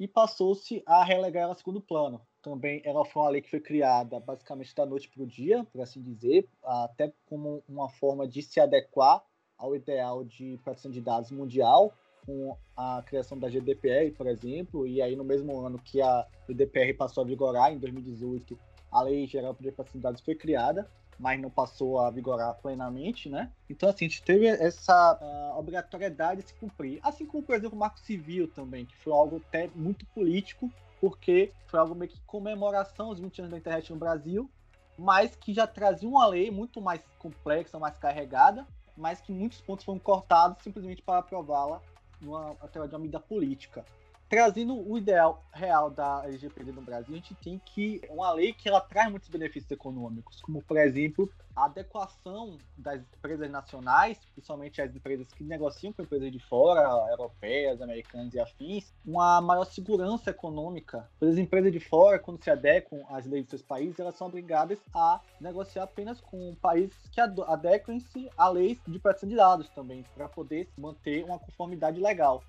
e 0.00 0.08
passou-se 0.08 0.82
a 0.86 1.04
relegar 1.04 1.42
ela 1.42 1.52
a 1.52 1.56
segundo 1.56 1.80
plano. 1.80 2.26
Também 2.40 2.80
ela 2.84 3.04
foi 3.04 3.22
uma 3.22 3.30
lei 3.30 3.42
que 3.42 3.50
foi 3.50 3.60
criada 3.60 4.18
basicamente 4.20 4.74
da 4.74 4.86
noite 4.86 5.08
para 5.10 5.22
o 5.22 5.26
dia, 5.26 5.64
por 5.64 5.82
assim 5.82 6.00
dizer, 6.00 6.48
até 6.62 7.12
como 7.26 7.62
uma 7.68 7.90
forma 7.90 8.26
de 8.26 8.40
se 8.42 8.60
adequar 8.60 9.22
ao 9.58 9.74
ideal 9.74 10.24
de 10.24 10.58
proteção 10.62 10.90
de 10.90 11.00
dados 11.00 11.30
mundial, 11.30 11.92
com 12.24 12.56
a 12.76 13.02
criação 13.04 13.38
da 13.38 13.48
GDPR, 13.48 14.12
por 14.12 14.26
exemplo, 14.26 14.86
e 14.86 15.02
aí 15.02 15.16
no 15.16 15.24
mesmo 15.24 15.58
ano 15.60 15.78
que 15.78 16.00
a 16.00 16.26
GDPR 16.46 16.94
passou 16.94 17.24
a 17.24 17.26
vigorar, 17.26 17.72
em 17.72 17.78
2018, 17.78 18.58
a 18.90 19.02
Lei 19.02 19.26
Geral 19.26 19.56
de 19.58 19.72
Proteção 19.72 19.98
de 19.98 20.02
Dados 20.02 20.20
foi 20.20 20.34
criada, 20.34 20.88
mas 21.18 21.40
não 21.40 21.50
passou 21.50 21.98
a 21.98 22.10
vigorar 22.10 22.54
plenamente, 22.54 23.28
né? 23.28 23.50
Então, 23.68 23.88
assim, 23.88 24.06
a 24.06 24.08
gente 24.08 24.22
teve 24.22 24.46
essa 24.46 25.18
uh, 25.20 25.58
obrigatoriedade 25.58 26.42
de 26.42 26.48
se 26.48 26.54
cumprir. 26.54 27.00
Assim 27.02 27.26
como, 27.26 27.42
por 27.42 27.56
exemplo, 27.56 27.76
o 27.76 27.78
Marco 27.78 27.98
Civil 27.98 28.46
também, 28.46 28.86
que 28.86 28.96
foi 28.96 29.12
algo 29.12 29.42
até 29.48 29.68
muito 29.74 30.06
político, 30.06 30.70
porque 31.00 31.52
foi 31.66 31.80
algo 31.80 31.94
meio 31.94 32.10
que 32.10 32.20
comemoração 32.20 33.06
aos 33.06 33.18
20 33.18 33.40
anos 33.40 33.50
da 33.50 33.58
internet 33.58 33.92
no 33.92 33.98
Brasil, 33.98 34.48
mas 34.96 35.34
que 35.34 35.52
já 35.52 35.66
trazia 35.66 36.08
uma 36.08 36.26
lei 36.26 36.50
muito 36.50 36.80
mais 36.80 37.00
complexa, 37.18 37.78
mais 37.78 37.98
carregada, 37.98 38.66
mas 38.98 39.20
que 39.20 39.32
muitos 39.32 39.60
pontos 39.60 39.84
foram 39.84 39.98
cortados 39.98 40.62
simplesmente 40.62 41.00
para 41.00 41.20
aprová-la 41.20 41.80
numa, 42.20 42.50
através 42.60 42.90
de 42.90 42.96
uma 42.96 43.00
medida 43.00 43.20
política. 43.20 43.84
Trazendo 44.28 44.76
o 44.86 44.98
ideal 44.98 45.42
real 45.50 45.90
da 45.90 46.22
LGPD 46.26 46.70
no 46.72 46.82
Brasil, 46.82 47.14
a 47.14 47.16
gente 47.16 47.34
tem 47.36 47.58
que 47.64 48.02
uma 48.10 48.30
lei 48.32 48.52
que 48.52 48.68
ela 48.68 48.80
traz 48.80 49.10
muitos 49.10 49.30
benefícios 49.30 49.70
econômicos, 49.70 50.42
como 50.42 50.62
por 50.62 50.76
exemplo 50.76 51.30
a 51.56 51.64
adequação 51.64 52.58
das 52.76 53.00
empresas 53.16 53.50
nacionais, 53.50 54.18
principalmente 54.34 54.82
as 54.82 54.94
empresas 54.94 55.26
que 55.32 55.42
negociam 55.42 55.92
com 55.94 56.02
empresas 56.02 56.30
de 56.30 56.38
fora, 56.38 56.82
europeias, 57.10 57.80
americanas 57.80 58.34
e 58.34 58.38
afins, 58.38 58.92
uma 59.04 59.40
maior 59.40 59.64
segurança 59.64 60.30
econômica. 60.30 61.08
As 61.20 61.38
empresas 61.38 61.72
de 61.72 61.80
fora, 61.80 62.18
quando 62.18 62.44
se 62.44 62.50
adequam 62.50 63.02
às 63.08 63.26
leis 63.26 63.44
de 63.44 63.50
seus 63.50 63.62
países, 63.62 63.98
elas 63.98 64.14
são 64.14 64.28
obrigadas 64.28 64.78
a 64.94 65.20
negociar 65.40 65.84
apenas 65.84 66.20
com 66.20 66.54
países 66.60 66.96
que 67.10 67.20
adequem-se 67.20 68.30
a 68.36 68.48
leis 68.50 68.78
de 68.86 68.98
proteção 68.98 69.28
de 69.28 69.34
dados 69.34 69.68
também, 69.70 70.04
para 70.14 70.28
poder 70.28 70.68
manter 70.76 71.24
uma 71.24 71.38
conformidade 71.38 71.98
legal. 71.98 72.44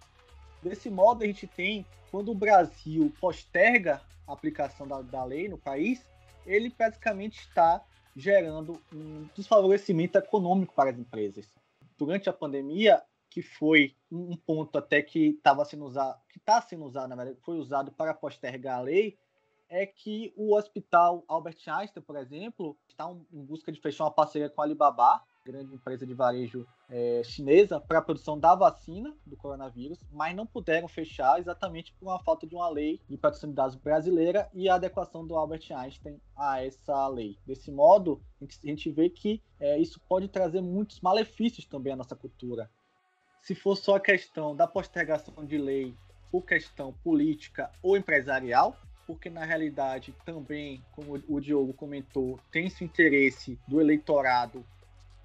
Desse 0.62 0.90
modo, 0.90 1.24
a 1.24 1.28
gente 1.28 1.48
tem, 1.48 1.86
quando 2.12 2.32
o 2.32 2.36
Brasil 2.36 3.12
posterga 3.20 4.02
a 4.28 4.34
aplicação 4.34 4.88
da, 4.88 5.02
da 5.02 5.24
lei 5.24 5.48
no 5.48 5.58
país, 5.58 6.06
ele 6.46 6.70
praticamente 6.70 7.40
está 7.40 7.84
gerando 8.16 8.82
um 8.94 9.28
desfavorecimento 9.36 10.18
econômico 10.18 10.74
para 10.74 10.90
as 10.90 10.98
empresas. 10.98 11.48
Durante 11.98 12.30
a 12.30 12.34
pandemia, 12.34 13.02
que 13.30 13.42
foi 13.42 13.96
um 14.12 14.36
ponto 14.36 14.78
até 14.78 15.02
que 15.02 15.30
estava 15.30 15.64
sendo 15.64 15.86
usado, 15.86 16.20
que 16.28 16.38
está 16.38 16.62
sendo 16.62 16.86
usado, 16.86 17.10
na 17.10 17.16
verdade, 17.16 17.38
foi 17.42 17.58
usado 17.58 17.92
para 17.92 18.14
postergar 18.14 18.80
a 18.80 18.82
lei, 18.82 19.18
é 19.70 19.86
que 19.86 20.34
o 20.36 20.56
Hospital 20.56 21.24
Albert 21.28 21.58
Einstein, 21.68 22.04
por 22.04 22.16
exemplo, 22.16 22.76
está 22.90 23.10
em 23.32 23.44
busca 23.44 23.72
de 23.72 23.80
fechar 23.80 24.06
uma 24.06 24.12
parceria 24.12 24.50
com 24.50 24.62
a 24.62 24.66
Alibaba 24.66 25.24
grande 25.52 25.74
empresa 25.74 26.06
de 26.06 26.14
varejo 26.14 26.66
é, 26.90 27.22
chinesa, 27.24 27.80
para 27.80 27.98
a 27.98 28.02
produção 28.02 28.40
da 28.40 28.54
vacina 28.54 29.16
do 29.26 29.36
coronavírus, 29.36 29.98
mas 30.12 30.36
não 30.36 30.46
puderam 30.46 30.88
fechar 30.88 31.40
exatamente 31.40 31.94
por 31.94 32.06
uma 32.08 32.20
falta 32.20 32.46
de 32.46 32.54
uma 32.54 32.70
lei 32.70 33.02
de 33.10 33.18
proteção 33.18 33.52
brasileira 33.84 34.48
e 34.54 34.70
a 34.70 34.76
adequação 34.76 35.26
do 35.26 35.36
Albert 35.36 35.66
Einstein 35.72 36.22
a 36.36 36.64
essa 36.64 37.08
lei. 37.08 37.36
Desse 37.46 37.72
modo, 37.72 38.22
a 38.40 38.68
gente 38.68 38.92
vê 38.92 39.10
que 39.10 39.42
é, 39.60 39.80
isso 39.80 40.00
pode 40.08 40.28
trazer 40.28 40.62
muitos 40.62 41.02
malefícios 41.02 41.66
também 41.66 41.94
à 41.94 41.96
nossa 41.96 42.16
cultura. 42.16 42.70
Se 43.42 43.56
for 43.56 43.76
só 43.76 43.96
a 43.96 44.00
questão 44.00 44.56
da 44.56 44.68
postergação 44.68 45.44
de 45.46 45.58
lei 45.58 45.96
por 46.32 46.46
questão 46.46 46.94
política 47.04 47.72
ou 47.82 47.98
empresarial, 47.98 48.78
porque 49.08 49.28
na 49.28 49.44
realidade 49.44 50.14
também, 50.24 50.84
como 50.92 51.20
o 51.28 51.40
Diogo 51.40 51.74
comentou, 51.74 52.40
tem 52.52 52.68
esse 52.68 52.84
interesse 52.84 53.58
do 53.68 53.82
eleitorado 53.82 54.64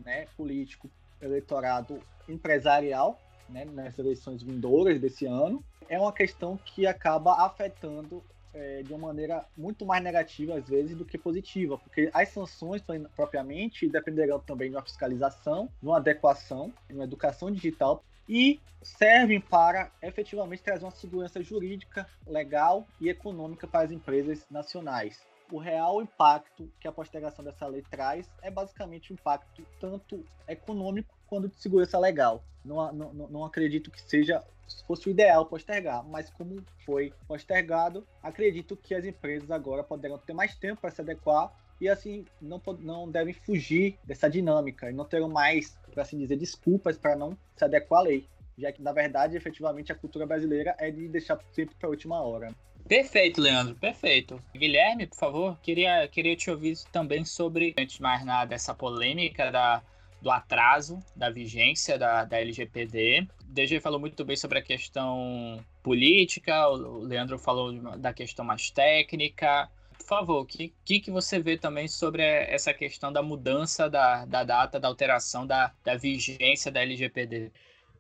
né, 0.05 0.27
político, 0.37 0.91
eleitorado 1.21 2.01
empresarial 2.29 3.21
né, 3.49 3.65
nas 3.65 3.99
eleições 3.99 4.43
vindouras 4.43 5.01
desse 5.01 5.27
ano, 5.27 5.65
é 5.89 5.99
uma 5.99 6.13
questão 6.13 6.57
que 6.57 6.87
acaba 6.87 7.45
afetando 7.45 8.23
é, 8.53 8.83
de 8.83 8.93
uma 8.93 9.09
maneira 9.09 9.45
muito 9.57 9.85
mais 9.85 10.03
negativa, 10.03 10.57
às 10.57 10.69
vezes, 10.69 10.97
do 10.97 11.05
que 11.05 11.19
positiva, 11.19 11.77
porque 11.77 12.11
as 12.13 12.29
sanções, 12.29 12.83
propriamente, 13.15 13.89
dependerão 13.89 14.39
também 14.39 14.71
de 14.71 14.77
uma 14.77 14.83
fiscalização, 14.83 15.69
de 15.81 15.89
uma 15.89 15.97
adequação, 15.97 16.73
de 16.89 16.95
uma 16.95 17.05
educação 17.05 17.51
digital 17.51 18.03
e 18.29 18.61
servem 18.81 19.41
para 19.41 19.91
efetivamente 20.03 20.63
trazer 20.63 20.85
uma 20.85 20.91
segurança 20.91 21.43
jurídica, 21.43 22.07
legal 22.27 22.87
e 23.01 23.09
econômica 23.09 23.67
para 23.67 23.85
as 23.85 23.91
empresas 23.91 24.47
nacionais 24.51 25.21
o 25.55 25.59
real 25.59 26.03
impacto 26.03 26.69
que 26.81 26.89
a 26.89 26.91
postergação 26.91 27.45
dessa 27.45 27.65
lei 27.69 27.81
traz 27.89 28.29
é 28.43 28.51
basicamente 28.51 29.13
um 29.13 29.15
impacto 29.15 29.65
tanto 29.79 30.27
econômico 30.49 31.17
quanto 31.29 31.47
de 31.47 31.55
segurança 31.63 31.97
legal. 31.97 32.43
Não, 32.65 32.93
não, 32.93 33.13
não 33.13 33.45
acredito 33.45 33.89
que 33.89 34.03
seja 34.03 34.43
fosse 34.85 35.07
o 35.07 35.11
ideal 35.13 35.47
postergar, 35.47 36.03
mas 36.09 36.29
como 36.29 36.61
foi 36.85 37.13
postergado, 37.29 38.05
acredito 38.21 38.77
que 38.77 38.97
as 38.97 39.05
empresas 39.05 39.49
agora 39.49 39.85
poderão 39.85 40.19
ter 40.19 40.33
mais 40.33 40.57
tempo 40.57 40.81
para 40.81 40.91
se 40.91 41.03
adequar 41.03 41.53
e 41.81 41.89
assim 41.89 42.25
não, 42.43 42.61
não 42.81 43.09
devem 43.09 43.33
fugir 43.33 43.97
dessa 44.03 44.29
dinâmica 44.29 44.91
e 44.91 44.93
não 44.93 45.05
terão 45.05 45.29
mais, 45.29 45.79
para 45.93 46.03
assim 46.03 46.19
dizer, 46.19 46.37
desculpas 46.37 46.99
para 46.99 47.15
não 47.15 47.39
se 47.55 47.65
adequar 47.65 48.01
à 48.01 48.03
lei, 48.03 48.27
já 48.59 48.73
que 48.73 48.83
na 48.83 48.91
verdade, 48.91 49.37
efetivamente, 49.37 49.93
a 49.93 49.95
cultura 49.95 50.27
brasileira 50.27 50.75
é 50.81 50.91
de 50.91 51.07
deixar 51.07 51.39
sempre 51.53 51.77
para 51.77 51.87
a 51.87 51.91
última 51.91 52.21
hora. 52.21 52.53
Perfeito, 52.87 53.41
Leandro, 53.41 53.75
perfeito. 53.75 54.39
Guilherme, 54.55 55.07
por 55.07 55.17
favor, 55.17 55.59
queria, 55.63 56.07
queria 56.09 56.37
te 56.37 56.51
ouvir 56.51 56.77
também 56.93 57.25
sobre, 57.25 57.75
antes 57.79 57.97
de 57.97 58.03
mais 58.03 58.25
nada, 58.25 58.55
essa 58.55 58.75
polêmica 58.75 59.51
da, 59.51 59.83
do 60.21 60.31
atraso 60.31 60.99
da 61.17 61.31
vigência 61.31 61.99
da, 61.99 62.25
da 62.25 62.41
LGPD. 62.41 63.27
O 63.43 63.53
DG 63.53 63.81
falou 63.81 63.99
muito 63.99 64.25
bem 64.25 64.37
sobre 64.37 64.59
a 64.59 64.63
questão 64.63 65.65
política, 65.83 66.69
o 66.69 67.01
Leandro 67.01 67.39
falou 67.39 67.73
da 67.99 68.13
questão 68.13 68.45
mais 68.45 68.71
técnica. 68.71 69.71
Por 69.97 70.07
favor, 70.07 70.43
o 70.43 70.47
que, 70.47 70.75
que, 70.85 71.01
que 71.01 71.11
você 71.11 71.39
vê 71.39 71.57
também 71.57 71.89
sobre 71.89 72.23
essa 72.23 72.75
questão 72.75 73.11
da 73.11 73.23
mudança 73.23 73.89
da, 73.89 74.27
da 74.27 74.45
data, 74.45 74.79
da 74.79 74.89
alteração 74.89 75.47
da, 75.47 75.73
da 75.83 75.97
vigência 75.97 76.71
da 76.71 76.83
LGPD? 76.83 77.51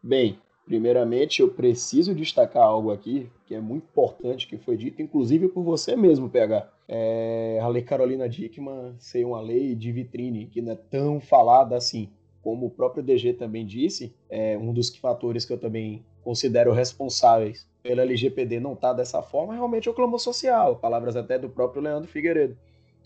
Bem, 0.02 0.38
Primeiramente, 0.64 1.42
eu 1.42 1.48
preciso 1.48 2.14
destacar 2.14 2.62
algo 2.62 2.90
aqui 2.90 3.30
que 3.46 3.54
é 3.54 3.60
muito 3.60 3.84
importante, 3.84 4.46
que 4.46 4.56
foi 4.56 4.76
dito, 4.76 5.02
inclusive 5.02 5.48
por 5.48 5.62
você 5.62 5.94
mesmo, 5.94 6.30
PH. 6.30 6.68
É, 6.88 7.58
a 7.62 7.68
Lei 7.68 7.82
Carolina 7.82 8.28
Dickman 8.28 8.94
ser 8.98 9.24
uma 9.26 9.40
lei 9.40 9.74
de 9.74 9.92
vitrine, 9.92 10.46
que 10.46 10.62
não 10.62 10.72
é 10.72 10.76
tão 10.76 11.20
falada 11.20 11.76
assim. 11.76 12.08
Como 12.42 12.66
o 12.66 12.70
próprio 12.70 13.02
DG 13.02 13.34
também 13.34 13.64
disse, 13.64 14.14
é 14.28 14.56
um 14.56 14.72
dos 14.72 14.94
fatores 14.96 15.44
que 15.44 15.52
eu 15.52 15.58
também 15.58 16.04
considero 16.22 16.72
responsáveis 16.72 17.66
pela 17.82 18.02
LGPD 18.02 18.60
não 18.60 18.72
estar 18.72 18.88
tá 18.88 18.94
dessa 18.94 19.22
forma, 19.22 19.54
realmente 19.54 19.88
é 19.88 19.90
o 19.90 19.94
clamor 19.94 20.18
social, 20.18 20.76
palavras 20.76 21.16
até 21.16 21.38
do 21.38 21.50
próprio 21.50 21.82
Leandro 21.82 22.08
Figueiredo. 22.08 22.56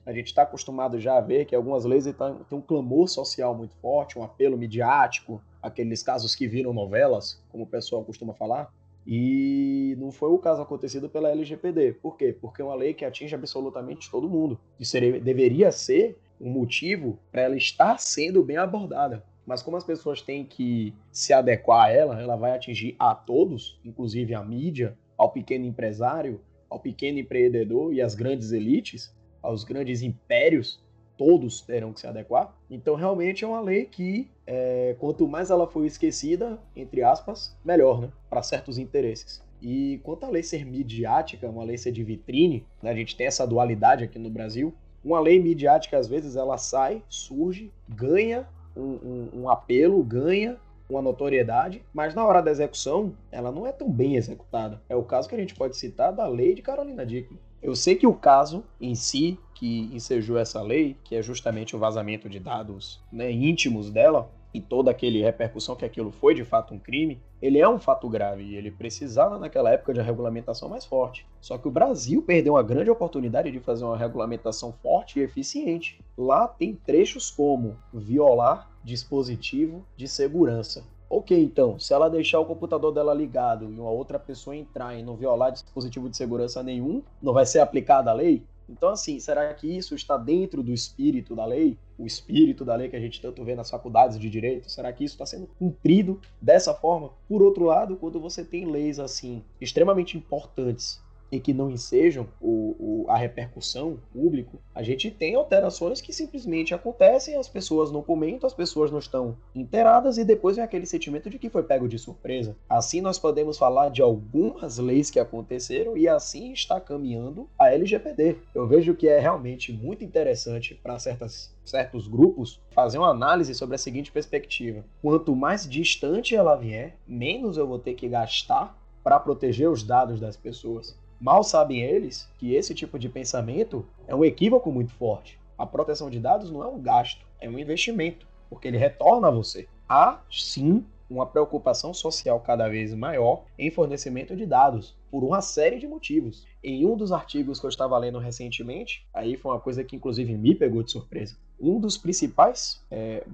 A 0.07 0.13
gente 0.13 0.29
está 0.29 0.43
acostumado 0.43 0.99
já 0.99 1.19
a 1.19 1.21
ver 1.21 1.45
que 1.45 1.55
algumas 1.55 1.85
leis 1.85 2.05
têm 2.05 2.59
um 2.59 2.63
clamor 2.63 3.09
social 3.09 3.55
muito 3.55 3.75
forte, 3.75 4.19
um 4.19 4.23
apelo 4.23 4.57
midiático, 4.57 5.43
aqueles 5.63 6.03
casos 6.03 6.35
que 6.35 6.47
viram 6.47 6.73
novelas, 6.73 7.43
como 7.51 7.65
o 7.65 7.67
pessoal 7.67 8.05
costuma 8.05 8.35
falar. 8.35 8.73
E 9.07 9.97
não 9.99 10.13
foi 10.13 10.31
o 10.31 10.39
caso 10.39 10.61
acontecido 10.61 11.09
pela 11.09 11.31
LGPD. 11.31 11.95
Por 11.95 12.17
quê? 12.17 12.37
Porque 12.39 12.61
é 12.61 12.65
uma 12.65 12.75
lei 12.75 12.93
que 12.93 13.05
atinge 13.05 13.35
absolutamente 13.35 14.11
todo 14.11 14.29
mundo. 14.29 14.61
E 14.79 14.85
seria, 14.85 15.19
deveria 15.19 15.73
ser 15.73 16.19
um 16.41 16.51
motivo 16.51 17.19
para 17.33 17.43
ela 17.43 17.57
estar 17.57 17.99
sendo 17.99 18.45
bem 18.45 18.59
abordada. 18.59 19.25
Mas 19.47 19.63
como 19.63 19.79
as 19.79 19.85
pessoas 19.85 20.21
têm 20.21 20.45
que 20.45 20.93
se 21.11 21.33
adequar 21.33 21.87
a 21.87 21.91
ela, 21.91 22.21
ela 22.21 22.37
vai 22.37 22.55
atingir 22.55 22.95
a 22.99 23.15
todos, 23.15 23.81
inclusive 23.83 24.35
a 24.35 24.45
mídia, 24.45 24.95
ao 25.17 25.33
pequeno 25.33 25.65
empresário, 25.65 26.41
ao 26.69 26.79
pequeno 26.79 27.19
empreendedor 27.19 27.95
e 27.95 28.03
às 28.03 28.15
grandes 28.15 28.53
elites, 28.53 29.17
aos 29.43 29.65
grandes 29.65 30.03
impérios, 30.03 30.83
todos 31.19 31.61
terão 31.61 31.93
que 31.93 32.01
se 32.01 32.07
adequar. 32.07 32.55
Então, 32.71 32.95
realmente 32.95 33.45
é 33.45 33.47
uma 33.47 33.61
lei 33.61 33.85
que, 33.85 34.31
é, 34.47 34.97
quanto 34.99 35.29
mais 35.29 35.51
ela 35.51 35.67
for 35.67 35.85
esquecida, 35.85 36.59
entre 36.75 37.03
aspas, 37.03 37.55
melhor, 37.65 38.01
né? 38.01 38.09
Para 38.31 38.43
certos 38.43 38.79
interesses. 38.79 39.43
E 39.61 40.01
quanto 40.05 40.25
à 40.25 40.29
lei 40.31 40.43
ser 40.43 40.65
midiática, 40.65 41.49
uma 41.49 41.65
lei 41.65 41.77
ser 41.77 41.91
de 41.91 42.05
vitrine, 42.05 42.65
né? 42.81 42.91
a 42.91 42.95
gente 42.95 43.17
tem 43.17 43.27
essa 43.27 43.45
dualidade 43.45 44.05
aqui 44.05 44.19
no 44.19 44.31
Brasil. 44.31 44.73
Uma 45.05 45.19
lei 45.19 45.41
midiática, 45.41 45.99
às 45.99 46.07
vezes, 46.07 46.37
ela 46.37 46.57
sai, 46.57 47.03
surge, 47.09 47.73
ganha 47.89 48.47
um, 48.77 48.83
um, 48.83 49.29
um 49.43 49.49
apelo, 49.49 50.03
ganha 50.05 50.57
uma 50.89 51.03
notoriedade, 51.03 51.83
mas 51.93 52.15
na 52.15 52.25
hora 52.25 52.41
da 52.41 52.51
execução, 52.51 53.13
ela 53.31 53.53
não 53.53 53.67
é 53.67 53.73
tão 53.73 53.91
bem 53.91 54.17
executada. 54.17 54.81
É 54.89 54.97
o 54.97 55.03
caso 55.03 55.29
que 55.29 55.35
a 55.35 55.39
gente 55.39 55.55
pode 55.55 55.77
citar 55.77 56.13
da 56.13 56.27
lei 56.27 56.55
de 56.55 56.63
Carolina 56.63 57.05
Dickman. 57.05 57.39
Eu 57.63 57.75
sei 57.75 57.97
que 57.97 58.07
o 58.07 58.15
caso 58.15 58.65
em 58.81 58.95
si 58.95 59.39
que 59.55 59.91
ensejou 59.93 60.39
essa 60.39 60.63
lei, 60.63 60.97
que 61.03 61.17
é 61.17 61.23
justamente 61.23 61.75
o 61.75 61.79
vazamento 61.79 62.29
de 62.29 62.39
dados 62.39 63.01
né, 63.13 63.31
íntimos 63.31 63.91
dela, 63.91 64.31
e 64.53 64.61
toda 64.61 64.91
aquele 64.91 65.23
repercussão 65.23 65.77
que 65.77 65.85
aquilo 65.85 66.11
foi 66.11 66.35
de 66.35 66.45
fato 66.45 66.73
um 66.73 66.79
crime, 66.79 67.21
ele 67.41 67.59
é 67.59 67.69
um 67.69 67.79
fato 67.79 68.09
grave 68.09 68.43
e 68.43 68.57
ele 68.57 68.71
precisava 68.71 69.39
naquela 69.39 69.71
época 69.71 69.93
de 69.93 70.01
uma 70.01 70.07
regulamentação 70.07 70.69
mais 70.69 70.85
forte. 70.85 71.27
Só 71.41 71.59
que 71.59 71.69
o 71.69 71.71
Brasil 71.71 72.23
perdeu 72.23 72.55
uma 72.55 72.63
grande 72.63 72.91
oportunidade 72.91 73.51
de 73.51 73.61
fazer 73.61 73.85
uma 73.85 73.97
regulamentação 73.97 74.73
forte 74.73 75.19
e 75.19 75.23
eficiente. 75.23 76.01
Lá 76.17 76.49
tem 76.49 76.75
trechos 76.75 77.31
como 77.31 77.77
violar 77.93 78.71
dispositivo 78.83 79.85
de 79.97 80.09
segurança. 80.09 80.85
Ok, 81.11 81.43
então, 81.43 81.79
se 81.79 81.95
ela 81.95 82.11
deixar 82.11 82.39
o 82.39 82.45
computador 82.45 82.93
dela 82.93 83.15
ligado 83.15 83.65
e 83.73 83.81
uma 83.81 83.91
outra 83.91 84.19
pessoa 84.19 84.55
entrar 84.55 84.95
e 84.95 85.03
não 85.03 85.17
violar 85.17 85.51
dispositivo 85.51 86.09
de 86.09 86.17
segurança 86.17 86.63
nenhum, 86.63 87.03
não 87.23 87.33
vai 87.33 87.47
ser 87.47 87.61
aplicada 87.61 88.11
a 88.11 88.15
lei? 88.15 88.45
Então, 88.69 88.91
assim, 88.91 89.19
será 89.19 89.55
que 89.55 89.67
isso 89.67 89.95
está 89.95 90.19
dentro 90.19 90.63
do 90.63 90.71
espírito 90.71 91.35
da 91.35 91.47
lei? 91.47 91.79
O 91.97 92.05
espírito 92.05 92.63
da 92.63 92.77
lei 92.77 92.91
que 92.91 92.97
a 92.97 93.01
gente 93.01 93.23
tanto 93.23 93.43
vê 93.43 93.55
nas 93.55 93.71
faculdades 93.71 94.19
de 94.19 94.29
direito? 94.29 94.71
Será 94.71 94.93
que 94.93 95.03
isso 95.03 95.15
está 95.15 95.25
sendo 95.25 95.47
cumprido 95.59 96.21
dessa 96.43 96.75
forma? 96.75 97.11
Por 97.27 97.41
outro 97.41 97.65
lado, 97.65 97.97
quando 97.97 98.21
você 98.21 98.45
tem 98.45 98.67
leis 98.67 99.01
assim 99.01 99.43
extremamente 99.59 100.19
importantes 100.19 101.03
e 101.31 101.39
que 101.39 101.53
não 101.53 101.71
ensejam 101.71 102.27
o, 102.41 102.77
o, 102.79 103.07
a 103.09 103.17
repercussão 103.17 103.99
público, 104.13 104.59
a 104.75 104.83
gente 104.83 105.11
tem 105.11 105.35
alterações 105.35 106.01
que 106.01 106.13
simplesmente 106.13 106.75
acontecem, 106.75 107.37
as 107.37 107.49
pessoas 107.49 107.91
não 107.91 108.03
comentam, 108.03 108.47
as 108.47 108.55
pessoas 108.55 108.91
não 108.91 108.99
estão 108.99 109.37
inteiradas 109.55 110.19
e 110.19 110.25
depois 110.25 110.57
vem 110.57 110.65
aquele 110.65 110.87
sentimento 110.87 111.29
de 111.29 111.39
que 111.39 111.51
foi 111.51 111.63
pego 111.63 111.89
de 111.89 111.99
surpresa. 111.99 112.57
Assim 112.69 113.01
nós 113.01 113.19
podemos 113.19 113.59
falar 113.59 113.91
de 113.91 114.03
algumas 114.03 114.79
leis 114.79 115.11
que 115.11 115.21
aconteceram 115.21 115.97
e 115.97 116.09
assim 116.09 116.53
está 116.53 116.81
caminhando 116.81 117.49
a 117.59 117.71
LGPD. 117.71 118.37
Eu 118.55 118.67
vejo 118.67 118.95
que 118.95 119.09
é 119.09 119.19
realmente 119.19 119.73
muito 119.73 120.05
interessante 120.05 120.75
para 120.75 120.99
certas 120.99 121.57
certos 121.65 122.09
grupos 122.09 122.61
fazer 122.71 122.99
uma 122.99 123.11
análise 123.11 123.55
sobre 123.55 123.75
a 123.75 123.79
seguinte 123.79 124.11
perspectiva: 124.11 124.85
quanto 125.03 125.37
mais 125.37 125.69
distante 125.69 126.35
ela 126.35 126.57
vier, 126.57 126.97
menos 127.07 127.57
eu 127.57 127.67
vou 127.67 127.79
ter 127.79 127.95
que 127.95 128.09
gastar 128.09 128.77
para 129.03 129.21
proteger 129.21 129.71
os 129.71 129.83
dados 129.83 130.21
das 130.21 130.37
pessoas. 130.37 130.99
Mal 131.21 131.43
sabem 131.43 131.81
eles 131.81 132.29
que 132.39 132.55
esse 132.55 132.75
tipo 132.75 132.99
de 132.99 133.09
pensamento 133.09 133.85
é 134.07 134.15
um 134.15 134.25
equívoco 134.25 134.71
muito 134.71 134.93
forte. 134.93 135.39
A 135.57 135.67
proteção 135.67 136.09
de 136.09 136.21
dados 136.21 136.51
não 136.51 136.63
é 136.63 136.67
um 136.69 136.81
gasto, 136.81 137.27
é 137.41 137.49
um 137.49 137.59
investimento, 137.59 138.27
porque 138.49 138.69
ele 138.69 138.79
retorna 138.79 139.27
a 139.27 139.33
você. 139.33 139.67
Há 139.89 140.21
sim 140.31 140.85
uma 141.09 141.27
preocupação 141.27 141.95
social 141.95 142.41
cada 142.41 142.69
vez 142.69 142.95
maior 142.95 143.45
em 143.59 143.71
fornecimento 143.71 144.37
de 144.37 144.47
dados, 144.47 144.97
por 145.11 145.25
uma 145.25 145.41
série 145.41 145.79
de 145.79 145.87
motivos. 145.87 146.47
Em 146.63 146.85
um 146.85 146.97
dos 146.97 147.13
artigos 147.13 147.59
que 147.59 147.67
eu 147.67 147.71
estava 147.71 147.97
lendo 147.97 148.19
recentemente, 148.19 149.07
aí 149.13 149.37
foi 149.37 149.53
uma 149.53 149.61
coisa 149.61 149.83
que 149.83 149.97
inclusive 149.97 150.37
me 150.37 150.55
pegou 150.55 150.83
de 150.83 150.93
surpresa. 150.93 151.37
Um 151.61 151.81
dos 151.81 151.99
principais 151.99 152.85
é, 152.91 153.25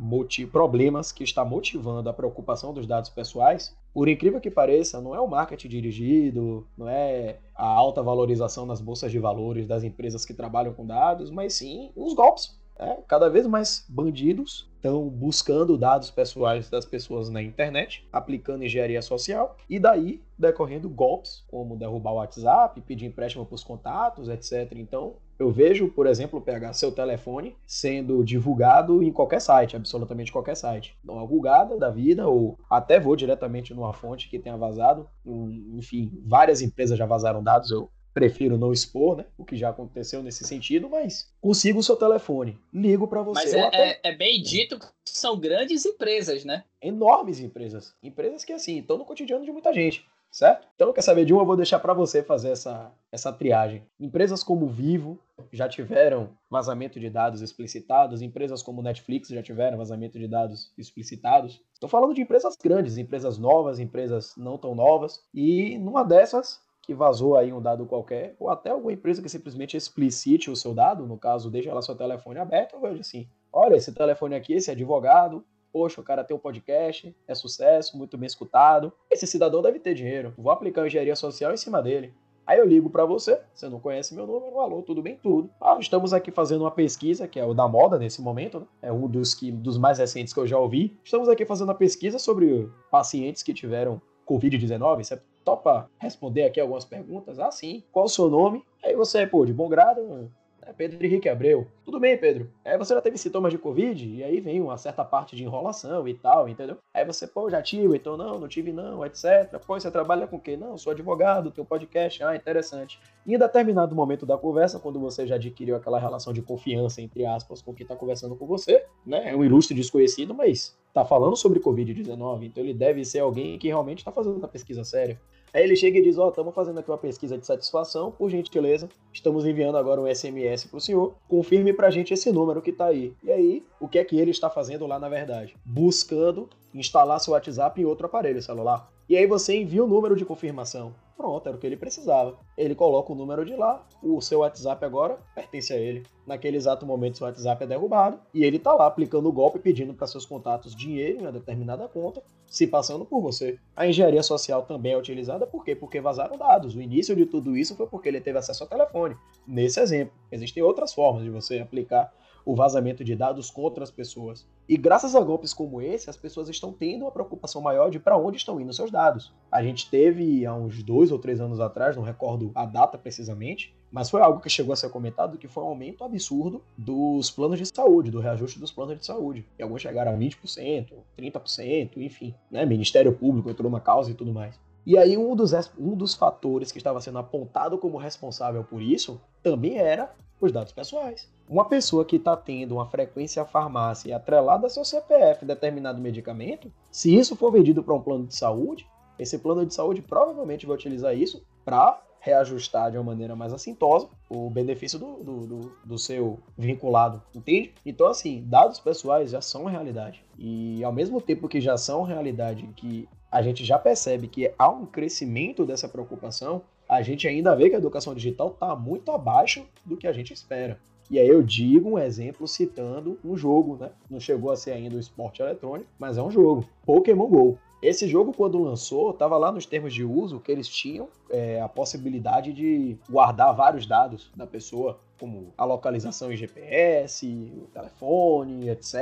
problemas 0.50 1.12
que 1.12 1.24
está 1.24 1.44
motivando 1.44 2.08
a 2.08 2.12
preocupação 2.12 2.72
dos 2.72 2.86
dados 2.86 3.10
pessoais, 3.10 3.76
por 3.92 4.08
incrível 4.08 4.40
que 4.40 4.50
pareça, 4.50 5.00
não 5.00 5.14
é 5.14 5.20
o 5.20 5.28
marketing 5.28 5.68
dirigido, 5.68 6.66
não 6.76 6.88
é 6.88 7.38
a 7.54 7.66
alta 7.66 8.02
valorização 8.02 8.64
nas 8.64 8.80
bolsas 8.80 9.12
de 9.12 9.18
valores 9.18 9.66
das 9.66 9.84
empresas 9.84 10.24
que 10.24 10.32
trabalham 10.32 10.72
com 10.72 10.86
dados, 10.86 11.30
mas 11.30 11.54
sim 11.54 11.92
os 11.94 12.14
golpes. 12.14 12.58
É, 12.78 12.98
cada 13.06 13.28
vez 13.28 13.46
mais 13.46 13.84
bandidos 13.88 14.68
estão 14.76 15.08
buscando 15.08 15.78
dados 15.78 16.10
pessoais 16.10 16.68
das 16.68 16.84
pessoas 16.84 17.30
na 17.30 17.42
internet, 17.42 18.06
aplicando 18.12 18.64
engenharia 18.64 19.00
social, 19.00 19.56
e 19.70 19.78
daí 19.78 20.20
decorrendo 20.38 20.90
golpes, 20.90 21.44
como 21.48 21.76
derrubar 21.76 22.12
o 22.12 22.16
WhatsApp, 22.16 22.80
pedir 22.82 23.06
empréstimo 23.06 23.46
para 23.46 23.54
os 23.54 23.64
contatos, 23.64 24.28
etc. 24.28 24.72
Então, 24.76 25.14
eu 25.38 25.50
vejo, 25.50 25.88
por 25.88 26.06
exemplo, 26.06 26.40
pegar 26.40 26.72
seu 26.74 26.92
telefone 26.92 27.56
sendo 27.66 28.22
divulgado 28.24 29.02
em 29.02 29.12
qualquer 29.12 29.40
site, 29.40 29.76
absolutamente 29.76 30.32
qualquer 30.32 30.56
site. 30.56 30.96
Dá 31.02 31.12
uma 31.12 31.26
bugada 31.26 31.76
da 31.78 31.90
vida, 31.90 32.28
ou 32.28 32.58
até 32.68 33.00
vou 33.00 33.16
diretamente 33.16 33.72
numa 33.72 33.92
fonte 33.92 34.28
que 34.28 34.38
tenha 34.38 34.56
vazado. 34.56 35.08
Enfim, 35.24 36.12
várias 36.24 36.60
empresas 36.60 36.98
já 36.98 37.06
vazaram 37.06 37.42
dados, 37.42 37.70
eu 37.70 37.88
prefiro 38.14 38.56
não 38.56 38.72
expor, 38.72 39.16
né? 39.16 39.24
O 39.36 39.44
que 39.44 39.56
já 39.56 39.70
aconteceu 39.70 40.22
nesse 40.22 40.44
sentido, 40.44 40.88
mas 40.88 41.28
consigo 41.40 41.80
o 41.80 41.82
seu 41.82 41.96
telefone, 41.96 42.56
ligo 42.72 43.08
para 43.08 43.22
você. 43.22 43.42
Mas 43.42 43.54
é, 43.54 43.60
até... 43.60 43.90
é, 43.90 44.00
é, 44.04 44.16
bem 44.16 44.40
dito 44.40 44.78
que 44.78 44.88
são 45.04 45.38
grandes 45.38 45.84
empresas, 45.84 46.44
né? 46.44 46.64
Enormes 46.80 47.40
empresas. 47.40 47.92
Empresas 48.00 48.44
que, 48.44 48.52
assim, 48.52 48.78
estão 48.78 48.96
no 48.96 49.04
cotidiano 49.04 49.44
de 49.44 49.50
muita 49.50 49.72
gente, 49.72 50.06
certo? 50.30 50.68
Então, 50.76 50.92
quer 50.92 51.02
saber 51.02 51.24
de 51.24 51.32
uma, 51.32 51.42
eu 51.42 51.46
vou 51.46 51.56
deixar 51.56 51.80
para 51.80 51.92
você 51.92 52.22
fazer 52.22 52.50
essa, 52.50 52.92
essa 53.10 53.32
triagem. 53.32 53.82
Empresas 53.98 54.44
como 54.44 54.68
Vivo 54.68 55.18
já 55.52 55.68
tiveram 55.68 56.30
vazamento 56.48 57.00
de 57.00 57.10
dados 57.10 57.40
explicitados, 57.42 58.22
empresas 58.22 58.62
como 58.62 58.80
Netflix 58.80 59.28
já 59.28 59.42
tiveram 59.42 59.76
vazamento 59.76 60.18
de 60.20 60.28
dados 60.28 60.72
explicitados. 60.78 61.60
Estou 61.72 61.88
falando 61.88 62.14
de 62.14 62.22
empresas 62.22 62.56
grandes, 62.62 62.96
empresas 62.96 63.38
novas, 63.38 63.80
empresas 63.80 64.34
não 64.36 64.56
tão 64.56 64.72
novas, 64.72 65.20
e 65.34 65.76
numa 65.78 66.04
dessas 66.04 66.62
que 66.84 66.94
vazou 66.94 67.36
aí 67.36 67.52
um 67.52 67.60
dado 67.60 67.86
qualquer, 67.86 68.34
ou 68.38 68.50
até 68.50 68.70
alguma 68.70 68.92
empresa 68.92 69.22
que 69.22 69.28
simplesmente 69.28 69.76
explicite 69.76 70.50
o 70.50 70.56
seu 70.56 70.74
dado, 70.74 71.06
no 71.06 71.18
caso, 71.18 71.50
deixa 71.50 71.72
lá 71.72 71.80
seu 71.80 71.94
telefone 71.94 72.38
aberto, 72.38 72.74
eu 72.74 72.80
vejo 72.80 73.00
assim, 73.00 73.28
olha, 73.52 73.76
esse 73.76 73.92
telefone 73.92 74.34
aqui, 74.34 74.54
esse 74.54 74.70
advogado, 74.70 75.44
poxa, 75.72 76.00
o 76.00 76.04
cara 76.04 76.22
tem 76.22 76.36
um 76.36 76.40
podcast, 76.40 77.14
é 77.26 77.34
sucesso, 77.34 77.96
muito 77.96 78.16
bem 78.16 78.26
escutado, 78.26 78.92
esse 79.10 79.26
cidadão 79.26 79.62
deve 79.62 79.80
ter 79.80 79.94
dinheiro, 79.94 80.34
vou 80.36 80.52
aplicar 80.52 80.86
engenharia 80.86 81.16
social 81.16 81.52
em 81.52 81.56
cima 81.56 81.82
dele. 81.82 82.14
Aí 82.46 82.58
eu 82.58 82.66
ligo 82.66 82.90
para 82.90 83.06
você, 83.06 83.40
você 83.54 83.70
não 83.70 83.80
conhece 83.80 84.14
meu 84.14 84.26
número, 84.26 84.60
alô, 84.60 84.82
tudo 84.82 85.00
bem? 85.00 85.16
Tudo. 85.16 85.48
Ah, 85.58 85.78
estamos 85.80 86.12
aqui 86.12 86.30
fazendo 86.30 86.60
uma 86.60 86.70
pesquisa, 86.70 87.26
que 87.26 87.40
é 87.40 87.44
o 87.44 87.54
da 87.54 87.66
moda 87.66 87.98
nesse 87.98 88.20
momento, 88.20 88.60
né? 88.60 88.66
é 88.82 88.92
um 88.92 89.08
dos, 89.08 89.32
que, 89.32 89.50
dos 89.50 89.78
mais 89.78 89.98
recentes 89.98 90.34
que 90.34 90.38
eu 90.38 90.46
já 90.46 90.58
ouvi. 90.58 90.98
Estamos 91.02 91.28
aqui 91.30 91.46
fazendo 91.46 91.68
uma 91.68 91.74
pesquisa 91.74 92.18
sobre 92.18 92.70
pacientes 92.90 93.42
que 93.42 93.54
tiveram 93.54 94.00
Covid-19, 94.28 95.04
você 95.04 95.18
topa 95.44 95.90
responder 95.98 96.44
aqui 96.44 96.60
algumas 96.60 96.84
perguntas? 96.84 97.38
Ah, 97.38 97.50
sim. 97.50 97.82
Qual 97.92 98.06
o 98.06 98.08
seu 98.08 98.28
nome? 98.30 98.64
Aí 98.82 98.94
você, 98.96 99.26
pô, 99.26 99.44
de 99.44 99.52
bom 99.52 99.68
grado, 99.68 100.30
é 100.66 100.72
Pedro 100.72 101.04
Henrique 101.04 101.28
Abreu. 101.28 101.66
Tudo 101.84 102.00
bem, 102.00 102.16
Pedro. 102.16 102.50
Aí 102.64 102.76
você 102.78 102.94
já 102.94 103.00
teve 103.00 103.18
sintomas 103.18 103.52
de 103.52 103.58
Covid, 103.58 104.08
e 104.08 104.22
aí 104.24 104.40
vem 104.40 104.60
uma 104.60 104.76
certa 104.76 105.04
parte 105.04 105.36
de 105.36 105.44
enrolação 105.44 106.06
e 106.08 106.14
tal, 106.14 106.48
entendeu? 106.48 106.78
Aí 106.92 107.04
você, 107.04 107.26
pô, 107.26 107.50
já 107.50 107.62
tive, 107.62 107.96
então 107.96 108.16
não, 108.16 108.38
não 108.38 108.48
tive 108.48 108.72
não, 108.72 109.04
etc. 109.04 109.58
Pô, 109.66 109.78
você 109.78 109.90
trabalha 109.90 110.26
com 110.26 110.40
quê? 110.40 110.56
Não, 110.56 110.76
sou 110.78 110.92
advogado, 110.92 111.50
teu 111.50 111.64
podcast, 111.64 112.22
ah, 112.22 112.34
interessante. 112.34 113.00
E 113.26 113.34
em 113.34 113.38
determinado 113.38 113.94
momento 113.94 114.26
da 114.26 114.36
conversa, 114.36 114.78
quando 114.78 114.98
você 114.98 115.26
já 115.26 115.36
adquiriu 115.36 115.76
aquela 115.76 115.98
relação 115.98 116.32
de 116.32 116.42
confiança, 116.42 117.00
entre 117.00 117.26
aspas, 117.26 117.62
com 117.62 117.74
quem 117.74 117.84
está 117.84 117.96
conversando 117.96 118.36
com 118.36 118.46
você, 118.46 118.84
né? 119.06 119.30
É 119.30 119.36
um 119.36 119.44
ilustre 119.44 119.74
desconhecido, 119.74 120.34
mas 120.34 120.76
tá 120.92 121.04
falando 121.04 121.36
sobre 121.36 121.60
Covid-19, 121.60 122.44
então 122.44 122.62
ele 122.62 122.72
deve 122.74 123.04
ser 123.04 123.18
alguém 123.18 123.58
que 123.58 123.68
realmente 123.68 123.98
está 123.98 124.12
fazendo 124.12 124.36
uma 124.36 124.48
pesquisa 124.48 124.84
séria. 124.84 125.20
Aí 125.54 125.62
ele 125.62 125.76
chega 125.76 125.98
e 125.98 126.02
diz: 126.02 126.18
Ó, 126.18 126.26
oh, 126.26 126.28
estamos 126.30 126.52
fazendo 126.52 126.80
aqui 126.80 126.90
uma 126.90 126.98
pesquisa 126.98 127.38
de 127.38 127.46
satisfação, 127.46 128.10
por 128.10 128.28
gentileza, 128.28 128.88
estamos 129.12 129.46
enviando 129.46 129.78
agora 129.78 130.00
um 130.00 130.12
SMS 130.12 130.64
para 130.64 130.76
o 130.76 130.80
senhor, 130.80 131.14
confirme 131.28 131.72
para 131.72 131.86
a 131.86 131.90
gente 131.92 132.12
esse 132.12 132.32
número 132.32 132.60
que 132.60 132.70
está 132.70 132.86
aí. 132.86 133.14
E 133.22 133.30
aí, 133.30 133.64
o 133.80 133.86
que 133.86 134.00
é 134.00 134.04
que 134.04 134.18
ele 134.18 134.32
está 134.32 134.50
fazendo 134.50 134.84
lá 134.84 134.98
na 134.98 135.08
verdade? 135.08 135.56
Buscando 135.64 136.50
instalar 136.74 137.20
seu 137.20 137.34
WhatsApp 137.34 137.80
em 137.80 137.84
outro 137.84 138.06
aparelho 138.06 138.42
celular. 138.42 138.90
E 139.08 139.16
aí 139.16 139.26
você 139.26 139.54
envia 139.60 139.84
o 139.84 139.86
número 139.86 140.16
de 140.16 140.24
confirmação. 140.24 140.92
Pronto, 141.16 141.46
era 141.46 141.56
o 141.56 141.60
que 141.60 141.66
ele 141.66 141.76
precisava. 141.76 142.36
Ele 142.56 142.74
coloca 142.74 143.12
o 143.12 143.14
número 143.14 143.44
de 143.44 143.54
lá, 143.54 143.86
o 144.02 144.20
seu 144.20 144.40
WhatsApp 144.40 144.84
agora 144.84 145.18
pertence 145.34 145.72
a 145.72 145.76
ele. 145.76 146.02
Naquele 146.26 146.56
exato 146.56 146.86
momento, 146.86 147.18
seu 147.18 147.26
WhatsApp 147.26 147.64
é 147.64 147.66
derrubado 147.66 148.18
e 148.32 148.44
ele 148.44 148.58
tá 148.58 148.72
lá 148.72 148.86
aplicando 148.86 149.28
o 149.28 149.32
golpe, 149.32 149.58
pedindo 149.58 149.92
para 149.92 150.06
seus 150.06 150.24
contatos 150.24 150.74
dinheiro 150.74 151.18
em 151.18 151.22
uma 151.22 151.32
determinada 151.32 151.86
conta, 151.86 152.22
se 152.46 152.66
passando 152.66 153.04
por 153.04 153.20
você. 153.20 153.58
A 153.76 153.86
engenharia 153.86 154.22
social 154.22 154.62
também 154.62 154.92
é 154.92 154.98
utilizada 154.98 155.46
por 155.46 155.64
quê? 155.64 155.74
Porque 155.74 156.00
vazaram 156.00 156.38
dados. 156.38 156.74
O 156.74 156.80
início 156.80 157.14
de 157.14 157.26
tudo 157.26 157.56
isso 157.56 157.76
foi 157.76 157.86
porque 157.86 158.08
ele 158.08 158.20
teve 158.20 158.38
acesso 158.38 158.62
ao 158.62 158.68
telefone. 158.68 159.16
Nesse 159.46 159.80
exemplo, 159.80 160.14
existem 160.32 160.62
outras 160.62 160.94
formas 160.94 161.22
de 161.24 161.30
você 161.30 161.58
aplicar 161.58 162.12
o 162.44 162.54
vazamento 162.54 163.02
de 163.02 163.16
dados 163.16 163.50
contra 163.50 163.82
as 163.82 163.90
pessoas. 163.90 164.46
E 164.68 164.76
graças 164.76 165.14
a 165.14 165.20
golpes 165.20 165.54
como 165.54 165.80
esse, 165.80 166.10
as 166.10 166.16
pessoas 166.16 166.48
estão 166.48 166.72
tendo 166.72 167.02
uma 167.02 167.10
preocupação 167.10 167.62
maior 167.62 167.90
de 167.90 167.98
para 167.98 168.16
onde 168.16 168.36
estão 168.36 168.60
indo 168.60 168.72
seus 168.72 168.90
dados. 168.90 169.32
A 169.50 169.62
gente 169.62 169.90
teve 169.90 170.44
há 170.44 170.54
uns 170.54 170.82
dois 170.82 171.10
ou 171.10 171.18
três 171.18 171.40
anos 171.40 171.60
atrás, 171.60 171.96
não 171.96 172.02
recordo 172.02 172.50
a 172.54 172.66
data 172.66 172.98
precisamente, 172.98 173.74
mas 173.94 174.10
foi 174.10 174.20
algo 174.20 174.40
que 174.40 174.50
chegou 174.50 174.72
a 174.72 174.76
ser 174.76 174.90
comentado 174.90 175.38
que 175.38 175.46
foi 175.46 175.62
um 175.62 175.68
aumento 175.68 176.02
absurdo 176.02 176.60
dos 176.76 177.30
planos 177.30 177.60
de 177.60 177.66
saúde, 177.66 178.10
do 178.10 178.18
reajuste 178.18 178.58
dos 178.58 178.72
planos 178.72 178.98
de 178.98 179.06
saúde. 179.06 179.46
E 179.56 179.62
alguns 179.62 179.82
chegaram 179.82 180.12
a 180.12 180.16
20%, 180.16 180.88
30%, 181.16 181.98
enfim. 181.98 182.34
Né? 182.50 182.66
Ministério 182.66 183.12
Público 183.12 183.48
entrou 183.48 183.70
na 183.70 183.78
causa 183.78 184.10
e 184.10 184.14
tudo 184.14 184.34
mais. 184.34 184.58
E 184.84 184.98
aí 184.98 185.16
um 185.16 185.36
dos, 185.36 185.52
um 185.78 185.94
dos 185.94 186.12
fatores 186.12 186.72
que 186.72 186.78
estava 186.78 187.00
sendo 187.00 187.18
apontado 187.18 187.78
como 187.78 187.96
responsável 187.96 188.64
por 188.64 188.82
isso 188.82 189.20
também 189.44 189.78
era 189.78 190.12
os 190.40 190.50
dados 190.50 190.72
pessoais. 190.72 191.30
uma 191.48 191.64
pessoa 191.64 192.04
que 192.04 192.16
está 192.16 192.36
tendo 192.36 192.74
uma 192.74 192.86
frequência 192.86 193.42
à 193.42 193.46
farmácia 193.46 194.16
atrelada 194.16 194.66
a 194.66 194.70
seu 194.70 194.84
CPF 194.84 195.44
determinado 195.44 196.00
medicamento, 196.00 196.70
se 196.90 197.14
isso 197.14 197.36
for 197.36 197.52
vendido 197.52 197.80
para 197.80 197.94
um 197.94 198.02
plano 198.02 198.26
de 198.26 198.34
saúde, 198.34 198.86
esse 199.20 199.38
plano 199.38 199.64
de 199.64 199.72
saúde 199.72 200.02
provavelmente 200.02 200.66
vai 200.66 200.74
utilizar 200.74 201.16
isso 201.16 201.46
para 201.64 202.02
reajustar 202.24 202.90
de 202.90 202.96
uma 202.96 203.04
maneira 203.04 203.36
mais 203.36 203.52
assintosa 203.52 204.08
o 204.30 204.48
benefício 204.48 204.98
do, 204.98 205.22
do, 205.22 205.46
do, 205.46 205.72
do, 205.84 205.98
seu 205.98 206.38
vinculado, 206.56 207.22
entende? 207.34 207.74
Então, 207.84 208.06
assim, 208.06 208.42
dados 208.46 208.80
pessoais 208.80 209.30
já 209.30 209.42
são 209.42 209.66
realidade. 209.66 210.24
E 210.38 210.82
ao 210.82 210.92
mesmo 210.92 211.20
tempo 211.20 211.48
que 211.48 211.60
já 211.60 211.76
são 211.76 212.02
realidade, 212.02 212.66
que 212.74 213.06
a 213.30 213.42
gente 213.42 213.62
já 213.62 213.78
percebe 213.78 214.26
que 214.26 214.50
há 214.58 214.70
um 214.70 214.86
crescimento 214.86 215.66
dessa 215.66 215.86
preocupação, 215.86 216.62
a 216.88 217.02
gente 217.02 217.28
ainda 217.28 217.54
vê 217.54 217.68
que 217.68 217.74
a 217.74 217.78
educação 217.78 218.14
digital 218.14 218.48
está 218.48 218.74
muito 218.74 219.10
abaixo 219.10 219.66
do 219.84 219.94
que 219.94 220.06
a 220.06 220.12
gente 220.12 220.32
espera. 220.32 220.80
E 221.10 221.18
aí 221.18 221.28
eu 221.28 221.42
digo 221.42 221.90
um 221.90 221.98
exemplo 221.98 222.48
citando 222.48 223.18
um 223.22 223.36
jogo, 223.36 223.76
né? 223.76 223.90
Não 224.08 224.18
chegou 224.18 224.50
a 224.50 224.56
ser 224.56 224.70
ainda 224.70 224.96
um 224.96 225.00
esporte 225.00 225.42
eletrônico, 225.42 225.90
mas 225.98 226.16
é 226.16 226.22
um 226.22 226.30
jogo. 226.30 226.64
Pokémon 226.86 227.26
GO. 227.26 227.58
Esse 227.84 228.08
jogo, 228.08 228.32
quando 228.32 228.58
lançou, 228.62 229.10
estava 229.10 229.36
lá 229.36 229.52
nos 229.52 229.66
termos 229.66 229.92
de 229.92 230.02
uso 230.02 230.40
que 230.40 230.50
eles 230.50 230.66
tinham 230.66 231.06
é, 231.28 231.60
a 231.60 231.68
possibilidade 231.68 232.50
de 232.50 232.96
guardar 233.10 233.54
vários 233.54 233.84
dados 233.84 234.30
da 234.34 234.46
pessoa 234.46 234.98
como 235.24 235.54
a 235.56 235.64
localização 235.64 236.30
em 236.30 236.36
GPS, 236.36 237.26
o 237.56 237.66
telefone, 237.72 238.68
etc. 238.68 238.94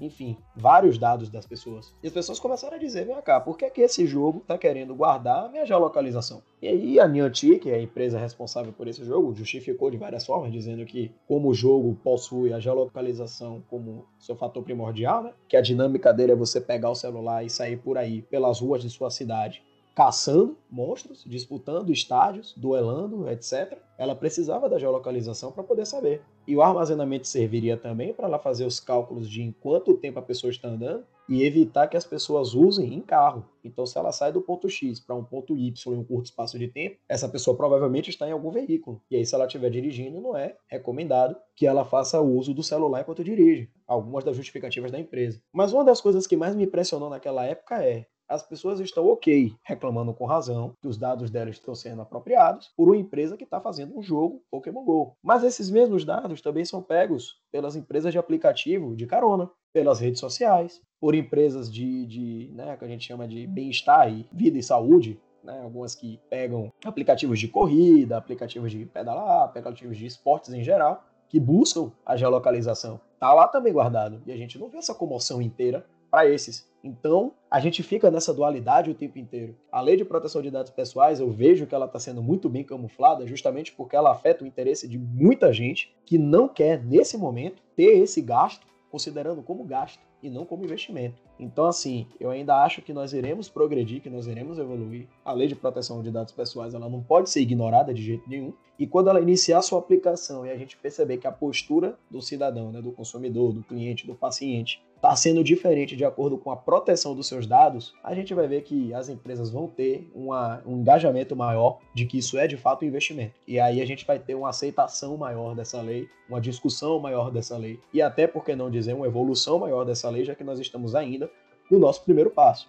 Enfim, 0.00 0.36
vários 0.54 0.96
dados 0.96 1.28
das 1.28 1.44
pessoas. 1.44 1.92
E 2.00 2.06
as 2.06 2.12
pessoas 2.12 2.38
começaram 2.38 2.76
a 2.76 2.78
dizer: 2.78 3.04
vem 3.04 3.20
cá, 3.20 3.40
por 3.40 3.58
que, 3.58 3.68
que 3.68 3.80
esse 3.80 4.06
jogo 4.06 4.38
está 4.38 4.56
querendo 4.56 4.94
guardar 4.94 5.46
a 5.46 5.48
minha 5.48 5.66
geolocalização? 5.66 6.40
E 6.62 6.68
aí 6.68 7.00
a 7.00 7.08
Niantic, 7.08 7.62
que 7.62 7.70
é 7.70 7.74
a 7.74 7.82
empresa 7.82 8.16
responsável 8.16 8.72
por 8.72 8.86
esse 8.86 9.04
jogo, 9.04 9.34
justificou 9.34 9.90
de 9.90 9.96
várias 9.96 10.24
formas, 10.24 10.52
dizendo 10.52 10.84
que 10.84 11.10
como 11.26 11.48
o 11.48 11.54
jogo 11.54 11.98
possui 12.04 12.52
a 12.52 12.60
geolocalização 12.60 13.60
como 13.68 14.06
seu 14.20 14.36
fator 14.36 14.62
primordial, 14.62 15.24
né? 15.24 15.32
Que 15.48 15.56
a 15.56 15.60
dinâmica 15.60 16.12
dele 16.12 16.30
é 16.30 16.36
você 16.36 16.60
pegar 16.60 16.90
o 16.90 16.94
celular 16.94 17.44
e 17.44 17.50
sair 17.50 17.76
por 17.76 17.98
aí 17.98 18.22
pelas 18.22 18.60
ruas 18.60 18.82
de 18.82 18.90
sua 18.90 19.10
cidade 19.10 19.64
caçando 19.94 20.56
monstros, 20.70 21.24
disputando 21.26 21.90
estádios, 21.90 22.54
duelando, 22.56 23.28
etc. 23.28 23.78
Ela 23.98 24.14
precisava 24.14 24.68
da 24.68 24.78
geolocalização 24.78 25.52
para 25.52 25.64
poder 25.64 25.86
saber. 25.86 26.22
E 26.46 26.56
o 26.56 26.62
armazenamento 26.62 27.28
serviria 27.28 27.76
também 27.76 28.12
para 28.12 28.26
ela 28.26 28.38
fazer 28.38 28.64
os 28.64 28.80
cálculos 28.80 29.28
de 29.28 29.42
em 29.42 29.52
quanto 29.52 29.94
tempo 29.94 30.18
a 30.18 30.22
pessoa 30.22 30.50
está 30.50 30.68
andando 30.68 31.04
e 31.28 31.44
evitar 31.44 31.86
que 31.86 31.96
as 31.96 32.04
pessoas 32.04 32.54
usem 32.54 32.92
em 32.92 33.00
carro. 33.00 33.44
Então, 33.62 33.86
se 33.86 33.96
ela 33.96 34.10
sai 34.10 34.32
do 34.32 34.40
ponto 34.40 34.68
X 34.68 34.98
para 34.98 35.14
um 35.14 35.22
ponto 35.22 35.56
Y 35.56 35.94
em 35.94 35.98
um 35.98 36.02
curto 36.02 36.26
espaço 36.26 36.58
de 36.58 36.66
tempo, 36.66 36.96
essa 37.08 37.28
pessoa 37.28 37.56
provavelmente 37.56 38.10
está 38.10 38.28
em 38.28 38.32
algum 38.32 38.50
veículo. 38.50 39.00
E 39.08 39.14
aí, 39.14 39.24
se 39.24 39.32
ela 39.32 39.46
estiver 39.46 39.70
dirigindo, 39.70 40.20
não 40.20 40.36
é 40.36 40.56
recomendado 40.66 41.36
que 41.54 41.68
ela 41.68 41.84
faça 41.84 42.20
uso 42.20 42.52
do 42.52 42.64
celular 42.64 43.02
enquanto 43.02 43.22
dirige. 43.22 43.70
Algumas 43.86 44.24
das 44.24 44.36
justificativas 44.36 44.90
da 44.90 44.98
empresa. 44.98 45.40
Mas 45.52 45.72
uma 45.72 45.84
das 45.84 46.00
coisas 46.00 46.26
que 46.26 46.36
mais 46.36 46.56
me 46.56 46.64
impressionou 46.64 47.08
naquela 47.08 47.44
época 47.44 47.80
é 47.84 48.06
as 48.30 48.44
pessoas 48.44 48.78
estão 48.78 49.08
ok, 49.08 49.52
reclamando 49.64 50.14
com 50.14 50.24
razão 50.24 50.72
que 50.80 50.86
os 50.86 50.96
dados 50.96 51.30
delas 51.30 51.56
estão 51.56 51.74
sendo 51.74 52.00
apropriados 52.00 52.70
por 52.76 52.86
uma 52.86 52.96
empresa 52.96 53.36
que 53.36 53.42
está 53.42 53.60
fazendo 53.60 53.98
um 53.98 54.02
jogo 54.02 54.40
Pokémon 54.48 54.84
GO. 54.84 55.16
Mas 55.20 55.42
esses 55.42 55.68
mesmos 55.68 56.04
dados 56.04 56.40
também 56.40 56.64
são 56.64 56.80
pegos 56.80 57.40
pelas 57.50 57.74
empresas 57.74 58.12
de 58.12 58.18
aplicativo 58.18 58.94
de 58.94 59.04
carona, 59.04 59.50
pelas 59.72 59.98
redes 59.98 60.20
sociais, 60.20 60.80
por 61.00 61.16
empresas 61.16 61.70
de, 61.72 62.06
de 62.06 62.52
né, 62.54 62.76
que 62.76 62.84
a 62.84 62.88
gente 62.88 63.04
chama 63.04 63.26
de 63.26 63.48
bem-estar 63.48 64.08
e 64.08 64.24
vida 64.32 64.58
e 64.58 64.62
saúde, 64.62 65.20
né, 65.42 65.60
algumas 65.64 65.96
que 65.96 66.20
pegam 66.30 66.72
aplicativos 66.84 67.40
de 67.40 67.48
corrida, 67.48 68.16
aplicativos 68.16 68.70
de 68.70 68.86
pedalar, 68.86 69.42
aplicativos 69.42 69.98
de 69.98 70.06
esportes 70.06 70.52
em 70.52 70.62
geral, 70.62 71.04
que 71.28 71.40
buscam 71.40 71.90
a 72.06 72.16
geolocalização. 72.16 73.00
Tá 73.18 73.34
lá 73.34 73.48
também 73.48 73.72
guardado. 73.72 74.22
E 74.24 74.30
a 74.30 74.36
gente 74.36 74.56
não 74.56 74.68
vê 74.68 74.78
essa 74.78 74.94
comoção 74.94 75.42
inteira 75.42 75.84
para 76.10 76.28
esses. 76.28 76.69
Então, 76.82 77.32
a 77.50 77.60
gente 77.60 77.82
fica 77.82 78.10
nessa 78.10 78.32
dualidade 78.32 78.90
o 78.90 78.94
tempo 78.94 79.18
inteiro. 79.18 79.54
A 79.70 79.80
lei 79.80 79.96
de 79.96 80.04
proteção 80.04 80.40
de 80.40 80.50
dados 80.50 80.70
pessoais, 80.70 81.20
eu 81.20 81.30
vejo 81.30 81.66
que 81.66 81.74
ela 81.74 81.86
está 81.86 81.98
sendo 81.98 82.22
muito 82.22 82.48
bem 82.48 82.64
camuflada, 82.64 83.26
justamente 83.26 83.72
porque 83.72 83.94
ela 83.94 84.12
afeta 84.12 84.44
o 84.44 84.46
interesse 84.46 84.88
de 84.88 84.98
muita 84.98 85.52
gente 85.52 85.94
que 86.06 86.16
não 86.16 86.48
quer, 86.48 86.82
nesse 86.82 87.18
momento, 87.18 87.62
ter 87.76 87.98
esse 87.98 88.22
gasto, 88.22 88.66
considerando 88.90 89.42
como 89.42 89.64
gasto 89.64 90.00
e 90.22 90.30
não 90.30 90.46
como 90.46 90.64
investimento. 90.64 91.29
Então, 91.40 91.64
assim, 91.64 92.06
eu 92.20 92.30
ainda 92.30 92.62
acho 92.62 92.82
que 92.82 92.92
nós 92.92 93.14
iremos 93.14 93.48
progredir, 93.48 94.02
que 94.02 94.10
nós 94.10 94.26
iremos 94.26 94.58
evoluir. 94.58 95.08
A 95.24 95.32
lei 95.32 95.48
de 95.48 95.56
proteção 95.56 96.02
de 96.02 96.10
dados 96.10 96.32
pessoais 96.32 96.74
ela 96.74 96.88
não 96.88 97.02
pode 97.02 97.30
ser 97.30 97.40
ignorada 97.40 97.94
de 97.94 98.02
jeito 98.02 98.28
nenhum. 98.28 98.52
E 98.78 98.86
quando 98.86 99.08
ela 99.08 99.20
iniciar 99.20 99.60
sua 99.62 99.78
aplicação 99.78 100.46
e 100.46 100.50
a 100.50 100.56
gente 100.56 100.76
perceber 100.76 101.18
que 101.18 101.26
a 101.26 101.32
postura 101.32 101.98
do 102.10 102.20
cidadão, 102.20 102.70
né, 102.70 102.80
do 102.80 102.92
consumidor, 102.92 103.52
do 103.52 103.62
cliente, 103.62 104.06
do 104.06 104.14
paciente, 104.14 104.82
está 105.00 105.16
sendo 105.16 105.42
diferente 105.42 105.96
de 105.96 106.04
acordo 106.04 106.36
com 106.36 106.50
a 106.50 106.56
proteção 106.56 107.14
dos 107.14 107.26
seus 107.26 107.46
dados, 107.46 107.94
a 108.04 108.14
gente 108.14 108.34
vai 108.34 108.46
ver 108.46 108.62
que 108.62 108.92
as 108.92 109.08
empresas 109.08 109.50
vão 109.50 109.66
ter 109.66 110.10
uma, 110.14 110.62
um 110.66 110.78
engajamento 110.78 111.34
maior 111.34 111.78
de 111.94 112.04
que 112.04 112.18
isso 112.18 112.38
é 112.38 112.46
de 112.46 112.58
fato 112.58 112.84
um 112.84 112.88
investimento. 112.88 113.34
E 113.48 113.58
aí 113.58 113.80
a 113.80 113.86
gente 113.86 114.06
vai 114.06 114.18
ter 114.18 114.34
uma 114.34 114.50
aceitação 114.50 115.16
maior 115.16 115.54
dessa 115.54 115.80
lei, 115.80 116.06
uma 116.28 116.40
discussão 116.40 117.00
maior 117.00 117.30
dessa 117.30 117.56
lei 117.56 117.80
e 117.94 118.02
até, 118.02 118.26
por 118.26 118.44
que 118.44 118.54
não 118.54 118.70
dizer, 118.70 118.94
uma 118.94 119.06
evolução 119.06 119.58
maior 119.58 119.84
dessa 119.84 120.08
lei, 120.10 120.24
já 120.24 120.34
que 120.34 120.44
nós 120.44 120.58
estamos 120.58 120.94
ainda 120.94 121.29
no 121.70 121.78
nosso 121.78 122.02
primeiro 122.02 122.30
passo. 122.30 122.68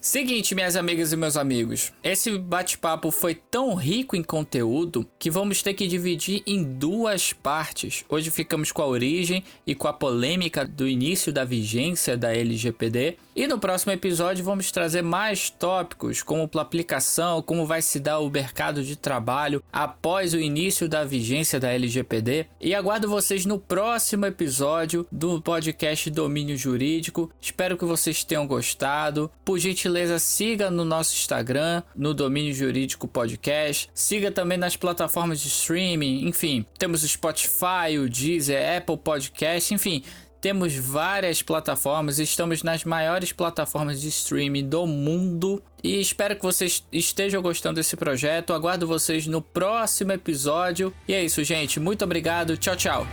Seguinte, 0.00 0.54
minhas 0.54 0.76
amigas 0.76 1.12
e 1.12 1.16
meus 1.16 1.36
amigos, 1.36 1.92
esse 2.02 2.38
bate-papo 2.38 3.10
foi 3.10 3.34
tão 3.34 3.74
rico 3.74 4.16
em 4.16 4.22
conteúdo 4.22 5.06
que 5.18 5.30
vamos 5.30 5.62
ter 5.62 5.74
que 5.74 5.86
dividir 5.86 6.42
em 6.46 6.64
duas 6.64 7.34
partes. 7.34 8.02
Hoje 8.08 8.30
ficamos 8.30 8.72
com 8.72 8.80
a 8.80 8.86
origem 8.86 9.44
e 9.66 9.74
com 9.74 9.86
a 9.86 9.92
polêmica 9.92 10.64
do 10.64 10.88
início 10.88 11.30
da 11.30 11.44
vigência 11.44 12.16
da 12.16 12.34
LGPD 12.34 13.18
e 13.40 13.46
no 13.46 13.58
próximo 13.58 13.92
episódio 13.92 14.44
vamos 14.44 14.70
trazer 14.72 15.02
mais 15.02 15.48
tópicos, 15.48 16.22
como 16.22 16.50
a 16.52 16.60
aplicação, 16.60 17.40
como 17.40 17.64
vai 17.64 17.80
se 17.80 17.98
dar 17.98 18.18
o 18.18 18.28
mercado 18.28 18.82
de 18.82 18.96
trabalho 18.96 19.62
após 19.72 20.34
o 20.34 20.38
início 20.38 20.86
da 20.88 21.04
vigência 21.04 21.60
da 21.60 21.72
LGPD. 21.72 22.46
E 22.60 22.74
aguardo 22.74 23.08
vocês 23.08 23.46
no 23.46 23.58
próximo 23.58 24.26
episódio 24.26 25.06
do 25.12 25.40
podcast 25.40 26.10
Domínio 26.10 26.54
Jurídico. 26.54 27.30
Espero 27.40 27.78
que 27.78 27.84
vocês 27.86 28.24
tenham 28.24 28.46
gostado. 28.46 29.30
Por 29.42 29.58
gentileza, 29.90 30.18
siga 30.18 30.70
no 30.70 30.84
nosso 30.84 31.14
Instagram, 31.14 31.82
no 31.94 32.14
Domínio 32.14 32.54
Jurídico 32.54 33.08
Podcast. 33.08 33.90
Siga 33.92 34.30
também 34.30 34.56
nas 34.56 34.76
plataformas 34.76 35.40
de 35.40 35.48
streaming. 35.48 36.26
Enfim, 36.28 36.64
temos 36.78 37.02
o 37.02 37.08
Spotify, 37.08 37.98
o 37.98 38.08
Deezer, 38.08 38.76
Apple 38.76 38.96
Podcast, 38.96 39.74
enfim 39.74 40.02
temos 40.40 40.74
várias 40.74 41.42
plataformas, 41.42 42.18
estamos 42.18 42.62
nas 42.62 42.82
maiores 42.82 43.30
plataformas 43.30 44.00
de 44.00 44.08
streaming 44.08 44.66
do 44.66 44.86
mundo 44.86 45.62
e 45.84 46.00
espero 46.00 46.34
que 46.34 46.42
vocês 46.42 46.82
estejam 46.90 47.42
gostando 47.42 47.74
desse 47.74 47.94
projeto. 47.94 48.54
Aguardo 48.54 48.86
vocês 48.86 49.26
no 49.26 49.42
próximo 49.42 50.12
episódio. 50.12 50.94
E 51.06 51.12
é 51.12 51.22
isso, 51.22 51.44
gente. 51.44 51.78
Muito 51.78 52.06
obrigado. 52.06 52.56
Tchau, 52.56 52.74
tchau. 52.74 53.06